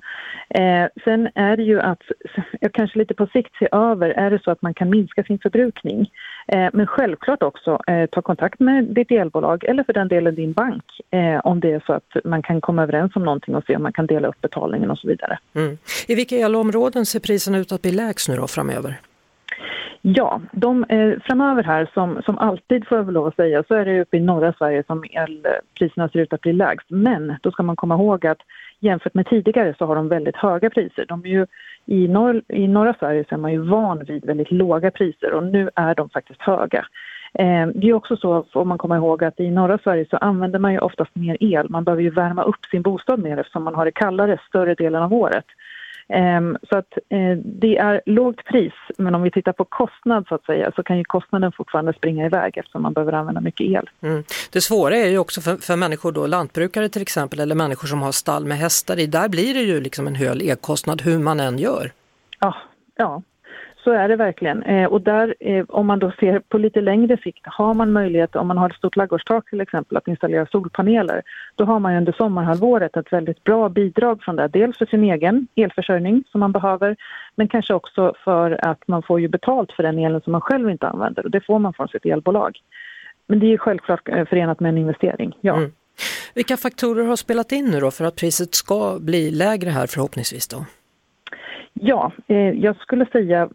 Eh, 0.49 0.85
sen 1.03 1.29
är 1.35 1.57
det 1.57 1.63
ju 1.63 1.79
att, 1.79 2.01
jag 2.61 2.73
kanske 2.73 2.99
lite 2.99 3.13
på 3.13 3.27
sikt 3.27 3.55
se 3.59 3.67
över, 3.71 4.09
är 4.09 4.31
det 4.31 4.43
så 4.43 4.51
att 4.51 4.61
man 4.61 4.73
kan 4.73 4.89
minska 4.89 5.23
sin 5.23 5.39
förbrukning? 5.39 6.09
Eh, 6.47 6.69
men 6.73 6.87
självklart 6.87 7.43
också 7.43 7.79
eh, 7.87 8.05
ta 8.05 8.21
kontakt 8.21 8.59
med 8.59 8.83
ditt 8.83 9.11
elbolag 9.11 9.63
eller 9.63 9.83
för 9.83 9.93
den 9.93 10.07
delen 10.07 10.35
din 10.35 10.53
bank 10.53 10.83
eh, 11.11 11.39
om 11.43 11.59
det 11.59 11.71
är 11.71 11.83
så 11.85 11.93
att 11.93 12.25
man 12.25 12.41
kan 12.41 12.61
komma 12.61 12.83
överens 12.83 13.15
om 13.15 13.23
någonting 13.23 13.55
och 13.55 13.63
se 13.63 13.75
om 13.75 13.83
man 13.83 13.93
kan 13.93 14.05
dela 14.05 14.27
upp 14.27 14.41
betalningen 14.41 14.91
och 14.91 14.97
så 14.97 15.07
vidare. 15.07 15.39
Mm. 15.55 15.77
I 16.07 16.15
vilka 16.15 16.35
elområden 16.35 17.05
ser 17.05 17.19
priserna 17.19 17.57
ut 17.57 17.71
att 17.71 17.81
bli 17.81 17.91
lägst 17.91 18.29
nu 18.29 18.35
då 18.35 18.47
framöver? 18.47 18.99
Ja, 20.01 20.41
de, 20.51 20.83
eh, 20.83 21.19
framöver 21.23 21.63
här 21.63 21.89
som, 21.93 22.21
som 22.25 22.37
alltid 22.37 22.87
får 22.87 22.97
jag 22.97 23.05
väl 23.05 23.13
lov 23.13 23.27
att 23.27 23.35
säga 23.35 23.63
så 23.67 23.75
är 23.75 23.85
det 23.85 24.01
uppe 24.01 24.17
i 24.17 24.19
norra 24.19 24.53
Sverige 24.53 24.83
som 24.87 25.03
elpriserna 25.11 26.09
ser 26.09 26.19
ut 26.19 26.33
att 26.33 26.41
bli 26.41 26.53
lägst. 26.53 26.89
Men 26.89 27.35
då 27.41 27.51
ska 27.51 27.63
man 27.63 27.75
komma 27.75 27.95
ihåg 27.95 28.25
att 28.25 28.39
jämfört 28.79 29.13
med 29.13 29.27
tidigare 29.27 29.75
så 29.77 29.85
har 29.85 29.95
de 29.95 30.07
väldigt 30.07 30.35
höga 30.35 30.69
priser. 30.69 31.05
De 31.07 31.25
är 31.25 31.29
ju, 31.29 31.45
i, 31.85 32.07
norr, 32.07 32.41
I 32.47 32.67
norra 32.67 32.93
Sverige 32.99 33.25
så 33.29 33.35
är 33.35 33.39
man 33.39 33.51
ju 33.51 33.59
van 33.59 34.03
vid 34.07 34.25
väldigt 34.25 34.51
låga 34.51 34.91
priser 34.91 35.33
och 35.33 35.43
nu 35.43 35.69
är 35.75 35.95
de 35.95 36.09
faktiskt 36.09 36.41
höga. 36.41 36.85
Eh, 37.33 37.67
det 37.67 37.89
är 37.89 37.93
också 37.93 38.17
så, 38.17 38.43
får 38.53 38.65
man 38.65 38.77
komma 38.77 38.95
ihåg, 38.95 39.23
att 39.23 39.39
i 39.39 39.51
norra 39.51 39.77
Sverige 39.77 40.05
så 40.09 40.17
använder 40.17 40.59
man 40.59 40.73
ju 40.73 40.79
oftast 40.79 41.15
mer 41.15 41.37
el. 41.39 41.69
Man 41.69 41.83
behöver 41.83 42.03
ju 42.03 42.09
värma 42.09 42.43
upp 42.43 42.65
sin 42.71 42.81
bostad 42.81 43.19
mer 43.19 43.37
eftersom 43.37 43.63
man 43.63 43.75
har 43.75 43.85
det 43.85 43.91
kallare 43.91 44.37
större 44.47 44.75
delen 44.75 45.03
av 45.03 45.13
året. 45.13 45.45
Ehm, 46.11 46.57
Så 46.69 46.77
att 46.77 46.97
eh, 47.09 47.37
det 47.37 47.77
är 47.77 48.01
lågt 48.05 48.45
pris, 48.45 48.73
men 48.97 49.15
om 49.15 49.21
vi 49.21 49.31
tittar 49.31 49.53
på 49.53 49.65
kostnad 49.65 50.25
så 50.27 50.35
att 50.35 50.45
säga 50.45 50.71
så 50.75 50.83
kan 50.83 50.97
ju 50.97 51.03
kostnaden 51.03 51.51
fortfarande 51.51 51.93
springa 51.93 52.25
iväg 52.25 52.57
eftersom 52.57 52.81
man 52.81 52.93
behöver 52.93 53.13
använda 53.13 53.41
mycket 53.41 53.67
el. 53.67 53.89
Mm. 54.01 54.23
Det 54.51 54.61
svåra 54.61 54.95
är 54.95 55.07
ju 55.07 55.17
också 55.17 55.41
för, 55.41 55.55
för 55.55 55.75
människor 55.75 56.11
då, 56.11 56.27
lantbrukare 56.27 56.89
till 56.89 57.01
exempel, 57.01 57.39
eller 57.39 57.55
människor 57.55 57.87
som 57.87 58.01
har 58.01 58.11
stall 58.11 58.45
med 58.45 58.57
hästar 58.57 58.99
i, 58.99 59.07
där 59.07 59.29
blir 59.29 59.53
det 59.53 59.61
ju 59.61 59.81
liksom 59.81 60.07
en 60.07 60.15
hög 60.15 60.41
elkostnad 60.41 61.01
hur 61.01 61.19
man 61.19 61.39
än 61.39 61.59
gör. 61.59 61.91
Ja, 62.39 62.55
ja. 62.95 63.21
Så 63.83 63.91
är 63.91 64.07
det 64.07 64.15
verkligen. 64.15 64.63
Eh, 64.63 64.85
och 64.85 65.01
där, 65.01 65.35
eh, 65.39 65.65
om 65.67 65.87
man 65.87 65.99
då 65.99 66.11
ser 66.19 66.39
på 66.39 66.57
lite 66.57 66.81
längre 66.81 67.17
sikt, 67.17 67.41
har 67.43 67.73
man 67.73 67.91
möjlighet, 67.91 68.35
om 68.35 68.47
man 68.47 68.57
har 68.57 68.69
ett 68.69 68.75
stort 68.75 68.95
ladugårdstak 68.95 69.49
till 69.49 69.61
exempel, 69.61 69.97
att 69.97 70.07
installera 70.07 70.45
solpaneler, 70.45 71.21
då 71.55 71.65
har 71.65 71.79
man 71.79 71.91
ju 71.91 71.97
under 71.97 72.11
sommarhalvåret 72.11 72.97
ett 72.97 73.13
väldigt 73.13 73.43
bra 73.43 73.69
bidrag 73.69 74.23
från 74.23 74.35
det. 74.35 74.47
Dels 74.47 74.77
för 74.77 74.85
sin 74.85 75.03
egen 75.03 75.47
elförsörjning 75.55 76.23
som 76.31 76.39
man 76.39 76.51
behöver, 76.51 76.95
men 77.35 77.47
kanske 77.47 77.73
också 77.73 78.13
för 78.23 78.65
att 78.65 78.87
man 78.87 79.03
får 79.03 79.19
ju 79.19 79.27
betalt 79.27 79.71
för 79.71 79.83
den 79.83 79.99
elen 79.99 80.21
som 80.21 80.31
man 80.31 80.41
själv 80.41 80.69
inte 80.69 80.87
använder 80.87 81.25
och 81.25 81.31
det 81.31 81.41
får 81.41 81.59
man 81.59 81.73
från 81.73 81.87
sitt 81.87 82.05
elbolag. 82.05 82.57
Men 83.27 83.39
det 83.39 83.45
är 83.45 83.51
ju 83.51 83.57
självklart 83.57 84.09
eh, 84.09 84.25
förenat 84.25 84.59
med 84.59 84.69
en 84.69 84.77
investering, 84.77 85.37
ja. 85.41 85.55
Mm. 85.55 85.71
Vilka 86.33 86.57
faktorer 86.57 87.05
har 87.05 87.15
spelat 87.15 87.51
in 87.51 87.65
nu 87.65 87.79
då 87.79 87.91
för 87.91 88.05
att 88.05 88.15
priset 88.15 88.55
ska 88.55 88.97
bli 88.99 89.31
lägre 89.31 89.69
här 89.69 89.87
förhoppningsvis 89.87 90.47
då? 90.47 90.65
Ja, 91.83 92.11
eh, 92.27 92.49
jag 92.49 92.75
skulle 92.75 93.05
säga 93.05 93.49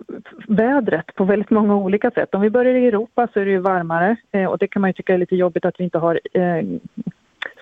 vädret 0.48 1.14
på 1.14 1.24
väldigt 1.24 1.50
många 1.50 1.76
olika 1.76 2.10
sätt. 2.10 2.34
Om 2.34 2.40
vi 2.40 2.50
börjar 2.50 2.74
i 2.74 2.86
Europa 2.86 3.28
så 3.32 3.40
är 3.40 3.44
det 3.44 3.50
ju 3.50 3.58
varmare 3.58 4.16
eh, 4.32 4.44
och 4.44 4.58
det 4.58 4.68
kan 4.68 4.80
man 4.80 4.90
ju 4.90 4.94
tycka 4.94 5.14
är 5.14 5.18
lite 5.18 5.36
jobbigt 5.36 5.64
att 5.64 5.80
vi 5.80 5.84
inte 5.84 5.98
har 5.98 6.20
eh, 6.32 6.62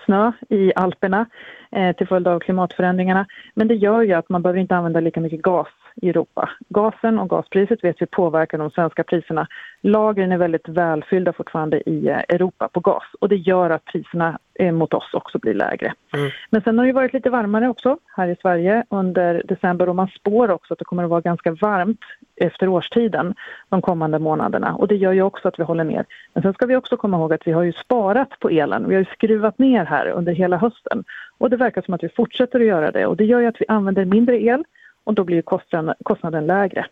snö 0.05 0.31
i 0.49 0.71
Alperna 0.75 1.25
eh, 1.71 1.95
till 1.95 2.07
följd 2.07 2.27
av 2.27 2.39
klimatförändringarna. 2.39 3.25
Men 3.53 3.67
det 3.67 3.75
gör 3.75 4.01
ju 4.01 4.13
att 4.13 4.29
man 4.29 4.41
behöver 4.41 4.59
inte 4.59 4.75
använda 4.75 4.99
lika 4.99 5.21
mycket 5.21 5.41
gas 5.41 5.67
i 5.95 6.09
Europa. 6.09 6.49
Gasen 6.69 7.19
och 7.19 7.29
gaspriset 7.29 7.83
vet 7.83 8.01
vi 8.01 8.05
påverkar 8.05 8.57
de 8.57 8.71
svenska 8.71 9.03
priserna. 9.03 9.47
Lagren 9.81 10.31
är 10.31 10.37
väldigt 10.37 10.69
välfyllda 10.69 11.33
fortfarande 11.33 11.89
i 11.89 12.07
eh, 12.07 12.19
Europa 12.29 12.69
på 12.73 12.79
gas 12.79 13.03
och 13.19 13.29
det 13.29 13.35
gör 13.35 13.69
att 13.69 13.85
priserna 13.85 14.39
eh, 14.59 14.71
mot 14.71 14.93
oss 14.93 15.13
också 15.13 15.39
blir 15.39 15.53
lägre. 15.53 15.93
Mm. 16.13 16.31
Men 16.49 16.61
sen 16.61 16.77
har 16.77 16.85
det 16.85 16.93
varit 16.93 17.13
lite 17.13 17.29
varmare 17.29 17.69
också 17.69 17.97
här 18.15 18.27
i 18.27 18.35
Sverige 18.41 18.83
under 18.89 19.43
december 19.45 19.89
och 19.89 19.95
man 19.95 20.07
spår 20.07 20.51
också 20.51 20.73
att 20.73 20.79
det 20.79 20.85
kommer 20.85 21.03
att 21.03 21.09
vara 21.09 21.21
ganska 21.21 21.51
varmt 21.51 21.99
efter 22.35 22.67
årstiden 22.67 23.35
de 23.69 23.81
kommande 23.81 24.19
månaderna 24.19 24.75
och 24.75 24.87
det 24.87 24.95
gör 24.95 25.11
ju 25.11 25.21
också 25.21 25.47
att 25.47 25.59
vi 25.59 25.63
håller 25.63 25.83
ner. 25.83 26.05
Men 26.33 26.43
sen 26.43 26.53
ska 26.53 26.65
vi 26.65 26.75
också 26.75 26.97
komma 26.97 27.17
ihåg 27.17 27.33
att 27.33 27.47
vi 27.47 27.51
har 27.51 27.63
ju 27.63 27.73
sparat 27.73 28.39
på 28.39 28.49
elen. 28.49 28.85
Vi 28.87 28.95
har 28.95 29.01
ju 29.01 29.13
skruvat 29.13 29.59
ner 29.59 29.85
här 29.85 30.07
under 30.07 30.33
hela 30.33 30.57
hösten 30.57 31.03
och 31.37 31.49
det 31.49 31.57
verkar 31.57 31.81
som 31.81 31.93
att 31.93 32.03
vi 32.03 32.09
fortsätter 32.09 32.59
att 32.59 32.65
göra 32.65 32.91
det 32.91 33.05
och 33.05 33.17
det 33.17 33.25
gör 33.25 33.39
ju 33.39 33.47
att 33.47 33.61
vi 33.61 33.65
använder 33.67 34.05
mindre 34.05 34.41
el 34.41 34.63
och 35.03 35.13
då 35.13 35.23
blir 35.23 35.41
kostnaden, 35.41 35.95
kostnaden 36.03 36.47
lägre. 36.47 36.85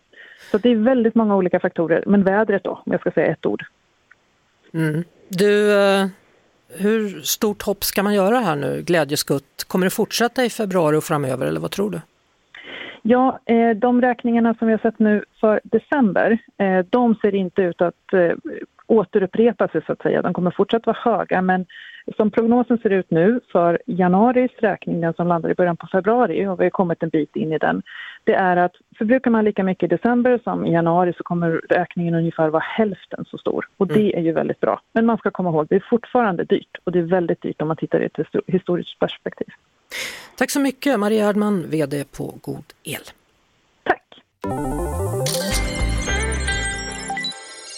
Så 0.51 0.57
det 0.57 0.69
är 0.69 0.75
väldigt 0.75 1.15
många 1.15 1.35
olika 1.35 1.59
faktorer, 1.59 2.03
men 2.07 2.23
vädret 2.23 2.63
då, 2.63 2.71
om 2.85 2.91
jag 2.91 3.01
ska 3.01 3.11
säga 3.11 3.31
ett 3.31 3.45
ord. 3.45 3.63
Mm. 4.73 5.03
Du, 5.27 5.73
eh, 5.73 6.07
hur 6.77 7.21
stort 7.21 7.61
hopp 7.61 7.83
ska 7.83 8.03
man 8.03 8.13
göra 8.13 8.37
här 8.37 8.55
nu, 8.55 8.81
glädjeskutt? 8.81 9.63
Kommer 9.67 9.85
det 9.85 9.89
fortsätta 9.89 10.45
i 10.45 10.49
februari 10.49 10.97
och 10.97 11.03
framöver 11.03 11.47
eller 11.47 11.59
vad 11.59 11.71
tror 11.71 11.91
du? 11.91 12.01
Ja, 13.01 13.39
eh, 13.45 13.69
de 13.69 14.01
räkningarna 14.01 14.53
som 14.53 14.67
vi 14.67 14.73
har 14.73 14.79
sett 14.79 14.99
nu 14.99 15.23
för 15.39 15.61
december, 15.63 16.37
eh, 16.57 16.85
de 16.89 17.15
ser 17.15 17.35
inte 17.35 17.61
ut 17.61 17.81
att 17.81 18.13
eh, 18.13 18.31
återupprepa 18.87 19.67
sig 19.67 19.81
så 19.85 19.91
att 19.91 20.01
säga. 20.01 20.21
De 20.21 20.33
kommer 20.33 20.51
fortsatt 20.51 20.85
vara 20.85 20.97
höga, 20.99 21.41
men 21.41 21.65
som 22.17 22.31
prognosen 22.31 22.77
ser 22.77 22.89
ut 22.89 23.11
nu 23.11 23.39
för 23.51 23.81
januaris 23.85 24.51
räkning, 24.57 25.01
den 25.01 25.13
som 25.13 25.27
landar 25.27 25.49
i 25.49 25.55
början 25.55 25.77
på 25.77 25.87
februari, 25.87 26.43
har 26.43 26.57
vi 26.57 26.69
kommit 26.69 27.03
en 27.03 27.09
bit 27.09 27.35
in 27.35 27.53
i 27.53 27.57
den, 27.57 27.81
det 28.23 28.33
är 28.33 28.57
att 28.57 28.75
förbrukar 28.97 29.31
man 29.31 29.45
lika 29.45 29.63
mycket 29.63 29.83
i 29.91 29.95
december 29.95 30.39
som 30.43 30.65
i 30.65 30.71
januari 30.73 31.13
så 31.17 31.23
kommer 31.23 31.51
räkningen 31.69 32.13
ungefär 32.15 32.49
vara 32.49 32.63
hälften 32.63 33.25
så 33.27 33.37
stor. 33.37 33.67
Och 33.77 33.87
det 33.87 34.15
är 34.17 34.21
ju 34.21 34.31
väldigt 34.31 34.59
bra. 34.59 34.81
Men 34.91 35.05
man 35.05 35.17
ska 35.17 35.31
komma 35.31 35.49
ihåg, 35.49 35.67
det 35.69 35.75
är 35.75 35.85
fortfarande 35.89 36.43
dyrt 36.43 36.77
och 36.83 36.91
det 36.91 36.99
är 36.99 37.03
väldigt 37.03 37.41
dyrt 37.41 37.61
om 37.61 37.67
man 37.67 37.77
tittar 37.77 38.01
i 38.01 38.05
ett 38.05 38.17
histo- 38.17 38.41
historiskt 38.47 38.99
perspektiv. 38.99 39.47
Tack 40.37 40.51
så 40.51 40.59
mycket 40.59 40.99
Maria 40.99 41.29
Erdman, 41.29 41.69
VD 41.69 42.03
på 42.17 42.33
God 42.41 42.63
El. 42.83 43.01
Tack! 43.83 44.03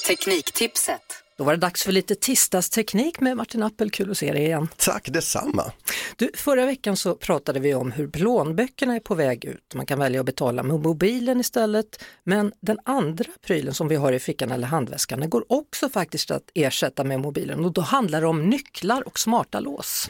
Tekniktipset. 0.08 1.25
Då 1.38 1.44
var 1.44 1.52
det 1.52 1.58
dags 1.58 1.84
för 1.84 1.92
lite 1.92 2.16
tisdagsteknik 2.16 3.20
med 3.20 3.38
Martin 3.38 3.64
Appel, 3.64 3.92
kul 3.92 4.12
att 4.12 4.18
se 4.18 4.32
dig 4.32 4.44
igen. 4.44 4.68
Tack 4.78 5.10
detsamma. 5.10 5.72
Du, 6.16 6.32
förra 6.34 6.66
veckan 6.66 6.98
så 6.98 7.16
pratade 7.16 7.60
vi 7.60 7.74
om 7.74 7.92
hur 7.92 8.08
plånböckerna 8.08 8.96
är 8.96 9.00
på 9.00 9.16
väg 9.16 9.46
ut. 9.46 9.74
Man 9.76 9.86
kan 9.86 10.00
välja 10.00 10.20
att 10.20 10.26
betala 10.26 10.64
med 10.64 10.80
mobilen 10.80 11.40
istället. 11.40 12.04
Men 12.24 12.52
den 12.62 12.80
andra 12.86 13.26
prylen 13.46 13.74
som 13.74 13.88
vi 13.88 13.96
har 13.96 14.12
i 14.12 14.20
fickan 14.20 14.52
eller 14.52 14.68
handväskan 14.68 15.20
den 15.20 15.30
går 15.30 15.46
också 15.50 15.90
faktiskt 15.90 16.32
att 16.32 16.44
ersätta 16.54 17.04
med 17.04 17.20
mobilen 17.20 17.66
och 17.66 17.74
då 17.74 17.82
handlar 17.82 18.22
det 18.22 18.28
om 18.28 18.50
nycklar 18.50 19.08
och 19.08 19.20
smarta 19.20 19.60
lås. 19.60 20.10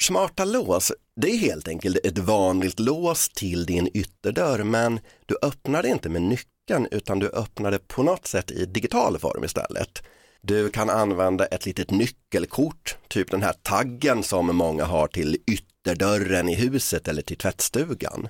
Smarta 0.00 0.44
lås, 0.44 0.92
det 1.20 1.30
är 1.30 1.36
helt 1.36 1.68
enkelt 1.68 2.06
ett 2.06 2.18
vanligt 2.18 2.80
lås 2.80 3.28
till 3.28 3.66
din 3.66 3.88
ytterdörr 3.94 4.62
men 4.62 5.00
du 5.26 5.36
öppnar 5.42 5.82
det 5.82 5.88
inte 5.88 6.08
med 6.08 6.22
nyckeln 6.22 6.88
utan 6.90 7.18
du 7.18 7.28
öppnar 7.28 7.70
det 7.70 7.88
på 7.88 8.02
något 8.02 8.26
sätt 8.26 8.50
i 8.50 8.66
digital 8.66 9.18
form 9.18 9.44
istället. 9.44 10.02
Du 10.48 10.70
kan 10.70 10.90
använda 10.90 11.46
ett 11.46 11.66
litet 11.66 11.90
nyckelkort, 11.90 12.96
typ 13.08 13.30
den 13.30 13.42
här 13.42 13.52
taggen 13.52 14.22
som 14.22 14.56
många 14.56 14.84
har 14.84 15.06
till 15.06 15.36
ytterdörren 15.46 16.48
i 16.48 16.54
huset 16.54 17.08
eller 17.08 17.22
till 17.22 17.36
tvättstugan. 17.36 18.28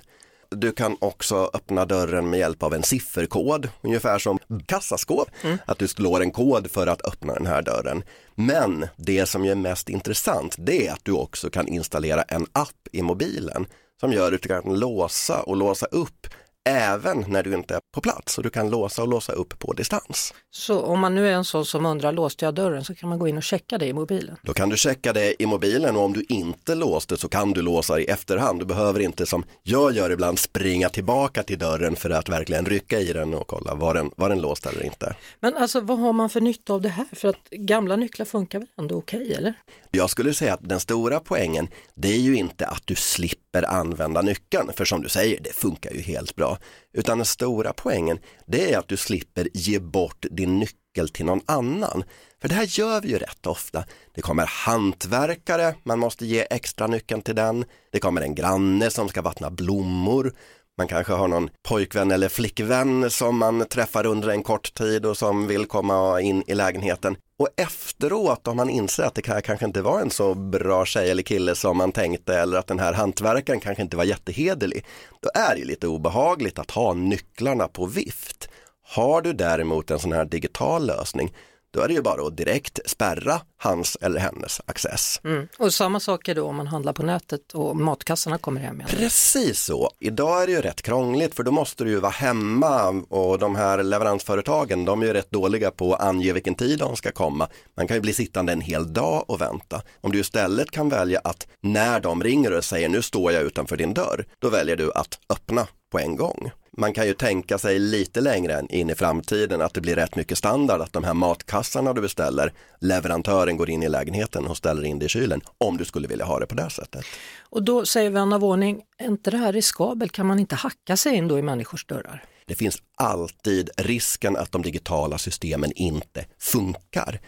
Du 0.49 0.71
kan 0.71 0.97
också 1.01 1.51
öppna 1.53 1.85
dörren 1.85 2.29
med 2.29 2.39
hjälp 2.39 2.63
av 2.63 2.73
en 2.73 2.83
sifferkod, 2.83 3.69
ungefär 3.81 4.19
som 4.19 4.39
kassaskåp, 4.65 5.29
att 5.65 5.77
du 5.77 5.87
slår 5.87 6.21
en 6.21 6.31
kod 6.31 6.71
för 6.71 6.87
att 6.87 7.07
öppna 7.07 7.33
den 7.33 7.45
här 7.45 7.61
dörren. 7.61 8.03
Men 8.35 8.87
det 8.95 9.25
som 9.25 9.45
är 9.45 9.55
mest 9.55 9.89
intressant, 9.89 10.55
det 10.57 10.87
är 10.87 10.93
att 10.93 11.05
du 11.05 11.11
också 11.11 11.49
kan 11.49 11.67
installera 11.67 12.21
en 12.21 12.45
app 12.51 12.87
i 12.91 13.01
mobilen 13.01 13.67
som 13.99 14.13
gör 14.13 14.33
att 14.33 14.41
du 14.41 14.47
kan 14.47 14.79
låsa 14.79 15.41
och 15.41 15.57
låsa 15.57 15.85
upp 15.85 16.27
även 16.67 17.25
när 17.27 17.43
du 17.43 17.53
inte 17.53 17.75
är 17.75 17.79
på 17.95 18.01
plats 18.01 18.37
och 18.37 18.43
du 18.43 18.49
kan 18.49 18.69
låsa 18.69 19.01
och 19.01 19.07
låsa 19.07 19.33
upp 19.33 19.59
på 19.59 19.73
distans. 19.73 20.33
Så 20.51 20.81
om 20.81 20.99
man 20.99 21.15
nu 21.15 21.27
är 21.27 21.31
en 21.31 21.45
sån 21.45 21.65
som 21.65 21.85
undrar, 21.85 22.11
låste 22.11 22.45
jag 22.45 22.55
dörren, 22.55 22.83
så 22.83 22.95
kan 22.95 23.09
man 23.09 23.19
gå 23.19 23.27
in 23.27 23.37
och 23.37 23.43
checka 23.43 23.77
det 23.77 23.85
i 23.85 23.93
mobilen. 23.93 24.37
Då 24.41 24.53
kan 24.53 24.69
du 24.69 24.77
checka 24.77 25.13
det 25.13 25.43
i 25.43 25.45
mobilen 25.45 25.95
och 25.95 26.03
om 26.03 26.13
du 26.13 26.25
inte 26.29 26.75
låste 26.75 27.17
så 27.17 27.29
kan 27.29 27.53
du 27.53 27.61
låsa 27.61 27.99
i 27.99 28.05
efterhand. 28.05 28.59
Du 28.59 28.65
behöver 28.65 28.99
inte 28.99 29.25
som 29.25 29.43
jag 29.63 29.91
gör 29.95 30.09
ibland 30.09 30.39
springa 30.39 30.89
tillbaka 30.89 31.43
till 31.43 31.59
dörren 31.59 31.95
för 31.95 32.09
att 32.09 32.29
verkligen 32.29 32.65
rycka 32.65 32.99
i 32.99 33.13
den 33.13 33.33
och 33.33 33.47
kolla 33.47 33.75
var 33.75 33.93
den, 33.93 34.11
var 34.15 34.29
den 34.29 34.41
låst 34.41 34.65
eller 34.65 34.83
inte. 34.85 35.15
Men 35.39 35.57
alltså 35.57 35.81
vad 35.81 35.99
har 35.99 36.13
man 36.13 36.29
för 36.29 36.41
nytta 36.41 36.73
av 36.73 36.81
det 36.81 36.89
här? 36.89 37.05
För 37.13 37.27
att 37.27 37.49
gamla 37.49 37.95
nycklar 37.95 38.25
funkar 38.25 38.59
väl 38.59 38.67
ändå 38.77 38.95
okej, 38.95 39.33
eller? 39.33 39.53
Jag 39.91 40.09
skulle 40.09 40.33
säga 40.33 40.53
att 40.53 40.69
den 40.69 40.79
stora 40.79 41.19
poängen 41.19 41.67
det 41.95 42.07
är 42.07 42.19
ju 42.19 42.35
inte 42.35 42.67
att 42.67 42.81
du 42.85 42.95
slipper 42.95 43.63
använda 43.63 44.21
nyckeln, 44.21 44.71
för 44.73 44.85
som 44.85 45.01
du 45.01 45.09
säger, 45.09 45.39
det 45.41 45.53
funkar 45.53 45.91
ju 45.91 46.01
helt 46.01 46.35
bra. 46.35 46.56
Utan 46.93 47.17
den 47.17 47.25
stora 47.25 47.73
poängen 47.73 48.19
det 48.45 48.73
är 48.73 48.77
att 48.77 48.87
du 48.87 48.97
slipper 48.97 49.47
ge 49.53 49.79
bort 49.79 50.25
din 50.31 50.59
nyckel 50.59 51.09
till 51.09 51.25
någon 51.25 51.41
annan. 51.45 52.03
För 52.41 52.49
det 52.49 52.55
här 52.55 52.79
gör 52.79 53.01
vi 53.01 53.09
ju 53.09 53.17
rätt 53.17 53.47
ofta. 53.47 53.83
Det 54.15 54.21
kommer 54.21 54.45
hantverkare, 54.45 55.75
man 55.83 55.99
måste 55.99 56.25
ge 56.25 56.47
extra 56.49 56.87
nyckeln 56.87 57.21
till 57.21 57.35
den. 57.35 57.65
Det 57.91 57.99
kommer 57.99 58.21
en 58.21 58.35
granne 58.35 58.89
som 58.89 59.09
ska 59.09 59.21
vattna 59.21 59.49
blommor. 59.49 60.33
Man 60.77 60.87
kanske 60.87 61.13
har 61.13 61.27
någon 61.27 61.49
pojkvän 61.63 62.11
eller 62.11 62.29
flickvän 62.29 63.09
som 63.09 63.37
man 63.37 63.65
träffar 63.65 64.05
under 64.05 64.29
en 64.29 64.43
kort 64.43 64.73
tid 64.73 65.05
och 65.05 65.17
som 65.17 65.47
vill 65.47 65.65
komma 65.65 66.21
in 66.21 66.43
i 66.47 66.55
lägenheten. 66.55 67.17
Och 67.39 67.49
efteråt 67.57 68.47
om 68.47 68.57
man 68.57 68.69
inser 68.69 69.03
att 69.03 69.15
det 69.15 69.27
här 69.27 69.41
kanske 69.41 69.65
inte 69.65 69.81
var 69.81 70.01
en 70.01 70.09
så 70.09 70.33
bra 70.33 70.85
tjej 70.85 71.11
eller 71.11 71.23
kille 71.23 71.55
som 71.55 71.77
man 71.77 71.91
tänkte 71.91 72.35
eller 72.35 72.57
att 72.57 72.67
den 72.67 72.79
här 72.79 72.93
hantverkaren 72.93 73.59
kanske 73.59 73.83
inte 73.83 73.97
var 73.97 74.03
jättehederlig. 74.03 74.85
Då 75.21 75.29
är 75.33 75.53
det 75.53 75.59
ju 75.59 75.65
lite 75.65 75.87
obehagligt 75.87 76.59
att 76.59 76.71
ha 76.71 76.93
nycklarna 76.93 77.67
på 77.67 77.85
vift. 77.85 78.49
Har 78.83 79.21
du 79.21 79.33
däremot 79.33 79.91
en 79.91 79.99
sån 79.99 80.11
här 80.11 80.25
digital 80.25 80.85
lösning 80.85 81.33
då 81.73 81.81
är 81.81 81.87
det 81.87 81.93
ju 81.93 82.01
bara 82.01 82.27
att 82.27 82.37
direkt 82.37 82.79
spärra 82.85 83.41
hans 83.57 83.97
eller 84.01 84.19
hennes 84.19 84.61
access. 84.65 85.21
Mm. 85.23 85.47
Och 85.57 85.73
samma 85.73 85.99
sak 85.99 86.27
är 86.27 86.35
då 86.35 86.45
om 86.45 86.55
man 86.55 86.67
handlar 86.67 86.93
på 86.93 87.03
nätet 87.03 87.53
och 87.53 87.75
matkassarna 87.75 88.37
kommer 88.37 88.61
hem 88.61 88.75
igen. 88.75 88.89
Precis 88.89 89.63
så. 89.63 89.91
Idag 89.99 90.43
är 90.43 90.47
det 90.47 90.53
ju 90.53 90.61
rätt 90.61 90.81
krångligt 90.81 91.35
för 91.35 91.43
då 91.43 91.51
måste 91.51 91.83
du 91.83 91.89
ju 91.89 91.99
vara 91.99 92.11
hemma 92.11 92.87
och 93.09 93.39
de 93.39 93.55
här 93.55 93.83
leveransföretagen 93.83 94.85
de 94.85 95.01
är 95.01 95.05
ju 95.05 95.13
rätt 95.13 95.31
dåliga 95.31 95.71
på 95.71 95.93
att 95.93 96.01
ange 96.01 96.33
vilken 96.33 96.55
tid 96.55 96.79
de 96.79 96.95
ska 96.95 97.11
komma. 97.11 97.49
Man 97.77 97.87
kan 97.87 97.97
ju 97.97 98.01
bli 98.01 98.13
sittande 98.13 98.53
en 98.53 98.61
hel 98.61 98.93
dag 98.93 99.23
och 99.27 99.41
vänta. 99.41 99.81
Om 100.01 100.11
du 100.11 100.19
istället 100.19 100.71
kan 100.71 100.89
välja 100.89 101.21
att 101.23 101.47
när 101.61 101.99
de 101.99 102.23
ringer 102.23 102.57
och 102.57 102.63
säger 102.63 102.89
nu 102.89 103.01
står 103.01 103.31
jag 103.31 103.43
utanför 103.43 103.77
din 103.77 103.93
dörr, 103.93 104.25
då 104.39 104.49
väljer 104.49 104.75
du 104.75 104.91
att 104.93 105.19
öppna 105.29 105.67
på 105.91 105.99
en 105.99 106.15
gång. 106.15 106.51
Man 106.79 106.93
kan 106.93 107.07
ju 107.07 107.13
tänka 107.13 107.57
sig 107.57 107.79
lite 107.79 108.21
längre 108.21 108.65
in 108.69 108.89
i 108.89 108.95
framtiden 108.95 109.61
att 109.61 109.73
det 109.73 109.81
blir 109.81 109.95
rätt 109.95 110.15
mycket 110.15 110.37
standard 110.37 110.81
att 110.81 110.93
de 110.93 111.03
här 111.03 111.13
matkassarna 111.13 111.93
du 111.93 112.01
beställer, 112.01 112.53
leverantören 112.79 113.57
går 113.57 113.69
in 113.69 113.83
i 113.83 113.89
lägenheten 113.89 114.47
och 114.47 114.57
ställer 114.57 114.85
in 114.85 114.99
det 114.99 115.05
i 115.05 115.09
kylen 115.09 115.41
om 115.57 115.77
du 115.77 115.85
skulle 115.85 116.07
vilja 116.07 116.25
ha 116.25 116.39
det 116.39 116.45
på 116.45 116.55
det 116.55 116.69
sättet. 116.69 117.05
Och 117.49 117.63
då 117.63 117.85
säger 117.85 118.09
vän 118.09 118.33
av 118.33 118.43
ordning, 118.43 118.81
är 118.97 119.05
inte 119.05 119.31
det 119.31 119.37
här 119.37 119.53
riskabelt? 119.53 120.11
Kan 120.11 120.25
man 120.25 120.39
inte 120.39 120.55
hacka 120.55 120.97
sig 120.97 121.15
in 121.15 121.27
då 121.27 121.39
i 121.39 121.41
människors 121.41 121.85
dörrar? 121.85 122.23
Det 122.45 122.55
finns 122.55 122.77
alltid 122.95 123.69
risken 123.77 124.37
att 124.37 124.51
de 124.51 124.61
digitala 124.61 125.17
systemen 125.17 125.71
inte 125.75 126.25
funkar. 126.39 127.19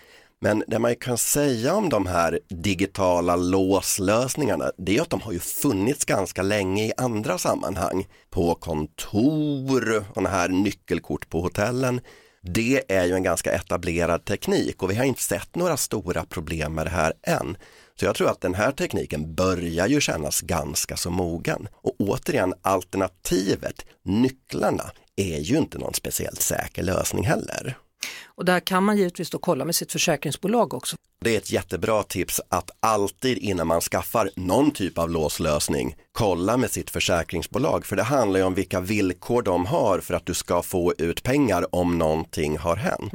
Men 0.41 0.63
det 0.67 0.79
man 0.79 0.95
kan 0.95 1.17
säga 1.17 1.75
om 1.75 1.89
de 1.89 2.05
här 2.05 2.39
digitala 2.49 3.35
låslösningarna, 3.35 4.71
det 4.77 4.97
är 4.97 5.01
att 5.01 5.09
de 5.09 5.21
har 5.21 5.31
ju 5.31 5.39
funnits 5.39 6.05
ganska 6.05 6.41
länge 6.41 6.85
i 6.85 6.93
andra 6.97 7.37
sammanhang. 7.37 8.07
På 8.29 8.55
kontor 8.55 10.03
och 10.13 10.29
här 10.29 10.49
nyckelkort 10.49 11.29
på 11.29 11.41
hotellen. 11.41 12.01
Det 12.41 12.83
är 12.87 13.05
ju 13.05 13.13
en 13.13 13.23
ganska 13.23 13.51
etablerad 13.51 14.25
teknik 14.25 14.83
och 14.83 14.91
vi 14.91 14.95
har 14.95 15.05
inte 15.05 15.21
sett 15.21 15.55
några 15.55 15.77
stora 15.77 16.25
problem 16.25 16.73
med 16.73 16.85
det 16.85 16.89
här 16.89 17.13
än. 17.23 17.57
Så 17.99 18.05
jag 18.05 18.15
tror 18.15 18.29
att 18.29 18.41
den 18.41 18.55
här 18.55 18.71
tekniken 18.71 19.35
börjar 19.35 19.87
ju 19.87 20.01
kännas 20.01 20.41
ganska 20.41 20.97
så 20.97 21.09
mogen. 21.09 21.67
Och 21.73 21.95
återigen, 21.99 22.53
alternativet, 22.61 23.85
nycklarna, 24.05 24.91
är 25.15 25.39
ju 25.39 25.57
inte 25.57 25.77
någon 25.77 25.93
speciellt 25.93 26.41
säker 26.41 26.83
lösning 26.83 27.23
heller. 27.25 27.77
Och 28.26 28.45
där 28.45 28.60
kan 28.60 28.84
man 28.84 28.97
givetvis 28.97 29.30
då 29.30 29.38
kolla 29.38 29.66
med 29.66 29.76
sitt 29.76 29.91
försäkringsbolag 29.91 30.74
också. 30.74 30.95
Det 31.26 31.34
är 31.34 31.38
ett 31.38 31.52
jättebra 31.52 32.04
tips 32.04 32.41
att 32.50 32.72
alltid 32.80 33.38
innan 33.38 33.68
man 33.68 33.82
skaffar 33.82 34.30
någon 34.36 34.72
typ 34.72 34.97
av 34.97 35.10
låslösning 35.10 35.95
kolla 36.12 36.58
med 36.58 36.72
sitt 36.72 36.89
försäkringsbolag 36.89 37.86
för 37.86 37.95
det 37.95 38.04
handlar 38.04 38.39
ju 38.39 38.45
om 38.45 38.54
vilka 38.54 38.80
villkor 38.80 39.41
de 39.41 39.66
har 39.66 40.00
för 40.00 40.14
att 40.14 40.26
du 40.26 40.34
ska 40.34 40.62
få 40.62 40.93
ut 40.97 41.24
pengar 41.24 41.76
om 41.76 41.97
någonting 41.97 42.58
har 42.58 42.76
hänt. 42.76 43.14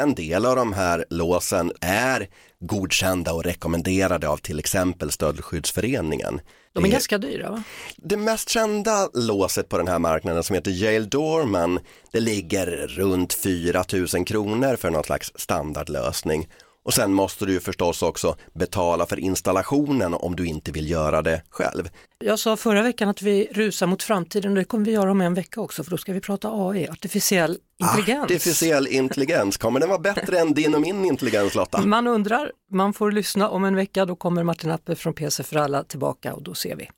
En 0.00 0.14
del 0.14 0.46
av 0.46 0.56
de 0.56 0.72
här 0.72 1.04
låsen 1.10 1.72
är 1.80 2.28
godkända 2.60 3.32
och 3.32 3.44
rekommenderade 3.44 4.28
av 4.28 4.36
till 4.36 4.58
exempel 4.58 5.10
Stöldskyddsföreningen. 5.10 6.40
De 6.72 6.78
är 6.84 6.88
Det- 6.88 6.92
ganska 6.92 7.18
dyra 7.18 7.50
va? 7.50 7.62
det 7.96 8.16
mest 8.16 8.48
kända 8.48 9.08
låset 9.14 9.68
på 9.68 9.78
den 9.78 9.88
här 9.88 9.98
marknaden 9.98 10.42
som 10.42 10.54
heter 10.54 10.70
Yale 10.70 11.06
Doorman, 11.06 11.80
det 12.12 12.20
ligger 12.20 12.66
runt 12.86 13.32
4 13.32 13.84
000 14.14 14.24
kronor 14.26 14.76
för 14.76 14.90
någon 14.90 15.04
slags 15.04 15.32
standardlösning. 15.34 16.48
Och 16.84 16.94
sen 16.94 17.12
måste 17.12 17.46
du 17.46 17.52
ju 17.52 17.60
förstås 17.60 18.02
också 18.02 18.36
betala 18.52 19.06
för 19.06 19.20
installationen 19.20 20.14
om 20.14 20.36
du 20.36 20.46
inte 20.46 20.72
vill 20.72 20.90
göra 20.90 21.22
det 21.22 21.42
själv. 21.50 21.88
Jag 22.18 22.38
sa 22.38 22.56
förra 22.56 22.82
veckan 22.82 23.08
att 23.08 23.22
vi 23.22 23.48
rusar 23.52 23.86
mot 23.86 24.02
framtiden 24.02 24.50
och 24.50 24.56
det 24.56 24.64
kommer 24.64 24.84
vi 24.84 24.92
göra 24.92 25.10
om 25.10 25.20
en 25.20 25.34
vecka 25.34 25.60
också 25.60 25.84
för 25.84 25.90
då 25.90 25.96
ska 25.96 26.12
vi 26.12 26.20
prata 26.20 26.48
AI, 26.52 26.88
artificiell 26.88 27.58
intelligens. 27.78 28.24
Artificiell 28.24 28.86
intelligens, 28.86 29.56
kommer 29.56 29.80
den 29.80 29.88
vara 29.88 29.98
bättre 29.98 30.38
än 30.38 30.54
din 30.54 30.74
och 30.74 30.80
min 30.80 31.04
intelligens 31.04 31.54
Lotta? 31.54 31.86
Man 31.86 32.06
undrar, 32.06 32.52
man 32.70 32.92
får 32.92 33.12
lyssna 33.12 33.48
om 33.48 33.64
en 33.64 33.76
vecka, 33.76 34.04
då 34.04 34.16
kommer 34.16 34.42
Martin 34.42 34.70
Appe 34.70 34.94
från 34.94 35.14
PC 35.14 35.42
för 35.42 35.56
alla 35.56 35.84
tillbaka 35.84 36.34
och 36.34 36.42
då 36.42 36.54
ser 36.54 36.76
vi. 36.76 36.88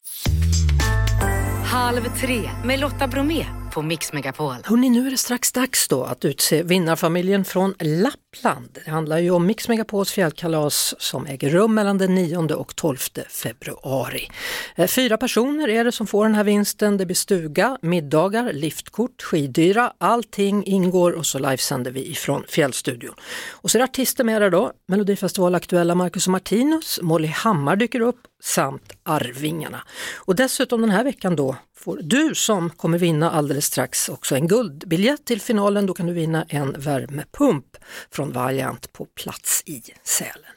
Halv 1.64 2.02
tre 2.20 2.50
med 2.64 2.80
Lotta 2.80 3.08
Bromé 3.08 3.46
på 3.72 3.82
Mix 3.82 4.12
Megapol. 4.12 4.56
Hörrni, 4.64 4.90
nu 4.90 5.06
är 5.06 5.10
det 5.10 5.16
strax 5.16 5.52
dags 5.52 5.88
då 5.88 6.04
att 6.04 6.24
utse 6.24 6.62
vinnarfamiljen 6.62 7.44
från 7.44 7.74
Lappland. 7.78 8.78
Det 8.84 8.90
handlar 8.90 9.18
ju 9.18 9.30
om 9.30 9.46
Mix 9.46 9.68
Megapols 9.68 10.12
fjällkalas 10.12 10.94
som 10.98 11.26
äger 11.26 11.50
rum 11.50 11.74
mellan 11.74 11.98
den 11.98 12.14
9 12.14 12.36
och 12.36 12.76
12 12.76 12.96
februari. 13.28 14.28
Eh, 14.76 14.86
fyra 14.86 15.16
personer 15.16 15.68
är 15.68 15.84
det 15.84 15.92
som 15.92 16.06
får 16.06 16.24
den 16.24 16.34
här 16.34 16.44
vinsten. 16.44 16.96
Det 16.96 17.06
blir 17.06 17.16
stuga, 17.16 17.78
middagar, 17.82 18.52
liftkort, 18.52 19.22
skidyra. 19.22 19.92
Allting 19.98 20.64
ingår 20.64 21.12
och 21.12 21.26
så 21.26 21.38
livesänder 21.38 21.90
vi 21.90 22.10
ifrån 22.10 22.44
Fjällstudion. 22.48 23.14
Och 23.50 23.70
så 23.70 23.78
är 23.78 23.80
det 23.80 23.84
artister 23.84 24.24
med 24.24 24.42
där 24.42 24.50
då. 24.50 24.72
Melodifestivalaktuella 24.88 25.94
Marcus 25.94 26.26
och 26.26 26.32
Martinus, 26.32 26.98
Molly 27.02 27.28
Hammar 27.28 27.76
dyker 27.76 28.00
upp 28.00 28.20
samt 28.42 28.92
Arvingarna. 29.02 29.82
Och 30.16 30.36
dessutom 30.36 30.80
den 30.80 30.90
här 30.90 31.04
veckan 31.04 31.36
då 31.36 31.56
får 31.82 32.00
du 32.02 32.34
som 32.34 32.70
kommer 32.70 32.98
vinna 32.98 33.30
alldeles 33.30 33.66
strax 33.66 34.08
också 34.08 34.34
en 34.34 34.48
guldbiljett 34.48 35.24
till 35.24 35.40
finalen. 35.40 35.86
Då 35.86 35.94
kan 35.94 36.06
du 36.06 36.12
vinna 36.12 36.44
en 36.48 36.80
värmepump 36.80 37.76
från 38.10 38.32
Valiant 38.32 38.92
på 38.92 39.04
plats 39.04 39.62
i 39.66 39.82
Sälen. 40.02 40.54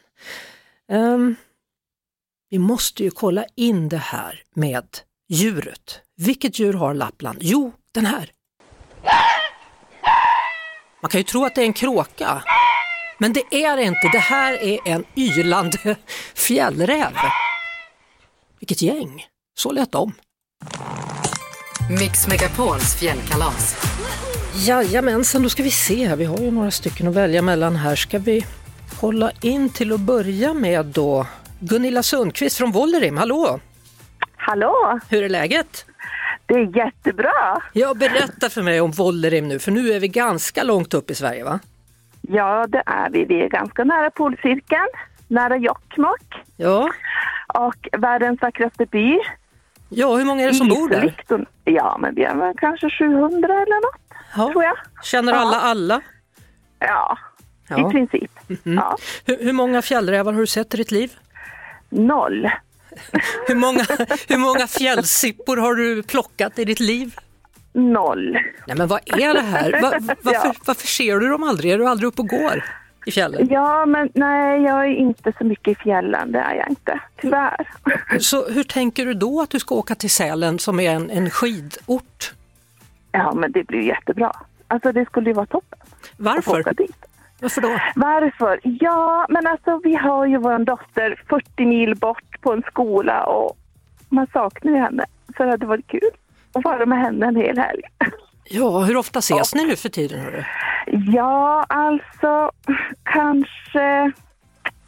Um, 0.92 1.36
vi 2.50 2.60
måste 2.60 3.04
ju 3.04 3.12
kolla 3.12 3.46
in 3.56 3.90
det 3.90 3.98
här 3.98 4.44
med 4.54 4.86
djuret. 5.30 6.02
Vilket 6.18 6.60
djur 6.60 6.74
har 6.74 6.94
Lappland? 6.94 7.38
Jo, 7.42 7.74
den 7.92 8.06
här. 8.06 8.32
Man 11.02 11.10
kan 11.12 11.20
ju 11.20 11.24
tro 11.24 11.46
att 11.46 11.56
det 11.56 11.62
är 11.62 11.66
en 11.66 11.74
kråka, 11.74 12.44
men 13.18 13.34
det 13.34 13.44
är 13.52 13.76
det 13.76 13.84
inte. 13.84 14.10
Det 14.12 14.20
här 14.20 14.54
är 14.54 14.80
en 14.86 15.06
ylande 15.16 15.96
fjällräv. 16.36 17.14
Vilket 18.60 18.82
gäng! 18.82 19.26
Så 19.58 19.72
lät 19.72 19.92
de. 19.92 20.14
Mix 21.90 22.28
Megapols 22.28 22.96
fjällkalas. 23.00 23.76
Jajamensan, 24.68 25.44
då 25.44 25.50
ska 25.50 25.64
vi 25.64 25.72
se 25.72 26.08
här. 26.08 26.16
Vi 26.16 26.26
har 26.26 26.38
ju 26.38 26.52
några 26.52 26.72
stycken 26.72 27.08
att 27.08 27.16
välja 27.16 27.42
mellan 27.42 27.76
här. 27.76 27.96
Ska 27.96 28.20
vi 28.20 28.46
kolla 29.00 29.32
in 29.42 29.70
till 29.70 29.94
att 29.94 30.00
börja 30.00 30.54
med 30.54 30.86
då 30.86 31.28
Gunilla 31.60 32.04
Sundqvist 32.04 32.58
från 32.58 32.72
Vollerim. 32.72 33.18
Hallå! 33.18 33.60
Hallå, 34.38 35.00
Hur 35.10 35.24
är 35.24 35.30
läget? 35.30 35.86
det 36.46 36.54
är 36.54 36.78
jättebra. 36.78 37.62
Ja, 37.74 37.94
berätta 37.94 38.50
för 38.50 38.62
mig 38.62 38.82
om 38.82 38.92
Vollerim 38.92 39.48
nu, 39.48 39.60
för 39.60 39.72
nu 39.72 39.92
är 39.94 40.00
vi 40.00 40.08
ganska 40.08 40.64
långt 40.64 40.94
upp 40.94 41.12
i 41.12 41.16
Sverige 41.16 41.44
va? 41.44 41.60
Ja, 42.22 42.68
det 42.68 42.84
är 42.86 43.10
vi. 43.10 43.26
Vi 43.26 43.42
är 43.42 43.50
ganska 43.50 43.84
nära 43.84 44.10
polcirkeln, 44.12 44.88
nära 45.28 45.58
Jokkmokk 45.58 46.34
Ja, 46.58 46.90
och 47.48 47.88
världens 48.00 48.42
vackraste 48.42 48.86
by. 48.86 49.20
Ja 49.96 50.16
hur 50.16 50.26
många 50.26 50.44
är 50.44 50.48
det 50.48 50.54
som 50.54 50.68
bor 50.70 50.90
där? 50.90 51.16
Ja, 51.64 51.98
men 52.02 52.16
vi 52.16 52.24
är 52.24 52.36
väl 52.36 52.54
kanske 52.58 52.90
700 52.90 53.54
eller 53.54 53.82
något, 53.86 54.02
tror 54.54 54.64
Ja. 54.64 54.70
jag. 54.96 55.06
Känner 55.06 55.34
alla 55.34 55.60
alla? 55.62 56.02
Ja, 56.80 57.18
Ja. 57.70 57.76
Mm. 57.78 57.88
i 57.90 57.92
princip. 57.92 58.32
Ja. 58.64 58.98
Hur, 59.26 59.38
hur 59.44 59.54
många 59.54 59.82
fjällrävar 59.82 60.34
har 60.34 60.40
du 60.42 60.48
sett 60.48 60.74
i 60.74 60.78
ditt 60.78 60.92
liv? 60.92 61.14
Noll. 61.90 62.50
Hur 63.48 63.56
många, 63.56 63.86
hur 64.28 64.38
många 64.38 64.68
fjällsippor 64.68 65.58
har 65.58 65.76
du 65.76 66.04
plockat 66.04 66.60
i 66.60 66.66
ditt 66.66 66.80
liv? 66.80 67.16
noll. 67.74 68.38
Nej 68.68 68.78
men 68.78 68.88
vad 68.88 69.00
är 69.06 69.34
det 69.34 69.42
här? 69.42 69.82
Va, 69.82 69.94
varför, 70.24 70.34
Ja. 70.48 70.54
varför 70.66 70.88
ser 70.88 71.20
du 71.20 71.30
dem 71.30 71.44
aldrig? 71.44 71.72
Är 71.72 71.78
du 71.78 71.88
aldrig 71.88 72.08
uppe 72.08 72.22
och 72.22 72.28
går 72.28 72.64
i 73.06 73.12
fjällen? 73.12 73.48
Ja, 73.52 73.86
men 73.86 74.10
nej, 74.14 74.62
jag 74.62 74.86
är 74.86 74.96
inte 74.96 75.34
så 75.38 75.44
mycket 75.44 75.68
i 75.68 75.76
fjällen, 75.76 76.32
det 76.32 76.40
är 76.40 76.56
jag 76.56 76.70
inte, 76.70 77.00
tyvärr. 77.22 77.68
Så 78.20 78.50
hur 78.50 78.64
tänker 78.64 79.06
du 79.06 79.14
då 79.14 79.42
att 79.42 79.50
du 79.50 79.60
ska 79.60 79.76
åka 79.76 79.96
till 79.96 80.10
Sälen 80.10 80.60
som 80.60 80.80
är 80.80 80.92
en, 80.92 81.10
en 81.10 81.30
skidort? 81.30 82.34
Ja, 83.12 83.34
men 83.34 83.52
det 83.52 83.64
blir 83.64 83.82
jättebra. 83.82 84.32
Alltså 84.68 84.92
det 84.92 85.06
skulle 85.06 85.30
ju 85.30 85.34
vara 85.34 85.46
toppen. 85.46 85.80
Varför? 86.18 86.64
Varför 87.40 87.62
då? 87.62 87.80
Varför? 87.96 88.60
Ja, 88.64 89.26
men 89.30 89.48
alltså 89.48 89.80
vi 89.84 89.96
har 89.96 90.26
ju 90.26 90.38
vår 90.38 90.60
dotter 90.60 91.24
40 91.30 91.66
mil 91.66 91.96
bort 91.96 92.42
på 92.42 92.54
en 92.54 92.64
skola 92.68 93.24
och 93.24 93.58
man 94.10 94.28
saknar 94.34 94.72
ju 94.72 94.78
henne. 94.78 95.06
Så 95.38 95.44
det 95.44 95.50
hade 95.50 95.66
varit 95.66 95.88
kul 95.88 96.10
att 96.54 96.64
vara 96.64 96.86
med 96.86 97.00
henne 97.00 97.26
en 97.26 97.36
hel 97.36 97.58
helg. 97.58 97.82
Ja, 98.50 98.80
hur 98.80 98.98
ofta 98.98 99.20
ses 99.20 99.56
ni 99.56 99.66
nu 99.66 99.76
för 99.76 99.90
tiden? 99.90 100.20
Hörru? 100.20 100.44
Ja, 101.14 101.66
alltså 101.70 102.52
kanske 103.04 104.12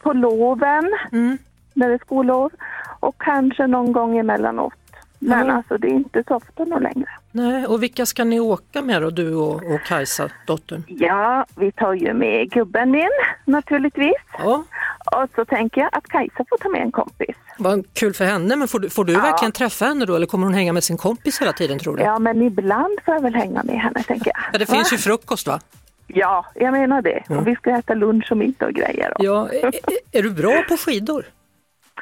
på 0.01 0.13
loven, 0.13 0.91
Mm. 1.11 1.37
när 1.73 1.87
det 1.87 1.93
är 1.93 1.97
skollov, 1.99 2.51
och 2.99 3.15
kanske 3.21 3.67
någon 3.67 3.91
gång 3.91 4.17
emellanåt. 4.17 4.73
Men 5.19 5.47
Ja. 5.47 5.53
alltså 5.53 5.77
det 5.77 5.87
är 5.87 5.91
inte 5.93 6.23
så 6.27 6.35
ofta 6.35 6.63
nog 6.65 6.81
längre. 6.81 7.09
Nej, 7.31 7.65
och 7.65 7.83
vilka 7.83 8.05
ska 8.05 8.23
ni 8.23 8.39
åka 8.39 8.81
med 8.81 9.01
då, 9.01 9.09
du 9.09 9.35
och, 9.35 9.55
och 9.73 9.81
Kajsa, 9.85 10.29
dottern? 10.47 10.83
Ja, 10.87 11.45
vi 11.55 11.71
tar 11.71 11.93
ju 11.93 12.13
med 12.13 12.49
gubben 12.51 12.91
min 12.91 13.09
naturligtvis. 13.45 14.13
Ja, 14.39 14.63
Och 15.05 15.29
så 15.35 15.45
tänker 15.45 15.81
jag 15.81 15.89
att 15.93 16.07
Kajsa 16.07 16.45
får 16.49 16.57
ta 16.57 16.69
med 16.69 16.81
en 16.81 16.91
kompis. 16.91 17.35
vad 17.57 17.93
kul 17.93 18.13
för 18.13 18.25
henne, 18.25 18.55
men 18.55 18.67
får 18.67 18.79
du, 18.79 18.89
får 18.89 19.05
du 19.05 19.13
Ja. 19.13 19.19
verkligen 19.21 19.51
träffa 19.51 19.85
henne 19.85 20.05
då 20.05 20.15
eller 20.15 20.25
kommer 20.27 20.45
hon 20.45 20.53
hänga 20.53 20.73
med 20.73 20.83
sin 20.83 20.97
kompis 20.97 21.41
hela 21.41 21.53
tiden 21.53 21.79
tror 21.79 21.97
du? 21.97 22.03
Ja, 22.03 22.19
men 22.19 22.41
ibland 22.41 22.99
får 23.05 23.13
jag 23.13 23.21
väl 23.21 23.35
hänga 23.35 23.63
med 23.63 23.79
henne 23.81 24.03
tänker 24.03 24.31
jag. 24.35 24.43
Ja, 24.53 24.59
det 24.59 24.65
finns 24.65 24.93
ju 24.93 24.97
frukost 24.97 25.47
va? 25.47 25.59
Ja, 26.07 26.45
jag 26.55 26.71
menar 26.71 27.01
det. 27.01 27.23
Mm. 27.29 27.39
Och 27.39 27.47
vi 27.47 27.55
ska 27.55 27.69
äta 27.77 27.93
lunch 27.93 28.31
och 28.31 28.37
middag 28.37 28.65
och 28.65 28.73
grejer. 28.73 29.13
Då. 29.19 29.25
Ja, 29.25 29.49
är, 29.49 29.71
är 30.11 30.23
du 30.23 30.29
bra 30.31 30.63
på 30.69 30.77
skidor? 30.77 31.25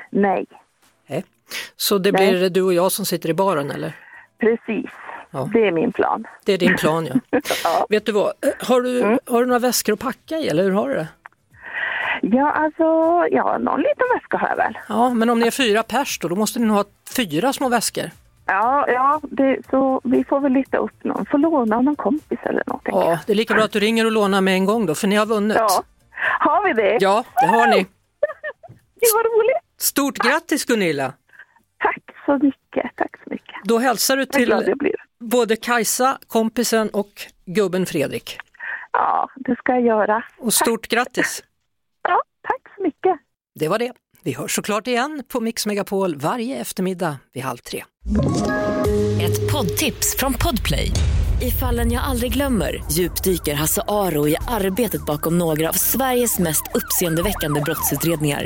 Nej, 0.10 0.46
Nej. 1.08 1.24
Så 1.78 1.98
det 1.98 2.12
Nej. 2.12 2.32
blir 2.32 2.50
du 2.50 2.62
och 2.62 2.74
jag 2.74 2.92
som 2.92 3.06
sitter 3.06 3.30
i 3.30 3.34
baren 3.34 3.72
eller? 3.72 3.94
precis. 4.40 4.92
Ja. 5.32 5.50
Det 5.54 5.68
är 5.68 5.72
min 5.72 5.92
plan. 5.92 6.28
Det 6.46 6.54
är 6.54 6.58
din 6.58 6.76
plan 6.78 7.06
ja. 7.06 7.40
Ja. 7.64 7.86
Vet 7.90 8.06
du 8.06 8.12
vad, 8.12 8.32
har 8.60 8.82
du, 8.82 9.02
Mm. 9.02 9.20
har 9.26 9.40
du 9.40 9.46
några 9.46 9.60
väskor 9.60 9.94
att 9.94 10.00
packa 10.00 10.38
i 10.38 10.48
eller 10.48 10.64
hur 10.64 10.72
har 10.72 10.90
du 10.90 10.96
det? 10.96 11.08
Ja, 12.22 12.52
alltså, 12.52 12.84
ja, 13.32 13.58
någon 13.58 13.80
liten 13.82 14.06
väska 14.16 14.38
har 14.38 14.48
jag 14.50 14.56
väl. 14.56 14.78
Ja, 14.90 15.10
men 15.10 15.30
om 15.30 15.40
ni 15.40 15.48
är 15.48 15.52
fyra 15.52 15.84
pers 15.84 16.20
då, 16.20 16.28
då 16.28 16.36
måste 16.36 16.60
ni 16.60 16.66
nog 16.66 16.76
ha 16.78 16.84
fyra 17.16 17.54
små 17.54 17.70
väskor. 17.70 18.12
Ja, 18.46 18.86
ja 18.88 19.20
det, 19.24 19.58
så 19.70 20.02
vi 20.04 20.24
får 20.24 20.40
väl 20.40 20.52
lita 20.54 20.78
upp 20.78 21.04
någon. 21.04 21.26
Får 21.26 21.38
låna 21.38 21.76
av 21.76 21.84
någon 21.84 21.96
kompis 21.96 22.40
eller 22.44 22.64
någonting. 22.68 22.94
Ja, 22.96 23.20
det 23.26 23.32
är 23.34 23.36
lika 23.36 23.54
bra 23.54 23.64
att 23.64 23.72
du 23.72 23.80
ringer 23.80 24.06
och 24.06 24.12
lånar 24.12 24.42
med 24.42 24.54
en 24.54 24.66
gång 24.66 24.86
då, 24.86 24.96
för 24.96 25.08
ni 25.08 25.16
har 25.16 25.26
vunnit. 25.26 25.58
Ja. 25.58 25.84
Har 26.40 26.68
vi 26.68 26.74
det? 26.82 26.98
Ja, 27.02 27.24
det 27.42 27.48
har 27.48 27.68
ni. 27.68 27.78
Det 29.00 29.12
var 29.14 29.24
roligt. 29.40 29.58
Stort 29.78 30.18
grattis 30.18 30.66
Gunilla! 30.66 31.14
Tack 32.26 32.40
så 32.40 32.46
mycket. 32.46 32.92
Tack 32.96 33.12
så 33.24 33.30
mycket. 33.30 33.56
Då 33.64 33.78
hälsar 33.78 34.18
du 34.18 34.26
till 34.26 34.54
både 35.20 35.56
Kajsa, 35.56 36.18
kompisen 36.28 36.90
och 36.90 37.12
gubben 37.46 37.86
Fredrik. 37.86 38.38
Ja, 38.92 39.30
det 39.36 39.56
ska 39.56 39.72
jag 39.72 39.82
göra. 39.82 40.24
Och 40.38 40.54
stort 40.54 40.88
grattis! 40.88 41.44
Ja, 42.08 42.22
tack 42.48 42.76
så 42.78 42.84
mycket. 42.84 43.20
Det 43.60 43.68
var 43.68 43.80
det. 43.80 43.94
Vi 44.24 44.34
hörs 44.34 44.56
såklart 44.56 44.88
igen 44.88 45.24
på 45.28 45.40
Mix 45.40 45.66
Megapol 45.66 46.16
varje 46.16 46.58
eftermiddag 46.58 47.18
vid 47.34 47.44
halv 47.44 47.58
tre. 47.58 47.84
Ett 49.22 49.52
poddtips 49.52 50.18
från 50.20 50.34
Podplay. 50.34 50.92
I 51.42 51.52
fallen 51.52 51.92
jag 51.92 52.04
aldrig 52.04 52.34
glömmer 52.34 52.84
djupdyker 52.92 53.54
Hasse 53.56 53.82
Aro 53.88 54.28
i 54.28 54.36
arbetet 54.48 55.06
bakom 55.06 55.38
några 55.38 55.70
av 55.70 55.74
Sveriges 55.74 56.40
mest 56.40 56.64
uppseendeväckande 56.74 57.62
brottsutredningar. 57.62 58.46